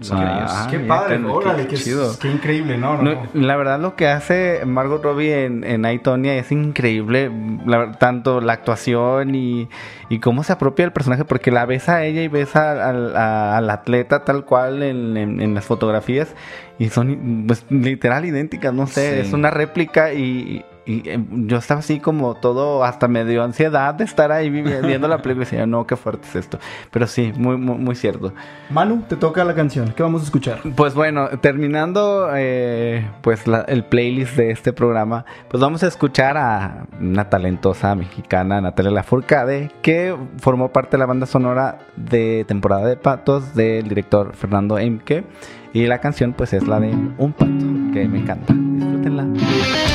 Son 0.01 0.17
Ah, 0.19 0.39
ellos. 0.39 0.69
qué 0.71 0.79
padre, 0.89 1.19
qué- 1.19 1.25
órale, 1.27 1.67
qué 1.67 1.77
chido. 1.77 2.19
qué 2.19 2.31
increíble, 2.31 2.79
no, 2.79 3.03
no, 3.03 3.21
la 3.35 3.57
verdad 3.57 3.79
lo 3.79 3.97
que 3.97 4.09
hace 4.09 4.63
Margot 4.65 5.03
Robbie 5.05 5.45
en, 5.45 5.63
en 5.63 5.85
I, 5.85 5.99
Tonya 5.99 6.37
es 6.37 6.51
increíble, 6.53 7.31
la 7.67 7.93
tanto 7.93 8.41
la 8.41 8.55
actuación 8.55 9.35
y, 9.35 9.69
y 10.09 10.19
cómo 10.21 10.43
se 10.43 10.55
apropia 10.55 10.87
el 10.87 10.93
personaje, 10.93 11.27
porque 11.27 11.51
la 11.51 11.67
ves 11.67 11.91
a 11.91 12.03
ella 12.07 12.23
y 12.23 12.29
ves 12.29 12.57
a- 12.57 12.89
al- 12.89 13.15
a- 13.15 13.59
al 13.59 13.69
atleta 13.69 14.25
tal 14.25 14.47
cual 14.47 14.83
en, 14.83 15.19
en- 15.19 15.39
en 15.43 15.53
las 15.55 15.67
fotografías 15.67 16.35
y 16.79 16.89
son 16.89 17.45
pues, 17.47 17.67
literal 17.69 18.25
idénticas, 18.25 18.73
no 18.73 18.87
sé, 18.87 19.17
Sí. 19.23 19.29
es 19.29 19.35
una 19.35 19.51
réplica 19.51 20.15
y, 20.15 20.65
y, 20.91 21.03
eh, 21.09 21.19
yo 21.47 21.59
estaba 21.59 21.81
así 21.81 22.01
como 22.01 22.35
todo, 22.35 22.85
hasta 22.85 23.09
me 23.09 23.25
dio 23.25 23.43
ansiedad 23.45 23.95
de 23.95 24.05
estar 24.05 24.33
ahí 24.33 24.51
vi- 24.51 24.63
viendo 24.63 25.09
la 25.09 25.19
película 25.19 25.45
y 25.45 25.51
decía, 25.51 25.67
no, 25.67 25.87
qué 25.87 25.97
fuerte 25.97 26.27
es 26.29 26.37
esto, 26.37 26.59
pero 26.91 27.07
sí, 27.07 27.33
muy, 27.37 27.57
muy, 27.57 27.77
muy 27.77 27.95
cierto. 27.95 28.33
Manu, 28.71 29.03
te 29.09 29.17
toca 29.17 29.45
la 29.45 29.55
canción. 29.55 29.93
¿Qué 29.97 30.03
vamos 30.03 30.23
a 30.23 30.25
escuchar? 30.25 30.59
Pues 30.75 30.95
bueno, 30.95 31.29
terminando 31.41 32.31
eh, 32.35 33.07
pues 33.23 33.47
la- 33.47 33.63
el 33.63 33.85
playlist 33.85 34.37
de 34.37 34.51
este 34.51 34.73
programa, 34.73 35.25
pues 35.49 35.61
vamos 35.61 35.83
a 35.83 35.87
escuchar 35.87 36.37
a 36.37 36.87
una 37.01 37.29
talentosa 37.29 37.95
mexicana, 37.95 38.61
Natalia 38.61 38.91
Lafourcade, 38.91 39.71
que 39.83 40.17
formó 40.39 40.71
parte 40.73 40.93
de 40.93 40.99
la 40.99 41.07
banda 41.07 41.27
sonora 41.27 41.79
de 41.97 42.45
temporada 42.49 42.87
de 42.87 42.97
patos 42.97 43.55
del 43.55 43.89
director 43.89 44.33
Fernando 44.35 44.79
Emke. 44.79 45.25
Y 45.73 45.87
la 45.87 45.99
canción 45.99 46.33
pues 46.33 46.53
es 46.53 46.67
la 46.67 46.81
de 46.81 46.89
Un 47.19 47.33
pato, 47.33 47.55
que 47.93 48.09
me 48.09 48.19
encanta. 48.19 48.53
Disfrútenla. 48.53 49.90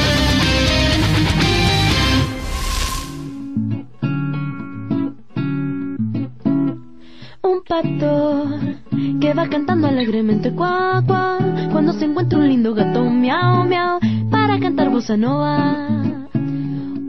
Que 7.81 9.33
va 9.33 9.49
cantando 9.49 9.87
alegremente 9.87 10.51
cuá 10.51 11.03
cuá 11.05 11.37
cuando 11.73 11.91
se 11.91 12.05
encuentra 12.05 12.39
un 12.39 12.47
lindo 12.47 12.73
gato 12.73 13.03
miau 13.03 13.65
miau 13.65 13.99
para 14.31 14.57
cantar 14.59 14.89
bossa 14.89 15.17
nova. 15.17 15.75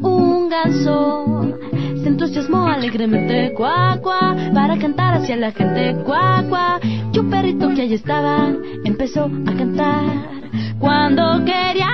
Un 0.03 0.49
ganso 0.49 1.55
se 2.03 2.09
entusiasmó 2.09 2.67
alegremente 2.67 3.53
cuá 3.55 4.01
cuá 4.03 4.35
para 4.53 4.77
cantar 4.77 5.15
hacia 5.15 5.37
la 5.37 5.53
gente 5.53 6.03
cuá 6.05 6.45
cuá 6.49 6.81
y 7.13 7.19
un 7.19 7.31
perrito 7.31 7.69
que 7.69 7.83
allí 7.83 7.95
estaba 7.95 8.53
empezó 8.85 9.27
a 9.47 9.53
cantar. 9.53 10.03
Cuando 10.81 11.45
quería 11.45 11.93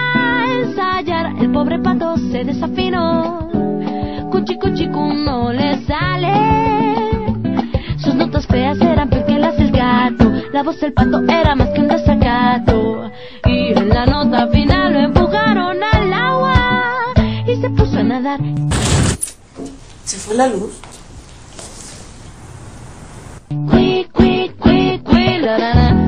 ensayar 0.60 1.34
el 1.38 1.52
pobre 1.52 1.78
pato 1.78 2.16
se 2.16 2.42
desafinó. 2.42 3.50
Cuchi 4.30 4.56
cuchi 4.56 4.86
cu 4.88 5.12
no 5.12 5.52
le 5.52 5.76
sale. 5.84 7.01
Notas 8.32 8.46
feas 8.46 8.80
eran 8.80 9.10
peor 9.10 9.26
que 9.26 9.38
las 9.38 9.58
del 9.58 9.70
gato. 9.70 10.32
La 10.54 10.62
voz 10.62 10.80
del 10.80 10.94
pato 10.94 11.22
era 11.28 11.54
más 11.54 11.68
que 11.68 11.80
un 11.80 11.88
desacato. 11.88 13.10
Y 13.44 13.78
en 13.78 13.90
la 13.90 14.06
nota 14.06 14.48
final 14.48 14.94
lo 14.94 15.00
empujaron 15.00 15.76
al 15.82 16.12
agua. 16.14 17.12
Y 17.46 17.60
se 17.60 17.68
puso 17.68 17.98
a 17.98 18.02
nadar. 18.02 18.40
¿Se 20.06 20.16
fue 20.16 20.34
la 20.34 20.46
luz? 20.46 20.80
Cui, 23.70 24.08
cui, 24.14 24.50
cui, 24.58 25.02
cui, 25.04 25.38
la, 25.38 25.58
la, 25.58 25.74
la. 25.74 26.01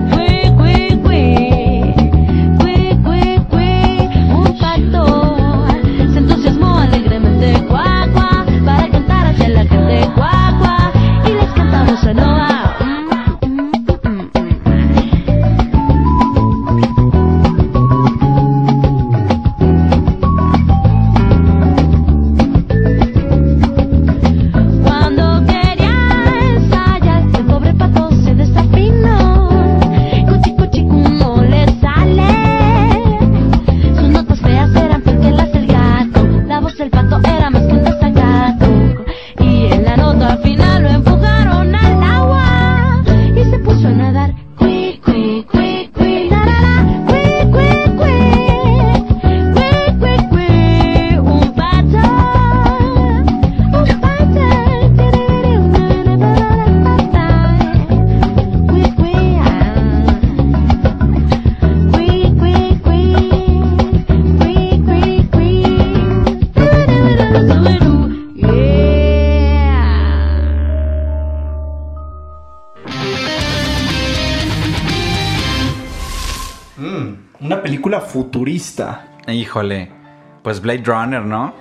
Híjole. 79.27 79.91
Pues 80.43 80.61
Blade 80.61 80.83
Runner, 80.85 81.23
¿no? 81.23 81.55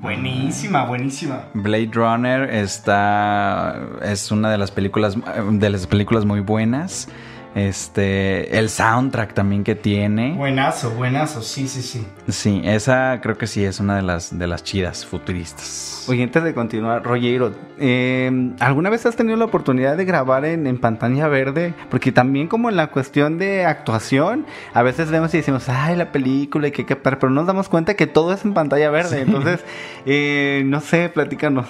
Buenísima, 0.00 0.84
buenísima. 0.84 1.46
Blade 1.54 1.90
Runner 1.92 2.54
está 2.54 3.80
es 4.02 4.30
una 4.30 4.50
de 4.50 4.58
las 4.58 4.70
películas 4.70 5.16
de 5.50 5.70
las 5.70 5.86
películas 5.86 6.24
muy 6.24 6.40
buenas. 6.40 7.08
Este, 7.54 8.58
el 8.58 8.68
soundtrack 8.68 9.34
también 9.34 9.64
que 9.64 9.74
tiene. 9.74 10.34
Buenazo, 10.34 10.90
buenazo, 10.90 11.42
sí, 11.42 11.66
sí, 11.66 11.82
sí. 11.82 12.06
Sí, 12.28 12.62
esa 12.64 13.20
creo 13.22 13.36
que 13.36 13.46
sí 13.46 13.64
es 13.64 13.80
una 13.80 13.96
de 13.96 14.02
las 14.02 14.38
de 14.38 14.46
las 14.46 14.62
chidas 14.62 15.04
futuristas. 15.04 16.04
Oye, 16.08 16.22
antes 16.22 16.42
de 16.42 16.54
continuar, 16.54 17.02
Rogero, 17.02 17.52
eh, 17.78 18.52
¿alguna 18.60 18.90
vez 18.90 19.04
has 19.06 19.16
tenido 19.16 19.36
la 19.36 19.46
oportunidad 19.46 19.96
de 19.96 20.04
grabar 20.04 20.44
en, 20.44 20.66
en 20.66 20.78
pantalla 20.78 21.28
verde? 21.28 21.74
Porque 21.90 22.12
también 22.12 22.48
como 22.48 22.70
en 22.70 22.76
la 22.76 22.88
cuestión 22.88 23.38
de 23.38 23.64
actuación, 23.64 24.46
a 24.72 24.82
veces 24.82 25.10
vemos 25.10 25.34
y 25.34 25.38
decimos, 25.38 25.68
ay, 25.68 25.96
la 25.96 26.12
película 26.12 26.68
y 26.68 26.70
que 26.70 26.86
qué 26.86 26.96
padre", 26.96 27.18
pero 27.20 27.30
nos 27.30 27.46
damos 27.46 27.68
cuenta 27.68 27.94
que 27.94 28.06
todo 28.06 28.32
es 28.32 28.44
en 28.44 28.54
pantalla 28.54 28.90
verde. 28.90 29.22
Entonces, 29.22 29.60
eh, 30.06 30.62
no 30.66 30.80
sé, 30.80 31.08
platícanos. 31.08 31.66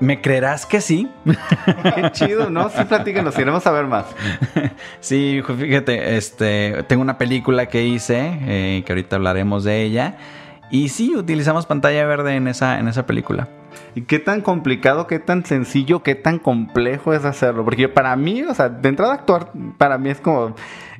¿Me 0.00 0.20
creerás 0.20 0.66
que 0.66 0.80
sí? 0.80 1.08
Qué 1.24 2.10
chido, 2.12 2.50
¿no? 2.50 2.68
Sí, 2.68 2.82
platícanos, 2.84 3.38
iremos 3.38 3.66
a 3.66 3.70
ver 3.72 3.86
más. 3.86 4.06
Sí, 5.00 5.42
fíjate, 5.46 6.16
este, 6.16 6.82
tengo 6.88 7.02
una 7.02 7.18
película 7.18 7.66
que 7.66 7.84
hice, 7.84 8.38
eh, 8.42 8.82
que 8.84 8.92
ahorita 8.92 9.16
hablaremos 9.16 9.64
de 9.64 9.82
ella. 9.82 10.16
Y 10.70 10.88
sí, 10.88 11.14
utilizamos 11.14 11.66
pantalla 11.66 12.04
verde 12.06 12.34
en 12.36 12.48
esa, 12.48 12.78
en 12.78 12.88
esa 12.88 13.06
película. 13.06 13.48
¿Y 13.94 14.02
qué 14.02 14.18
tan 14.18 14.40
complicado, 14.40 15.06
qué 15.06 15.18
tan 15.18 15.44
sencillo, 15.44 16.02
qué 16.02 16.14
tan 16.14 16.38
complejo 16.38 17.12
es 17.12 17.24
hacerlo? 17.24 17.64
Porque 17.64 17.88
para 17.88 18.16
mí, 18.16 18.42
o 18.42 18.54
sea, 18.54 18.68
de 18.68 18.88
entrada 18.88 19.14
actuar, 19.14 19.52
para 19.78 19.98
mí 19.98 20.10
es 20.10 20.20
como 20.20 20.56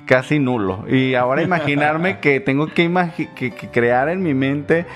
casi 0.06 0.38
nulo. 0.38 0.84
Y 0.88 1.14
ahora 1.14 1.42
imaginarme 1.42 2.18
que 2.20 2.40
tengo 2.40 2.68
que, 2.68 2.90
que, 3.34 3.50
que 3.52 3.68
crear 3.70 4.08
en 4.08 4.22
mi 4.22 4.34
mente... 4.34 4.86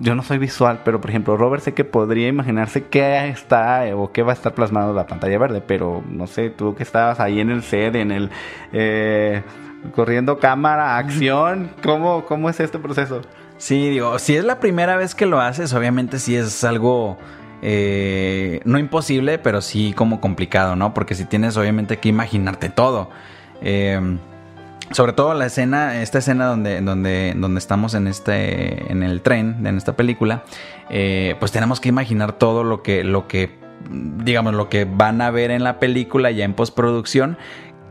Yo 0.00 0.14
no 0.14 0.22
soy 0.22 0.38
visual, 0.38 0.80
pero 0.84 1.00
por 1.00 1.10
ejemplo, 1.10 1.36
Robert 1.36 1.62
sé 1.62 1.74
que 1.74 1.84
podría 1.84 2.28
imaginarse 2.28 2.84
qué 2.84 3.28
está 3.28 3.86
eh, 3.86 3.94
o 3.94 4.12
qué 4.12 4.22
va 4.22 4.32
a 4.32 4.34
estar 4.34 4.54
plasmado 4.54 4.90
en 4.90 4.96
la 4.96 5.06
pantalla 5.06 5.38
verde, 5.38 5.60
pero 5.66 6.02
no 6.08 6.26
sé, 6.26 6.50
tú 6.50 6.74
que 6.74 6.84
estabas 6.84 7.18
ahí 7.20 7.40
en 7.40 7.50
el 7.50 7.62
set, 7.62 7.94
en 7.96 8.12
el... 8.12 8.30
eh, 8.72 9.42
corriendo 9.94 10.38
cámara, 10.38 10.96
acción, 10.96 11.70
¿cómo, 11.82 12.24
¿cómo 12.24 12.50
es 12.50 12.60
este 12.60 12.78
proceso? 12.78 13.22
Sí, 13.56 13.90
digo, 13.90 14.18
si 14.18 14.36
es 14.36 14.44
la 14.44 14.60
primera 14.60 14.96
vez 14.96 15.14
que 15.14 15.26
lo 15.26 15.40
haces, 15.40 15.72
obviamente 15.72 16.18
sí 16.18 16.36
es 16.36 16.62
algo 16.64 17.16
eh, 17.60 18.60
no 18.64 18.78
imposible, 18.78 19.38
pero 19.38 19.60
sí 19.60 19.92
como 19.92 20.20
complicado, 20.20 20.76
¿no? 20.76 20.94
Porque 20.94 21.14
si 21.14 21.24
tienes 21.24 21.56
obviamente 21.56 21.98
que 21.98 22.08
imaginarte 22.08 22.68
todo. 22.68 23.10
Eh, 23.60 24.00
sobre 24.92 25.12
todo 25.12 25.34
la 25.34 25.46
escena, 25.46 26.02
esta 26.02 26.18
escena 26.18 26.46
donde, 26.46 26.80
donde, 26.80 27.34
donde 27.36 27.58
estamos 27.58 27.94
en 27.94 28.06
este, 28.06 28.90
en 28.90 29.02
el 29.02 29.20
tren, 29.20 29.66
en 29.66 29.76
esta 29.76 29.96
película, 29.96 30.44
eh, 30.90 31.36
pues 31.38 31.52
tenemos 31.52 31.80
que 31.80 31.88
imaginar 31.88 32.32
todo 32.32 32.64
lo 32.64 32.82
que, 32.82 33.04
lo 33.04 33.28
que, 33.28 33.58
digamos, 33.90 34.54
lo 34.54 34.68
que 34.68 34.84
van 34.84 35.20
a 35.20 35.30
ver 35.30 35.50
en 35.50 35.62
la 35.62 35.78
película 35.78 36.30
ya 36.30 36.44
en 36.44 36.54
postproducción. 36.54 37.36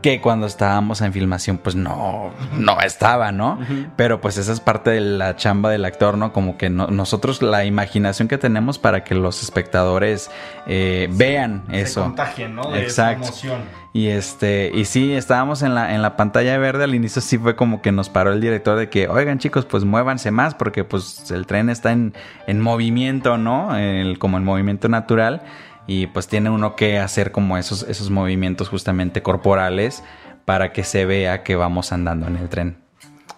Que 0.02 0.20
cuando 0.20 0.46
estábamos 0.46 1.00
en 1.00 1.12
filmación, 1.12 1.58
pues 1.58 1.74
no, 1.74 2.30
no 2.56 2.80
estaba, 2.80 3.32
¿no? 3.32 3.58
Pero 3.96 4.20
pues 4.20 4.36
esa 4.38 4.52
es 4.52 4.60
parte 4.60 4.90
de 4.90 5.00
la 5.00 5.34
chamba 5.34 5.70
del 5.70 5.84
actor, 5.84 6.16
¿no? 6.16 6.32
Como 6.32 6.56
que 6.56 6.70
no- 6.70 6.86
nosotros 6.86 7.42
la 7.42 7.64
imaginación 7.64 8.28
que 8.28 8.38
tenemos 8.38 8.78
para 8.78 9.02
que 9.02 9.16
los 9.16 9.42
espectadores 9.42 10.30
eh, 10.68 11.08
vean 11.10 11.64
Se 11.70 11.80
eso. 11.80 12.02
contagien, 12.04 12.54
¿no? 12.54 12.70
De 12.70 12.86
esa 12.86 13.10
emoción. 13.12 13.60
Y 13.92 14.08
este, 14.08 14.70
y 14.72 14.84
sí, 14.84 15.12
estábamos 15.14 15.62
en 15.62 15.74
la, 15.74 15.92
en 15.94 16.02
la 16.02 16.14
pantalla 16.16 16.56
verde, 16.58 16.84
al 16.84 16.94
inicio 16.94 17.20
sí 17.20 17.36
fue 17.38 17.56
como 17.56 17.82
que 17.82 17.90
nos 17.90 18.08
paró 18.08 18.32
el 18.32 18.40
director 18.40 18.78
de 18.78 18.88
que, 18.90 19.08
oigan 19.08 19.38
chicos, 19.38 19.64
pues 19.64 19.84
muévanse 19.84 20.30
más, 20.30 20.54
porque 20.54 20.84
pues 20.84 21.28
el 21.32 21.46
tren 21.46 21.70
está 21.70 21.90
en, 21.90 22.14
en 22.46 22.60
movimiento, 22.60 23.36
¿no? 23.38 23.76
El- 23.76 24.18
como 24.20 24.36
en 24.36 24.44
movimiento 24.44 24.88
natural. 24.88 25.42
Y 25.88 26.06
pues 26.06 26.28
tiene 26.28 26.50
uno 26.50 26.76
que 26.76 26.98
hacer 27.00 27.32
como 27.32 27.58
esos, 27.58 27.82
esos 27.82 28.10
movimientos 28.10 28.68
justamente 28.68 29.22
corporales 29.22 30.04
para 30.44 30.70
que 30.72 30.84
se 30.84 31.04
vea 31.06 31.42
que 31.42 31.56
vamos 31.56 31.90
andando 31.90 32.28
en 32.28 32.36
el 32.36 32.48
tren. 32.48 32.76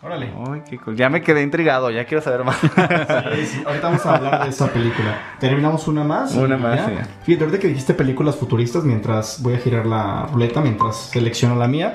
Órale. 0.03 0.33
Ay, 0.51 0.63
qué 0.69 0.79
cool. 0.79 0.97
Ya 0.97 1.11
me 1.11 1.23
quedé 1.23 1.43
intrigado, 1.43 1.91
ya 1.91 2.07
quiero 2.07 2.23
saber 2.23 2.43
más. 2.43 2.57
Sí, 2.59 3.47
sí. 3.47 3.63
Ahorita 3.67 3.89
vamos 3.89 4.07
a 4.07 4.17
hablar 4.17 4.45
de 4.45 4.51
esa 4.51 4.69
película. 4.73 5.37
Terminamos 5.39 5.87
una 5.89 6.05
más. 6.05 6.35
Una 6.35 6.57
más, 6.57 6.87
sí. 6.87 6.93
Fíjate, 7.23 7.45
ahorita 7.45 7.61
que 7.61 7.69
dijiste 7.69 7.95
películas 7.95 8.37
futuristas, 8.37 8.83
mientras 8.85 9.43
voy 9.43 9.55
a 9.55 9.59
girar 9.59 9.87
la 9.87 10.27
ruleta, 10.33 10.61
mientras 10.61 10.97
selecciono 10.97 11.55
la 11.57 11.69
mía. 11.69 11.95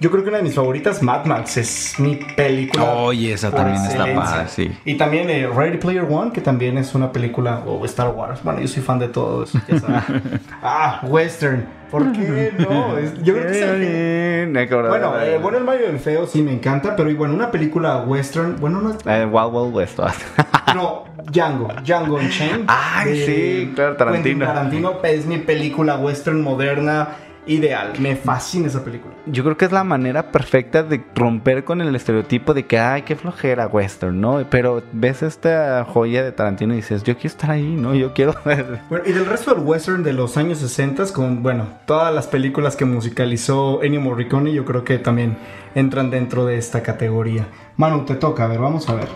Yo 0.00 0.10
creo 0.10 0.22
que 0.22 0.30
una 0.30 0.38
de 0.38 0.44
mis 0.44 0.54
favoritas, 0.54 1.02
Mad 1.02 1.26
Max, 1.26 1.58
es 1.58 1.94
mi 1.98 2.16
película. 2.16 2.94
Oye, 2.94 3.34
esa 3.34 3.50
por 3.50 3.60
también 3.60 3.84
está 3.84 4.14
padre, 4.14 4.48
sí. 4.48 4.72
Y 4.86 4.94
también 4.94 5.28
eh, 5.28 5.46
Ready 5.46 5.76
Player 5.76 6.06
One, 6.08 6.32
que 6.32 6.40
también 6.40 6.78
es 6.78 6.94
una 6.94 7.12
película, 7.12 7.62
o 7.66 7.84
Star 7.84 8.08
Wars. 8.08 8.42
Bueno, 8.42 8.60
yo 8.60 8.68
soy 8.68 8.82
fan 8.82 8.98
de 8.98 9.08
todo 9.08 9.44
eso, 9.44 9.60
ya 9.68 9.78
sabes. 9.78 10.02
ah, 10.62 11.02
Western. 11.04 11.66
¿Por 11.90 12.12
qué 12.12 12.52
no? 12.58 12.96
Es- 12.96 13.22
yo 13.22 13.34
creo 13.34 13.46
que 13.46 13.58
es 13.58 13.62
el- 13.62 14.68
Bueno, 14.88 15.20
eh, 15.20 15.38
bueno, 15.42 15.58
el 15.58 15.64
Mario 15.64 15.88
del 15.88 15.98
Feo 15.98 16.26
sí 16.26 16.40
me 16.40 16.52
encanta, 16.52 16.96
pero 16.96 17.14
bueno, 17.14 17.34
una 17.34 17.50
película 17.50 17.98
western, 17.98 18.56
bueno, 18.58 18.80
no 18.80 18.92
es... 18.92 18.96
Eh, 19.04 19.26
Wild 19.26 19.52
Wild 19.52 19.74
West. 19.74 19.98
No, 20.74 21.04
Django, 21.30 21.68
Django 21.84 22.14
Unchained. 22.14 22.64
Ay, 22.68 23.18
de 23.18 23.26
sí, 23.26 23.72
claro, 23.74 23.96
Tarantino. 23.96 24.22
Quentin 24.24 24.46
Tarantino 24.46 24.92
es 25.02 25.26
mi 25.26 25.38
película 25.38 25.96
western 25.96 26.40
moderna 26.42 27.08
ideal. 27.46 27.92
Me 27.98 28.16
fascina 28.16 28.66
esa 28.68 28.84
película. 28.84 29.14
Yo 29.26 29.42
creo 29.42 29.56
que 29.56 29.64
es 29.64 29.72
la 29.72 29.82
manera 29.84 30.30
perfecta 30.30 30.82
de 30.82 31.02
romper 31.14 31.64
con 31.64 31.80
el 31.80 31.94
estereotipo 31.96 32.54
de 32.54 32.66
que, 32.66 32.78
ay, 32.78 33.02
qué 33.02 33.16
flojera 33.16 33.66
western, 33.66 34.20
¿no? 34.20 34.44
Pero 34.50 34.82
ves 34.92 35.22
esta 35.22 35.84
joya 35.84 36.22
de 36.22 36.32
Tarantino 36.32 36.72
y 36.74 36.76
dices, 36.76 37.02
yo 37.02 37.14
quiero 37.14 37.28
estar 37.28 37.50
ahí, 37.52 37.62
¿no? 37.76 37.94
Yo 37.94 38.12
quiero... 38.12 38.34
Bueno, 38.88 39.04
y 39.06 39.12
del 39.12 39.26
resto 39.26 39.54
del 39.54 39.64
western 39.64 40.02
de 40.02 40.12
los 40.12 40.36
años 40.36 40.58
60 40.58 41.12
con, 41.12 41.42
bueno, 41.42 41.66
todas 41.86 42.14
las 42.14 42.26
películas 42.26 42.76
que 42.76 42.84
musicalizó 42.84 43.82
Ennio 43.82 44.00
Morricone, 44.00 44.52
yo 44.52 44.64
creo 44.64 44.84
que 44.84 44.98
también 44.98 45.36
entran 45.74 46.10
dentro 46.10 46.44
de 46.46 46.56
esta 46.58 46.82
categoría. 46.82 47.46
Manu, 47.76 48.04
te 48.04 48.14
toca, 48.16 48.44
a 48.44 48.48
ver, 48.48 48.58
vamos 48.58 48.88
a 48.88 48.94
ver. 48.94 49.08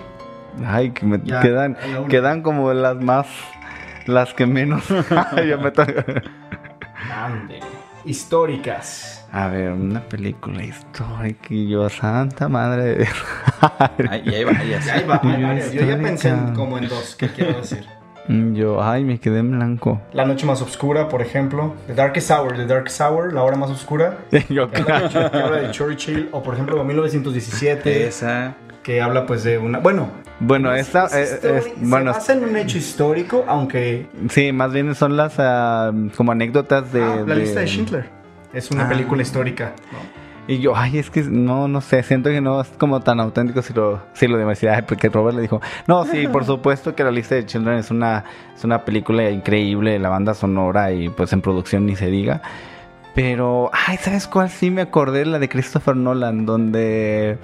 Ay, 0.64 0.90
que 0.90 1.04
me 1.04 1.20
Ya, 1.24 1.40
quedan, 1.40 1.76
quedan 2.08 2.42
como 2.42 2.72
las 2.72 2.96
más, 2.96 3.26
las 4.06 4.32
que 4.34 4.46
menos. 4.46 4.84
Ya 5.36 5.56
me 5.56 5.70
to- 5.70 5.82
Ande. 7.12 7.60
Históricas. 8.04 9.24
A 9.32 9.48
ver, 9.48 9.72
una 9.72 10.00
película 10.00 10.62
histórica 10.62 11.46
y 11.50 11.68
yo, 11.68 11.88
santa 11.88 12.48
madre 12.48 12.82
de 12.84 12.94
Dios. 12.96 13.14
Ay, 14.10 14.22
y 14.26 14.34
hay 14.34 14.44
varias. 14.44 14.86
Y 14.86 14.90
ahí 14.90 15.04
va, 15.04 15.20
hay 15.22 15.40
Yo 15.40 15.46
varias. 15.48 15.72
Yo 15.72 15.82
ya 15.84 15.96
pensé 15.98 16.28
en- 16.28 16.54
como 16.54 16.78
en 16.78 16.88
dos, 16.88 17.16
¿qué 17.16 17.28
quiero 17.28 17.58
decir? 17.60 17.84
Yo, 18.26 18.82
ay, 18.82 19.04
me 19.04 19.20
quedé 19.20 19.40
en 19.40 19.50
blanco. 19.50 20.00
La 20.14 20.24
noche 20.24 20.46
más 20.46 20.62
oscura, 20.62 21.08
por 21.10 21.20
ejemplo. 21.20 21.74
The 21.86 21.94
Darkest 21.94 22.30
Hour, 22.30 22.56
The 22.56 22.66
Darkest 22.66 23.00
Hour, 23.02 23.32
La 23.34 23.42
hora 23.42 23.56
más 23.56 23.70
oscura. 23.70 24.18
Yo, 24.48 24.66
de, 24.66 24.82
que 24.82 24.92
habla 24.92 25.56
de 25.60 25.70
Churchill. 25.72 26.30
O 26.32 26.42
por 26.42 26.54
ejemplo, 26.54 26.82
1917. 26.82 28.06
Esa. 28.06 28.54
Que 28.84 29.00
habla 29.02 29.26
pues 29.26 29.42
de 29.42 29.58
una... 29.58 29.80
Bueno. 29.80 30.08
Bueno, 30.38 30.72
es- 30.74 30.86
esta, 30.86 31.06
es 31.06 31.14
eh, 31.14 31.38
histori- 31.42 31.56
es- 31.56 31.64
se 31.64 31.72
bueno, 31.80 32.12
basa 32.12 32.32
en 32.34 32.44
un 32.44 32.56
hecho 32.56 32.78
histórico, 32.78 33.44
aunque... 33.48 34.06
sí, 34.28 34.52
más 34.52 34.72
bien 34.72 34.94
son 34.94 35.16
las 35.16 35.34
ah, 35.38 35.90
como 36.16 36.30
anécdotas 36.32 36.92
de... 36.92 37.02
Ah, 37.02 37.16
la 37.26 37.34
de- 37.34 37.40
lista 37.40 37.60
de 37.60 37.66
Schindler. 37.66 38.10
Es 38.52 38.70
una 38.70 38.84
Ah. 38.84 38.88
película 38.88 39.22
histórica. 39.22 39.72
Y 40.46 40.58
yo, 40.58 40.76
ay, 40.76 40.98
es 40.98 41.08
que 41.08 41.22
no, 41.22 41.66
no 41.68 41.80
sé, 41.80 42.02
siento 42.02 42.28
que 42.28 42.42
no 42.42 42.60
es 42.60 42.68
como 42.78 43.00
tan 43.00 43.18
auténtico 43.18 43.62
si 43.62 43.72
lo, 43.72 44.02
si 44.12 44.28
lo 44.28 44.36
demasiado, 44.36 44.84
porque 44.86 45.08
Robert 45.08 45.34
le 45.36 45.40
dijo, 45.42 45.62
no, 45.86 46.04
sí, 46.04 46.28
por 46.28 46.44
supuesto 46.46 46.94
que 46.94 47.02
la 47.02 47.10
lista 47.10 47.34
de 47.34 47.46
Children 47.46 47.78
es 47.78 47.90
una, 47.90 48.24
es 48.54 48.62
una 48.62 48.84
película 48.84 49.30
increíble, 49.30 49.98
la 49.98 50.10
banda 50.10 50.34
sonora 50.34 50.92
y 50.92 51.08
pues 51.08 51.32
en 51.32 51.40
producción 51.40 51.86
ni 51.86 51.96
se 51.96 52.08
diga. 52.10 52.42
Pero, 53.14 53.70
ay, 53.72 53.96
¿sabes 53.96 54.26
cuál? 54.26 54.50
Sí 54.50 54.70
me 54.70 54.82
acordé, 54.82 55.24
la 55.24 55.38
de 55.38 55.48
Christopher 55.48 55.96
Nolan, 55.96 56.44
donde... 56.44 57.38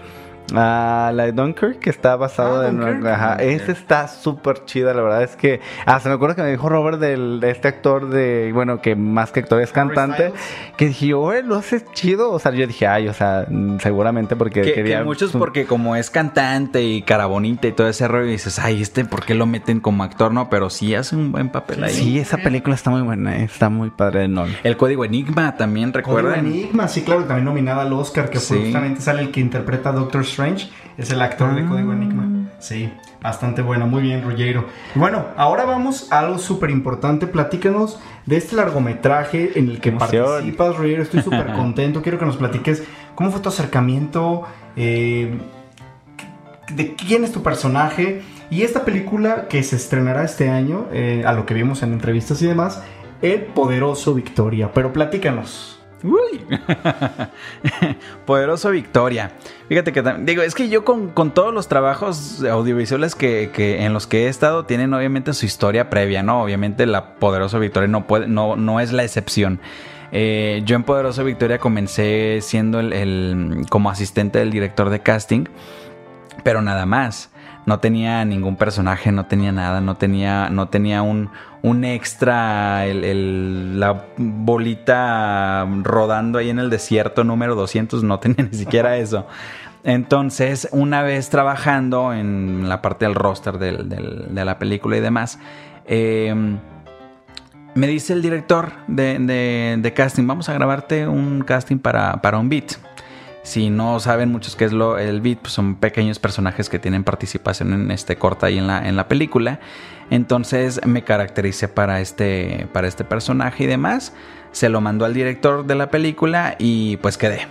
Ah, 0.55 1.13
la 1.15 1.25
de 1.25 1.33
Dunkirk, 1.33 1.79
que 1.79 1.91
está 1.91 2.17
basado 2.17 2.61
Ah, 2.63 2.69
en... 2.69 2.79
Dunkirk. 2.81 3.07
Ajá, 3.07 3.35
esa 3.37 3.73
está 3.73 4.09
súper 4.09 4.65
chida, 4.65 4.95
la 4.95 5.03
verdad 5.03 5.23
es 5.23 5.37
que... 5.37 5.61
Ah, 5.87 6.01
se 6.01 6.09
me 6.09 6.15
acuerdo 6.15 6.37
que 6.37 6.43
me 6.43 6.51
dijo 6.51 6.69
Robert 6.69 6.99
del, 6.99 7.41
de 7.41 7.51
este 7.51 7.69
actor 7.69 8.09
de... 8.11 8.51
Bueno, 8.53 8.81
que 8.81 8.97
más 8.97 9.33
que 9.33 9.41
actor 9.41 9.61
es 9.63 9.73
cantante. 9.73 10.33
Que 10.77 10.89
dije, 10.89 11.15
oye, 11.15 11.43
lo 11.43 11.57
haces 11.57 11.85
chido. 11.93 12.31
O 12.33 12.39
sea, 12.39 12.53
yo 12.53 12.67
dije, 12.67 12.87
ay, 12.87 13.09
o 13.09 13.13
sea, 13.15 13.47
seguramente 13.81 14.37
porque 14.37 14.63
Que, 14.63 14.73
quería... 14.73 14.99
que 14.99 15.05
muchos 15.05 15.33
porque 15.33 15.67
como 15.67 15.97
es 15.97 16.11
cantante 16.11 16.83
y 16.83 17.03
cara 17.03 17.27
bonita 17.27 17.67
y 17.69 17.73
todo 17.73 17.89
ese 17.89 18.09
rollo, 18.09 18.27
dices, 18.31 18.59
ay, 18.59 18.83
este, 18.83 19.05
¿por 19.05 19.25
qué 19.25 19.35
lo 19.35 19.47
meten 19.47 19.81
como 19.81 20.03
actor? 20.05 20.33
No, 20.33 20.51
pero 20.51 20.71
sí 20.71 20.95
hace 20.95 21.17
un 21.17 21.33
buen 21.33 21.49
papel 21.51 21.85
ahí. 21.85 21.93
Sí, 21.95 22.19
esa 22.19 22.39
película 22.39 22.75
está 22.75 22.91
muy 22.91 23.03
buena, 23.03 23.37
eh, 23.39 23.45
está 23.45 23.69
muy 23.69 23.91
padre 23.91 24.21
de 24.21 24.29
Nolan. 24.29 24.57
El 24.65 24.77
código 24.77 25.05
Enigma 25.05 25.57
también, 25.57 25.93
Código 25.93 26.09
recuerdan. 26.17 26.47
Enigma, 26.47 26.89
sí, 26.89 27.03
claro, 27.03 27.25
también 27.25 27.45
nominada 27.45 27.83
al 27.83 27.93
Oscar, 27.93 28.31
que 28.31 28.39
Sí. 28.41 28.57
justamente 28.59 29.01
sale 29.01 29.23
el 29.23 29.31
que 29.31 29.41
interpreta 29.41 29.91
a 29.91 29.93
Doctor 29.93 30.23
Strange. 30.23 30.40
Es 30.99 31.11
el 31.11 31.23
actor 31.23 31.55
de 31.55 31.67
Código 31.67 31.93
Enigma. 31.93 32.25
Ah. 32.27 32.53
Sí, 32.61 32.93
bastante 33.23 33.63
bueno, 33.63 33.87
muy 33.87 34.03
bien, 34.03 34.23
Ruggiero. 34.23 34.67
Bueno, 34.95 35.25
ahora 35.37 35.65
vamos 35.65 36.13
a 36.13 36.19
algo 36.21 36.39
súper 36.39 36.71
importante. 36.71 37.27
Platícanos 37.27 37.99
de 38.27 38.37
este 38.37 38.55
largometraje 38.55 39.59
en 39.59 39.71
el 39.71 39.81
que 39.81 39.89
Emoción. 39.89 40.27
participas, 40.27 40.77
Ruggiero. 40.77 41.03
Estoy 41.03 41.23
súper 41.23 41.53
contento. 41.53 42.03
Quiero 42.03 42.19
que 42.19 42.27
nos 42.27 42.37
platiques 42.37 42.85
cómo 43.15 43.31
fue 43.31 43.41
tu 43.41 43.49
acercamiento, 43.49 44.43
eh, 44.77 45.39
de 46.75 46.95
quién 46.95 47.25
es 47.25 47.33
tu 47.33 47.43
personaje. 47.43 48.23
Y 48.51 48.63
esta 48.63 48.85
película 48.85 49.49
que 49.49 49.63
se 49.63 49.77
estrenará 49.77 50.25
este 50.25 50.51
año, 50.51 50.87
eh, 50.93 51.23
a 51.25 51.33
lo 51.33 51.47
que 51.47 51.55
vimos 51.55 51.83
en 51.83 51.93
entrevistas 51.93 52.43
y 52.43 52.47
demás, 52.47 52.83
El 53.23 53.43
Poderoso 53.43 54.13
Victoria. 54.13 54.73
Pero 54.75 54.93
platícanos. 54.93 55.80
Uy. 56.03 56.41
Poderoso 58.27 58.71
Victoria. 58.71 59.33
Fíjate 59.69 59.93
que 59.93 60.03
digo, 60.21 60.43
es 60.43 60.55
que 60.55 60.69
yo 60.69 60.85
con, 60.85 61.11
con 61.11 61.33
todos 61.33 61.53
los 61.53 61.69
trabajos 61.69 62.43
audiovisuales 62.45 63.15
que, 63.15 63.51
que 63.53 63.85
en 63.85 63.93
los 63.93 64.07
que 64.07 64.25
he 64.27 64.29
estado 64.29 64.65
tienen 64.65 64.93
obviamente 64.95 65.33
su 65.35 65.47
historia 65.47 65.91
previa, 65.91 66.23
¿no? 66.23 66.43
Obviamente 66.43 66.87
la 66.87 67.15
Poderoso 67.17 67.59
Victoria 67.61 67.89
no 67.89 68.07
puede, 68.07 68.29
no, 68.29 68.57
no 68.57 68.81
es 68.81 68.93
la 68.93 69.05
excepción. 69.05 69.61
Eh, 70.13 70.63
yo 70.65 70.75
en 70.77 70.83
Poderoso 70.83 71.23
Victoria 71.25 71.59
comencé 71.59 72.39
siendo 72.43 72.81
el- 72.81 73.67
como 73.69 73.91
asistente 73.91 74.39
del 74.41 74.51
director 74.51 74.91
de 74.91 75.01
casting, 75.01 75.45
pero 76.43 76.63
nada 76.63 76.87
más. 76.87 77.31
No 77.67 77.79
tenía 77.79 78.25
ningún 78.25 78.57
personaje, 78.57 79.13
no 79.13 79.27
tenía 79.27 79.53
nada, 79.53 79.81
no 79.81 79.97
tenía, 79.97 80.49
no 80.51 80.69
tenía 80.69 81.03
un, 81.03 81.31
un 81.63 81.85
extra, 81.85 82.87
el- 82.87 83.79
la 83.79 84.07
bolita 84.17 85.67
rodando 85.83 86.39
ahí 86.39 86.51
en 86.51 86.59
el 86.59 86.71
desierto 86.71 87.23
número 87.25 87.55
200, 87.55 88.03
no 88.03 88.19
tenía 88.19 88.45
ni 88.51 88.57
siquiera 88.59 88.97
eso. 88.97 89.27
Entonces, 89.85 90.69
una 90.73 91.03
vez 91.03 91.31
trabajando 91.31 92.13
en 92.13 92.69
la 92.69 92.83
parte 92.83 93.05
del 93.07 93.15
roster 93.15 93.59
de 93.59 94.45
la 94.45 94.59
película 94.59 94.97
y 94.97 95.01
demás, 95.01 95.39
eh, 95.87 96.35
me 97.75 97.87
dice 97.87 98.13
el 98.13 98.21
director 98.23 98.73
de, 98.89 99.19
de- 99.19 99.77
de 99.81 99.93
casting, 99.93 100.27
vamos 100.27 100.49
a 100.49 100.55
grabarte 100.55 101.07
un 101.07 101.43
casting 101.43 101.79
para, 101.79 102.21
para 102.21 102.39
un 102.39 102.49
beat. 102.49 102.73
Si 103.43 103.71
no 103.71 104.01
saben 104.01 104.31
muchos 104.31 104.55
qué 104.55 104.67
es 104.67 104.73
lo, 104.73 104.99
el 104.99 105.21
beat, 105.21 105.39
pues 105.39 105.55
son 105.55 105.77
pequeños 105.77 106.19
personajes 106.19 106.69
que 106.69 106.79
tienen 106.79 107.05
participación 107.05 107.73
en 107.73 107.91
este 107.91 108.17
corta 108.17 108.51
y 108.51 108.59
en 108.59 108.67
la, 108.67 108.87
en 108.87 108.97
la 108.97 109.09
película. 109.09 109.61
Entonces 110.11 110.81
me 110.87 111.05
caractericé 111.05 111.69
para 111.69 112.01
este, 112.01 112.69
para 112.73 112.87
este 112.87 113.05
personaje 113.05 113.65
y 113.65 113.67
demás. 113.67 114.13
Se 114.53 114.69
lo 114.69 114.81
mandó 114.81 115.05
al 115.05 115.15
director 115.15 115.65
de 115.65 115.75
la 115.75 115.91
película 115.91 116.57
y 116.59 116.99
pues 116.99 117.17
quedé. 117.17 117.47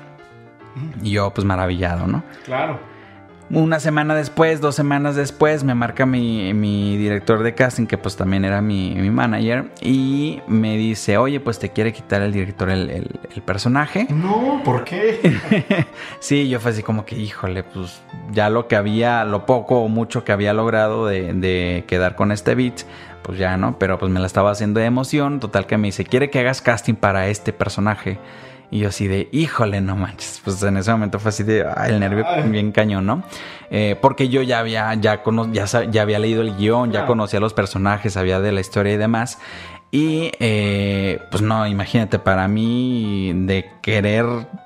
Y 1.01 1.11
yo 1.11 1.33
pues 1.33 1.45
maravillado, 1.45 2.05
¿no? 2.05 2.23
Claro. 2.45 2.79
Una 3.51 3.79
semana 3.79 4.13
después, 4.13 4.61
dos 4.61 4.75
semanas 4.75 5.15
después, 5.15 5.63
me 5.63 5.73
marca 5.73 6.05
mi, 6.05 6.53
mi 6.53 6.97
director 6.97 7.41
de 7.41 7.55
casting, 7.55 7.87
que 7.87 7.97
pues 7.97 8.15
también 8.15 8.45
era 8.45 8.61
mi, 8.61 8.93
mi 8.93 9.09
manager, 9.09 9.71
y 9.81 10.39
me 10.47 10.77
dice, 10.77 11.17
oye, 11.17 11.39
pues 11.39 11.57
te 11.57 11.69
quiere 11.69 11.91
quitar 11.91 12.21
el 12.21 12.31
director 12.31 12.69
el, 12.69 12.91
el- 12.91 13.19
el 13.35 13.41
personaje. 13.41 14.05
No, 14.11 14.61
¿por 14.63 14.83
qué? 14.83 15.35
sí, 16.19 16.47
yo 16.47 16.59
fue 16.59 16.71
así 16.71 16.83
como 16.83 17.05
que, 17.05 17.15
híjole, 17.17 17.63
pues 17.63 18.01
ya 18.31 18.51
lo 18.51 18.67
que 18.67 18.75
había, 18.75 19.25
lo 19.25 19.47
poco 19.47 19.79
o 19.81 19.87
mucho 19.87 20.23
que 20.23 20.31
había 20.31 20.53
logrado 20.53 21.07
de, 21.07 21.33
de 21.33 21.85
quedar 21.87 22.15
con 22.15 22.31
este 22.31 22.53
beat, 22.53 22.81
pues 23.23 23.39
ya, 23.39 23.57
¿no? 23.57 23.79
Pero 23.79 23.97
pues 23.97 24.11
me 24.11 24.19
la 24.19 24.27
estaba 24.27 24.51
haciendo 24.51 24.79
de 24.79 24.85
emoción, 24.85 25.39
total 25.39 25.65
que 25.65 25.77
me 25.77 25.87
dice, 25.87 26.03
quiere 26.05 26.29
que 26.29 26.39
hagas 26.39 26.61
casting 26.61 26.93
para 26.93 27.27
este 27.29 27.51
personaje. 27.51 28.19
Y 28.71 28.79
yo 28.79 28.89
así 28.89 29.07
de, 29.07 29.29
híjole, 29.31 29.81
no 29.81 29.95
manches. 29.95 30.41
Pues 30.43 30.61
en 30.63 30.77
ese 30.77 30.91
momento 30.91 31.19
fue 31.19 31.29
así 31.29 31.43
de, 31.43 31.65
ay, 31.75 31.91
el 31.93 31.99
nervio 31.99 32.23
Ay. 32.27 32.43
bien 32.49 32.71
cañón, 32.71 33.05
¿no? 33.05 33.23
Eh, 33.71 33.95
porque 33.99 34.29
yo 34.29 34.41
ya 34.43 34.59
había, 34.59 34.93
ya, 34.95 35.23
cono- 35.23 35.51
ya, 35.51 35.65
ya 35.65 36.01
había 36.03 36.19
leído 36.19 36.41
el 36.41 36.55
guion, 36.55 36.91
ya 36.91 37.05
conocía 37.05 37.39
los 37.39 37.53
personajes, 37.53 38.13
sabía 38.13 38.39
de 38.39 38.51
la 38.51 38.61
historia 38.61 38.93
y 38.93 38.97
demás. 38.97 39.39
Y 39.91 40.31
eh, 40.39 41.19
pues 41.31 41.41
no, 41.41 41.65
imagínate, 41.65 42.19
para 42.19 42.47
mí 42.47 43.31
de 43.35 43.71
querer 43.81 44.25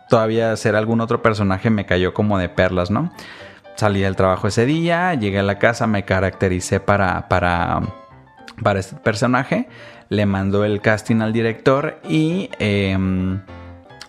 todavía 0.09 0.51
hacer 0.51 0.75
algún 0.75 0.99
otro 0.99 1.21
personaje 1.21 1.69
me 1.69 1.85
cayó 1.85 2.13
como 2.13 2.37
de 2.37 2.49
perlas, 2.49 2.91
¿no? 2.91 3.09
Salí 3.75 4.01
del 4.01 4.17
trabajo 4.17 4.49
ese 4.49 4.65
día, 4.65 5.13
llegué 5.13 5.39
a 5.39 5.43
la 5.43 5.59
casa, 5.59 5.87
me 5.87 6.03
caractericé 6.03 6.81
para, 6.81 7.29
para, 7.29 7.81
para 8.61 8.79
este 8.81 8.97
personaje, 8.97 9.69
le 10.09 10.25
mandó 10.25 10.65
el 10.65 10.81
casting 10.81 11.21
al 11.21 11.31
director 11.31 11.99
y 12.07 12.49
em, 12.59 13.39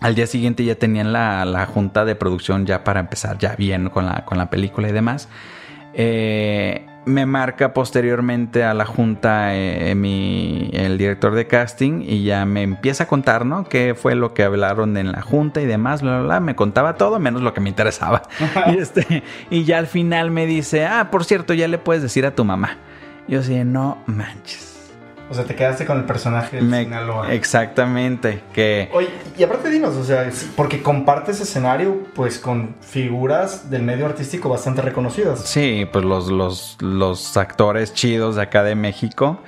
al 0.05 0.13
día 0.13 0.27
siguiente 0.27 0.63
ya 0.63 0.75
tenían 0.75 1.11
la, 1.13 1.45
la 1.45 1.65
junta 1.65 2.05
de 2.05 2.13
producción 2.13 2.67
ya 2.67 2.83
para 2.83 2.99
empezar 2.99 3.39
ya 3.39 3.55
bien 3.55 3.89
con 3.89 4.05
la, 4.05 4.23
con 4.23 4.37
la 4.37 4.51
película 4.51 4.87
y 4.87 4.91
demás. 4.91 5.29
Eh, 5.95 6.85
me 7.05 7.25
marca 7.25 7.73
posteriormente 7.73 8.63
a 8.63 8.75
la 8.75 8.85
junta 8.85 9.55
eh, 9.55 9.95
mi, 9.95 10.69
el 10.73 10.99
director 10.99 11.33
de 11.33 11.47
casting 11.47 12.03
y 12.05 12.23
ya 12.23 12.45
me 12.45 12.61
empieza 12.61 13.05
a 13.05 13.07
contar, 13.07 13.47
¿no? 13.47 13.63
Qué 13.63 13.95
fue 13.95 14.13
lo 14.13 14.35
que 14.35 14.43
hablaron 14.43 14.95
en 14.95 15.11
la 15.11 15.23
junta 15.23 15.59
y 15.59 15.65
demás, 15.65 16.03
bla, 16.03 16.17
bla, 16.17 16.25
bla. 16.25 16.39
Me 16.39 16.55
contaba 16.55 16.97
todo 16.97 17.17
menos 17.17 17.41
lo 17.41 17.55
que 17.55 17.61
me 17.61 17.69
interesaba. 17.69 18.21
y, 18.67 18.77
este, 18.77 19.23
y 19.49 19.63
ya 19.63 19.79
al 19.79 19.87
final 19.87 20.29
me 20.29 20.45
dice, 20.45 20.85
ah, 20.85 21.09
por 21.09 21.25
cierto, 21.25 21.55
ya 21.55 21.67
le 21.67 21.79
puedes 21.79 22.03
decir 22.03 22.27
a 22.27 22.35
tu 22.35 22.45
mamá. 22.45 22.77
Yo 23.27 23.39
así, 23.39 23.63
no 23.63 23.97
manches. 24.05 24.74
O 25.29 25.33
sea, 25.33 25.43
te 25.43 25.55
quedaste 25.55 25.85
con 25.87 25.97
el 25.97 26.03
personaje 26.05 26.61
Me- 26.61 26.83
Sinaloa. 26.83 27.33
exactamente, 27.33 28.41
que... 28.53 28.89
Oye, 28.93 29.09
y 29.37 29.43
aparte 29.43 29.69
dinos, 29.71 29.95
o 29.95 30.03
sea, 30.03 30.23
es- 30.25 30.47
porque 30.55 30.83
compartes 30.83 31.39
escenario 31.41 32.03
pues 32.13 32.37
con 32.37 32.75
figuras 32.81 33.71
del 33.71 33.81
medio 33.81 34.05
artístico 34.05 34.49
bastante 34.49 34.83
reconocidas. 34.83 35.39
Sí, 35.39 35.87
pues 35.91 36.05
los, 36.05 36.27
los, 36.29 36.77
los 36.79 37.37
actores 37.37 37.93
chidos 37.95 38.35
de 38.35 38.43
acá 38.43 38.61
de 38.63 38.75
México. 38.75 39.39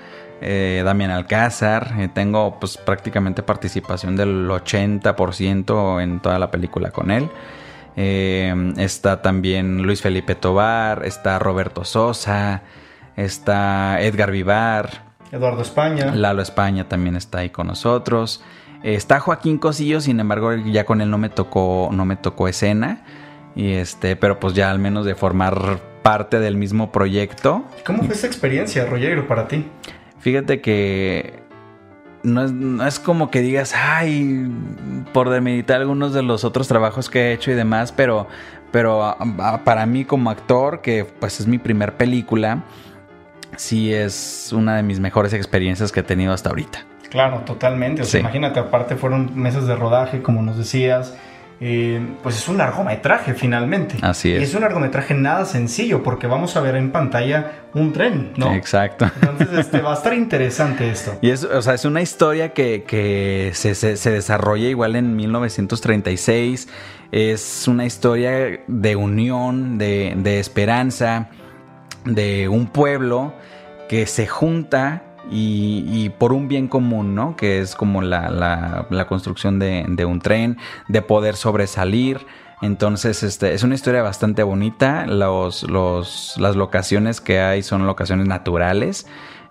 eh, 0.42 0.82
Damián 0.84 1.12
Alcázar. 1.12 1.94
eh, 2.00 2.10
tengo 2.14 2.60
pues 2.60 2.78
prácticamente 2.78 3.44
participación 3.44 4.16
del 4.16 4.48
80% 4.50 6.02
en 6.02 6.20
toda 6.20 6.40
la 6.40 6.50
película 6.52 6.90
con 6.92 7.12
él. 7.12 7.30
Eh, 7.96 8.74
está 8.78 9.22
también 9.22 9.82
Luis 9.84 10.02
Felipe 10.02 10.36
Tobar, 10.36 11.06
está 11.06 11.40
Roberto 11.40 11.84
Sosa, 11.84 12.62
está 13.16 14.00
Edgar 14.02 14.30
Vivar, 14.32 15.07
Eduardo 15.32 15.62
España. 15.62 16.14
Lalo 16.16 16.42
España 16.42 16.88
también 16.88 17.16
está 17.16 17.40
ahí 17.40 17.50
con 17.50 17.68
nosotros. 17.68 18.44
Eh, 18.84 18.96
Está 18.96 19.20
Joaquín 19.20 19.58
Cosillo, 19.58 20.02
sin 20.02 20.20
embargo, 20.20 20.54
ya 20.54 20.86
con 20.86 21.02
él 21.02 21.10
no 21.10 21.18
me 21.18 21.30
tocó, 21.30 21.90
no 21.92 22.06
me 22.06 22.16
tocó 22.16 22.48
escena. 22.48 23.04
Y 23.56 23.72
este, 23.74 24.16
pero 24.16 24.40
pues 24.40 24.54
ya 24.54 24.70
al 24.70 24.80
menos 24.80 25.06
de 25.06 25.16
formar 25.16 25.80
parte 26.04 26.40
del 26.40 26.56
mismo 26.58 26.92
proyecto. 26.92 27.64
¿Cómo 27.86 28.04
fue 28.04 28.14
esa 28.14 28.28
experiencia, 28.28 28.86
Rollero, 28.86 29.28
para 29.28 29.48
ti? 29.48 29.66
Fíjate 30.20 30.62
que 30.62 31.42
no 32.24 32.44
es, 32.44 32.52
no 32.52 32.86
es 32.86 33.00
como 33.00 33.32
que 33.32 33.42
digas, 33.42 33.74
ay, 33.76 34.48
por 35.14 35.30
demeritar 35.30 35.82
algunos 35.82 36.14
de 36.14 36.22
los 36.24 36.44
otros 36.44 36.68
trabajos 36.68 37.10
que 37.10 37.20
he 37.30 37.34
hecho 37.34 37.52
y 37.52 37.56
demás, 37.56 37.92
pero, 37.92 38.28
pero 38.72 39.04
a- 39.04 39.18
a- 39.40 39.64
para 39.64 39.86
mí 39.86 40.06
como 40.06 40.30
actor, 40.30 40.82
que 40.82 41.04
pues 41.06 41.40
es 41.40 41.48
mi 41.48 41.58
primer 41.58 41.98
película, 41.98 42.64
sí 43.58 43.94
es 43.94 44.52
una 44.54 44.78
de 44.78 44.84
mis 44.84 45.00
mejores 45.02 45.34
experiencias 45.34 45.92
que 45.92 46.00
he 46.00 46.04
tenido 46.04 46.32
hasta 46.34 46.50
ahorita. 46.50 46.86
Claro, 47.10 47.40
totalmente. 47.46 48.02
O 48.02 48.06
sea, 48.06 48.12
Sí. 48.14 48.18
imagínate, 48.20 48.60
aparte 48.60 48.96
fueron 48.96 49.32
meses 49.40 49.68
de 49.68 49.76
rodaje, 49.76 50.22
como 50.22 50.42
nos 50.42 50.58
decías. 50.58 51.14
Eh, 51.60 52.00
pues 52.22 52.36
es 52.38 52.48
un 52.50 52.58
largometraje 52.60 53.34
finalmente. 53.34 53.96
Así 54.04 54.32
es. 54.32 54.42
Y 54.42 54.44
es 54.44 54.54
un 54.54 54.62
largometraje 54.62 55.16
nada 55.16 55.44
sencillo 55.46 56.04
porque 56.04 56.28
vamos 56.28 56.56
a 56.56 56.62
ver 56.62 56.76
en 56.76 56.92
pantalla 56.92 57.52
un 57.74 57.94
tren, 57.94 58.34
¿no? 58.38 58.54
Exacto. 58.54 59.10
Entonces 59.22 59.48
este, 59.58 59.82
va 59.82 59.92
a 59.92 59.96
estar 59.96 60.14
interesante 60.14 60.88
esto. 60.92 61.18
Y 61.22 61.32
es, 61.32 61.44
o 61.44 61.60
sea, 61.64 61.74
es 61.74 61.84
una 61.86 62.02
historia 62.04 62.54
que, 62.54 62.84
que 62.84 63.50
se, 63.56 63.74
se- 63.74 63.98
se 63.98 64.12
desarrolla 64.12 64.68
igual 64.68 64.96
en 64.96 65.16
1936. 65.16 66.68
Es 67.12 67.68
una 67.68 67.86
historia 67.86 68.60
de 68.68 68.96
unión, 68.96 69.78
de, 69.80 70.14
de 70.18 70.40
esperanza, 70.40 71.30
de 72.06 72.48
un 72.50 72.68
pueblo 72.68 73.34
que 73.90 74.06
se 74.06 74.28
junta 74.28 75.04
y, 75.30 76.10
por 76.18 76.32
un 76.32 76.48
bien 76.48 76.68
común, 76.70 77.14
¿no? 77.14 77.36
Que 77.36 77.60
es 77.60 77.76
como 77.76 78.02
la, 78.02 78.30
la- 78.30 78.88
la 78.90 79.08
construcción 79.08 79.60
de, 79.60 79.86
de 79.88 80.06
un 80.06 80.20
tren, 80.22 80.58
de 80.88 81.02
poder 81.02 81.36
sobresalir. 81.36 82.26
Entonces, 82.62 83.24
este, 83.24 83.54
es 83.54 83.64
una 83.64 83.76
historia 83.76 84.02
bastante 84.02 84.42
bonita. 84.44 85.06
Los, 85.06 85.64
los- 85.64 86.36
las 86.40 86.56
locaciones 86.56 87.20
que 87.20 87.40
hay 87.42 87.62
son 87.62 87.86
locaciones 87.86 88.26
naturales. 88.28 89.06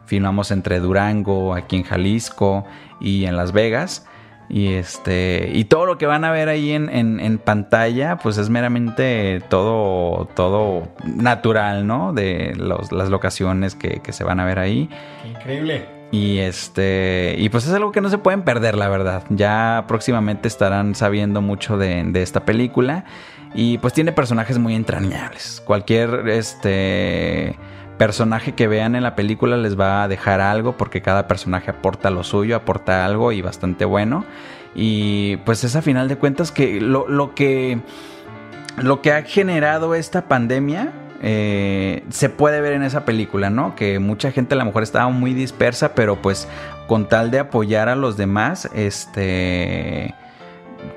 Filmamos 0.07 0.51
entre 0.51 0.80
Durango, 0.80 1.55
aquí 1.55 1.76
en 1.76 1.82
Jalisco 1.82 2.64
y 3.01 3.26
en 3.26 3.37
Las 3.37 3.53
Vegas. 3.53 4.07
Y 4.49 4.74
este. 4.74 5.51
Y 5.53 5.64
todo 5.64 5.86
lo 5.86 5.99
que 5.99 6.07
van 6.07 6.24
a 6.24 6.30
ver 6.30 6.49
ahí 6.49 6.70
en, 6.72 6.88
en- 6.88 7.18
en 7.20 7.38
pantalla, 7.38 8.16
pues 8.16 8.38
es 8.38 8.49
meramente 8.49 9.42
todo. 9.49 10.26
todo 10.34 10.88
natural, 11.05 11.86
¿no? 11.86 12.12
De 12.12 12.55
los- 12.57 12.92
las 12.92 13.09
locaciones 13.11 13.74
que, 13.74 14.01
que 14.01 14.12
se 14.12 14.22
van 14.24 14.38
a 14.40 14.44
ver 14.44 14.59
ahí. 14.59 14.88
Qué 15.22 15.28
increíble. 15.30 15.97
Y 16.12 16.38
este. 16.38 17.34
Y 17.38 17.49
pues 17.49 17.66
es 17.66 17.72
algo 17.72 17.90
que 17.90 18.01
no 18.01 18.09
se 18.09 18.18
pueden 18.18 18.42
perder, 18.42 18.76
la 18.76 18.88
verdad. 18.88 19.24
Ya 19.30 19.84
próximamente 19.88 20.47
estarán 20.47 20.94
sabiendo 20.94 21.40
mucho 21.42 21.76
de, 21.76 22.05
de 22.05 22.22
esta 22.22 22.44
película. 22.44 23.05
Y 23.55 23.78
pues 23.78 23.94
tiene 23.94 24.12
personajes 24.12 24.59
muy 24.59 24.74
entrañables. 24.76 25.61
Cualquier 25.66 26.28
este. 26.28 27.57
Personaje 27.99 28.55
que 28.55 28.68
vean 28.68 28.94
en 28.94 29.03
la 29.03 29.14
película 29.16 29.57
les 29.57 29.78
va 29.78 30.03
a 30.03 30.09
dejar 30.09 30.40
algo 30.40 30.76
porque 30.76 31.03
cada 31.03 31.26
personaje 31.26 31.70
aporta 31.70 32.11
lo 32.11 32.24
suyo, 32.24 32.57
aporta 32.57 33.05
algo 33.07 33.32
y 33.32 33.42
bastante 33.42 33.84
bueno. 33.84 34.24
Y 34.74 35.38
pues 35.38 35.64
es 35.64 35.76
a 35.76 35.82
final 35.82 36.09
de 36.09 36.16
cuentas 36.16 36.53
que 36.53 36.80
lo, 36.80 37.09
lo 37.09 37.34
que 37.34 37.80
lo 38.76 39.01
que 39.01 39.12
ha 39.12 39.22
generado 39.22 39.94
esta 39.94 40.28
pandemia 40.28 40.92
eh, 41.22 42.05
se 42.11 42.28
puede 42.28 42.61
ver 42.61 42.74
en 42.74 42.82
esa 42.82 43.05
película, 43.05 43.51
¿no? 43.51 43.74
Que 43.74 43.99
mucha 43.99 44.32
gente 44.32 44.55
a 44.55 44.59
lo 44.59 44.64
mejor 44.66 44.82
estaba 44.82 45.09
muy 45.09 45.32
dispersa, 45.32 45.94
pero 45.94 46.20
pues 46.20 46.47
con 46.86 47.09
tal 47.09 47.30
de 47.30 47.38
apoyar 47.38 47.88
a 47.88 47.97
los 47.97 48.16
demás, 48.16 48.68
este 48.74 50.14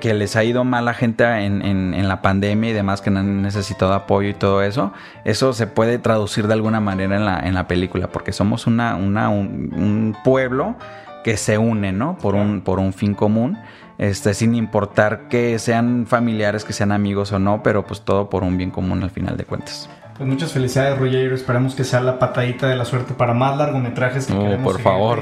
que 0.00 0.14
les 0.14 0.34
ha 0.36 0.44
ido 0.44 0.64
mal 0.64 0.88
a 0.88 0.94
gente 0.94 1.24
en, 1.24 1.62
en- 1.62 1.94
en 1.94 2.08
la 2.08 2.22
pandemia 2.22 2.70
y 2.70 2.72
demás 2.72 3.00
que 3.00 3.10
han 3.10 3.42
necesitado 3.42 3.92
apoyo 3.92 4.28
y 4.28 4.34
todo 4.34 4.62
eso, 4.62 4.92
eso 5.24 5.52
se 5.52 5.66
puede 5.66 5.98
traducir 5.98 6.46
de 6.46 6.54
alguna 6.54 6.80
manera 6.80 7.16
en 7.16 7.24
la, 7.26 7.38
en 7.40 7.54
la 7.54 7.66
película, 7.68 8.08
porque 8.08 8.32
somos 8.32 8.66
una, 8.66 8.96
una- 8.96 9.28
un, 9.28 9.72
un 9.74 10.16
pueblo 10.24 10.76
que 11.24 11.36
se 11.36 11.58
une, 11.58 11.92
¿no? 11.92 12.16
Por 12.16 12.34
un, 12.34 12.62
por 12.62 12.78
un 12.78 12.92
fin 12.94 13.14
común, 13.14 13.58
este, 13.98 14.32
sin 14.32 14.54
importar 14.54 15.28
que 15.28 15.58
sean 15.58 16.06
familiares, 16.06 16.64
que 16.64 16.72
sean 16.72 16.92
amigos 16.92 17.32
o 17.32 17.38
no, 17.38 17.62
pero 17.62 17.84
pues 17.84 18.00
todo 18.00 18.30
por 18.30 18.42
un 18.42 18.56
bien 18.56 18.70
común 18.70 19.02
al 19.02 19.10
final 19.10 19.36
de 19.36 19.44
cuentas. 19.44 19.90
Pues 20.20 20.28
muchas 20.28 20.52
felicidades, 20.52 20.98
Rollero. 20.98 21.34
Esperamos 21.34 21.74
que 21.74 21.82
sea 21.82 22.02
la 22.02 22.18
patadita 22.18 22.68
de 22.68 22.76
la 22.76 22.84
suerte 22.84 23.14
para 23.14 23.32
más 23.32 23.56
largometrajes 23.56 24.26
que 24.26 24.34
Oh, 24.34 24.42
queremos 24.42 24.70
por 24.74 24.82
favor. 24.82 25.20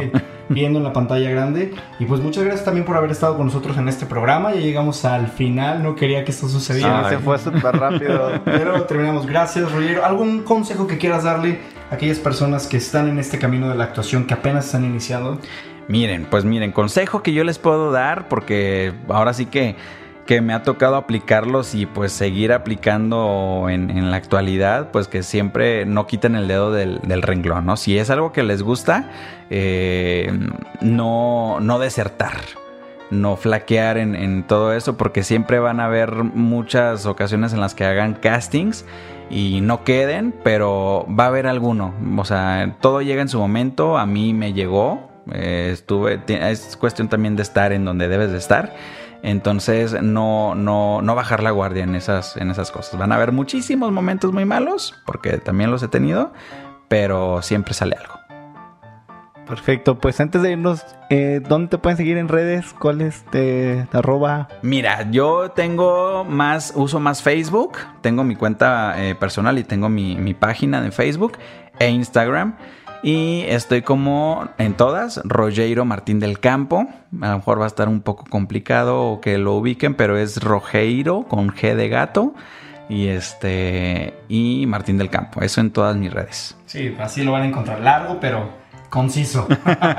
viendo 0.49 0.81
en 0.81 0.85
la 0.85 0.93
pantalla 0.93 1.31
grande. 1.31 1.73
Y 2.01 2.05
pues 2.05 2.21
muchas 2.21 2.43
gracias 2.43 2.65
también 2.65 2.85
por 2.85 2.97
haber 2.97 3.13
estado 3.13 3.37
con 3.37 3.47
nosotros 3.47 3.77
en 3.79 3.87
este 3.89 4.07
programa. 4.07 4.53
Ya 4.55 4.61
llegamos 4.61 5.05
al 5.05 5.29
final. 5.29 5.85
No 5.85 5.95
quería 5.95 6.25
que 6.25 6.33
esto 6.33 6.49
Sí, 6.49 6.55
sucediera. 6.55 7.09
se 7.09 7.19
fue 7.19 7.39
súper 7.39 7.77
rápido. 7.77 8.41
Pero 8.45 8.83
terminamos. 8.87 9.25
Gracias, 9.25 9.71
Rollero. 9.71 10.05
¿Algún 10.05 10.43
consejo 10.43 10.89
que 10.89 10.99
quieras 10.99 11.23
darle 11.23 11.61
a 11.93 11.95
aquellas 11.95 12.19
personas 12.19 12.67
que 12.67 12.79
están 12.79 13.09
en 13.09 13.21
este 13.21 13.39
camino 13.39 13.69
de 13.69 13.77
la 13.77 13.85
actuación, 13.85 14.25
que 14.27 14.35
apenas 14.35 14.67
están 14.67 14.85
iniciando? 14.85 15.39
Miren, 15.87 16.27
pues 16.29 16.45
miren, 16.45 16.73
consejo 16.73 17.23
que 17.23 17.33
yo 17.33 17.45
les 17.45 17.61
puedo 17.61 17.93
dar, 17.93 18.27
porque 18.29 18.93
ahora 19.09 19.33
sí 19.33 19.47
que, 19.47 19.77
que 20.29 20.43
me 20.43 20.53
ha 20.53 20.63
tocado 20.63 20.97
aplicarlos 20.97 21.75
y 21.75 21.87
pues 21.87 22.13
seguir 22.13 22.53
aplicando 22.53 23.69
en, 23.71 24.11
la 24.11 24.19
actualidad, 24.19 24.91
pues 24.91 25.09
que 25.09 25.23
siempre 25.23 25.87
no 25.87 26.07
quiten 26.07 26.35
el 26.37 26.47
dedo 26.47 26.71
del, 26.71 27.23
renglón, 27.23 27.65
¿no? 27.65 27.79
Si 27.79 27.97
es 27.97 28.11
algo 28.11 28.31
que 28.31 28.43
les 28.43 28.63
gusta, 28.63 29.11
eh, 29.49 30.31
no, 30.83 31.61
no 31.61 31.79
desertar. 31.79 32.35
No 33.11 33.37
flaquear 33.37 33.97
en, 33.97 34.43
todo 34.43 34.75
eso, 34.75 34.99
porque 34.99 35.23
siempre 35.23 35.61
van 35.61 35.81
a 35.81 35.87
haber 35.87 36.13
muchas 36.13 37.07
ocasiones 37.07 37.55
en 37.55 37.61
las 37.61 37.75
que 37.75 37.87
hagan 37.87 38.13
castings 38.13 38.85
y 39.31 39.63
no 39.63 39.83
queden, 39.83 40.35
pero 40.45 41.07
va 41.09 41.25
a 41.25 41.29
haber 41.29 41.47
alguno. 41.47 41.95
O 42.19 42.27
sea, 42.27 42.77
todo 42.83 43.01
llega 43.01 43.23
en 43.23 43.31
su 43.31 43.39
momento. 43.39 43.97
A 43.97 44.05
mí 44.05 44.35
me 44.35 44.53
llegó. 44.53 45.09
eh, 45.33 45.71
estuve. 45.73 46.21
Es 46.29 46.77
cuestión 46.77 47.09
también 47.09 47.35
de 47.35 47.43
estar 47.43 47.73
en 47.73 47.87
donde 47.87 48.09
debes 48.09 48.31
de 48.31 48.37
estar. 48.37 48.75
Entonces, 49.23 50.01
no, 50.03 50.55
no, 50.55 51.03
no 51.03 51.15
bajar 51.15 51.43
la 51.43 51.51
guardia 51.51 51.85
en 51.85 51.95
esas, 51.95 52.37
en 52.37 52.51
esas 52.51 52.71
cosas. 52.71 52.99
Van 52.99 53.13
a 53.13 53.17
haber 53.17 53.33
muchísimos 53.33 53.93
momentos 53.93 54.33
muy 54.33 54.45
malos, 54.45 55.01
porque 55.05 55.39
también 55.39 55.71
los 55.71 55.83
he 55.83 55.89
tenido, 55.89 56.33
pero 56.89 57.43
siempre 57.43 57.75
sale 57.75 57.97
algo. 57.97 58.19
Perfecto, 59.49 59.99
pues 59.99 60.21
antes 60.21 60.43
de 60.43 60.53
irnos, 60.53 60.85
eh, 61.09 61.41
¿dónde 61.49 61.69
te 61.69 61.79
pueden 61.79 61.97
seguir 61.97 62.19
en 62.19 62.29
redes? 62.29 62.75
¿Cuál 62.79 63.01
es 63.01 63.25
te 63.31 63.89
arroba? 63.93 64.49
Mira, 64.61 65.11
yo 65.11 65.53
tengo 65.53 66.27
más, 66.27 66.75
uso 66.77 67.01
más 67.01 67.23
Facebook, 67.23 67.79
tengo 68.03 68.25
mi 68.25 68.37
cuenta 68.37 69.03
eh, 69.03 69.15
personal 69.15 69.59
y 69.59 69.65
tengo 69.65 69.89
mi, 69.89 70.17
mi 70.17 70.35
página 70.35 70.83
de 70.83 70.91
Facebook 70.91 71.39
e 71.79 71.89
Instagram. 71.89 72.57
Y 73.03 73.45
estoy 73.47 73.83
como 73.83 74.49
en 74.59 74.75
todas, 74.75 75.21
Rogeiro 75.25 75.85
Martín 75.85 76.19
del 76.19 76.41
Campo. 76.41 76.89
A 77.21 77.29
lo 77.31 77.37
mejor 77.37 77.61
va 77.61 77.65
a 77.65 77.69
estar 77.69 77.89
un 77.89 78.01
poco 78.01 78.25
complicado 78.29 79.21
que 79.23 79.39
lo 79.39 79.55
ubiquen, 79.55 79.95
pero 79.95 80.19
es 80.19 80.43
Rogeiro 80.43 81.23
con 81.29 81.51
G 81.51 81.75
de 81.75 81.89
gato. 81.89 82.35
Y 82.89 83.09
este. 83.09 84.15
Y 84.29 84.67
Martín 84.67 84.99
del 84.99 85.11
Campo. 85.11 85.43
Eso 85.43 85.61
en 85.61 85.71
todas 85.71 85.97
mis 85.97 86.13
redes. 86.13 86.57
Sí, 86.67 86.95
así 86.99 87.23
lo 87.23 87.33
van 87.33 87.43
a 87.43 87.47
encontrar. 87.47 87.81
Largo, 87.81 88.19
pero 88.21 88.49
conciso. 88.89 89.47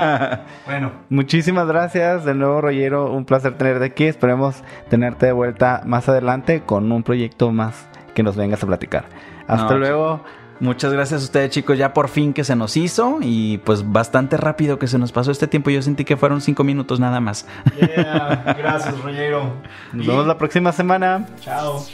bueno, 0.66 0.92
Muchísimas 1.08 1.66
gracias 1.68 2.24
de 2.24 2.34
nuevo, 2.34 2.60
Rollero. 2.60 3.12
Un 3.12 3.24
placer 3.24 3.56
tenerte 3.56 3.84
aquí. 3.86 4.04
Esperemos 4.04 4.62
tenerte 4.88 5.26
de 5.26 5.32
vuelta 5.32 5.82
más 5.86 6.08
adelante 6.08 6.62
con 6.62 6.90
un 6.92 7.02
proyecto 7.02 7.52
más 7.52 7.86
que 8.14 8.22
nos 8.22 8.36
vengas 8.36 8.62
a 8.62 8.66
platicar. 8.66 9.04
Hasta 9.46 9.72
No, 9.74 9.78
luego. 9.78 10.20
Muchas 10.60 10.92
gracias 10.92 11.22
a 11.22 11.24
ustedes, 11.24 11.50
chicos. 11.50 11.78
Ya 11.78 11.94
por 11.94 12.08
fin 12.08 12.32
que 12.34 12.44
se 12.44 12.54
nos 12.54 12.76
hizo. 12.76 13.18
Y 13.22 13.58
pues 13.58 13.90
bastante 13.90 14.36
rápido 14.36 14.78
que 14.78 14.86
se 14.86 14.98
nos 14.98 15.10
pasó 15.10 15.30
este 15.30 15.46
tiempo. 15.46 15.70
Yo 15.70 15.80
sentí 15.82 16.04
que 16.04 16.16
fueron 16.18 16.40
cinco 16.42 16.64
minutos 16.64 17.00
nada 17.00 17.18
más. 17.20 17.46
yeah, 17.80 18.54
gracias, 18.58 19.00
Rollero. 19.00 19.54
Nos 19.92 20.04
Y- 20.04 20.08
vemos 20.08 20.26
la 20.26 20.36
próxima 20.36 20.70
semana. 20.72 21.26
Chao. 21.40 21.84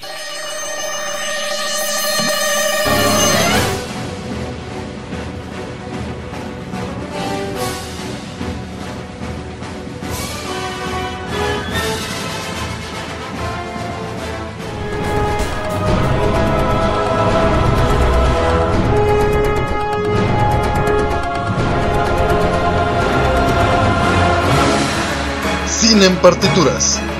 Partituras. 26.26 27.15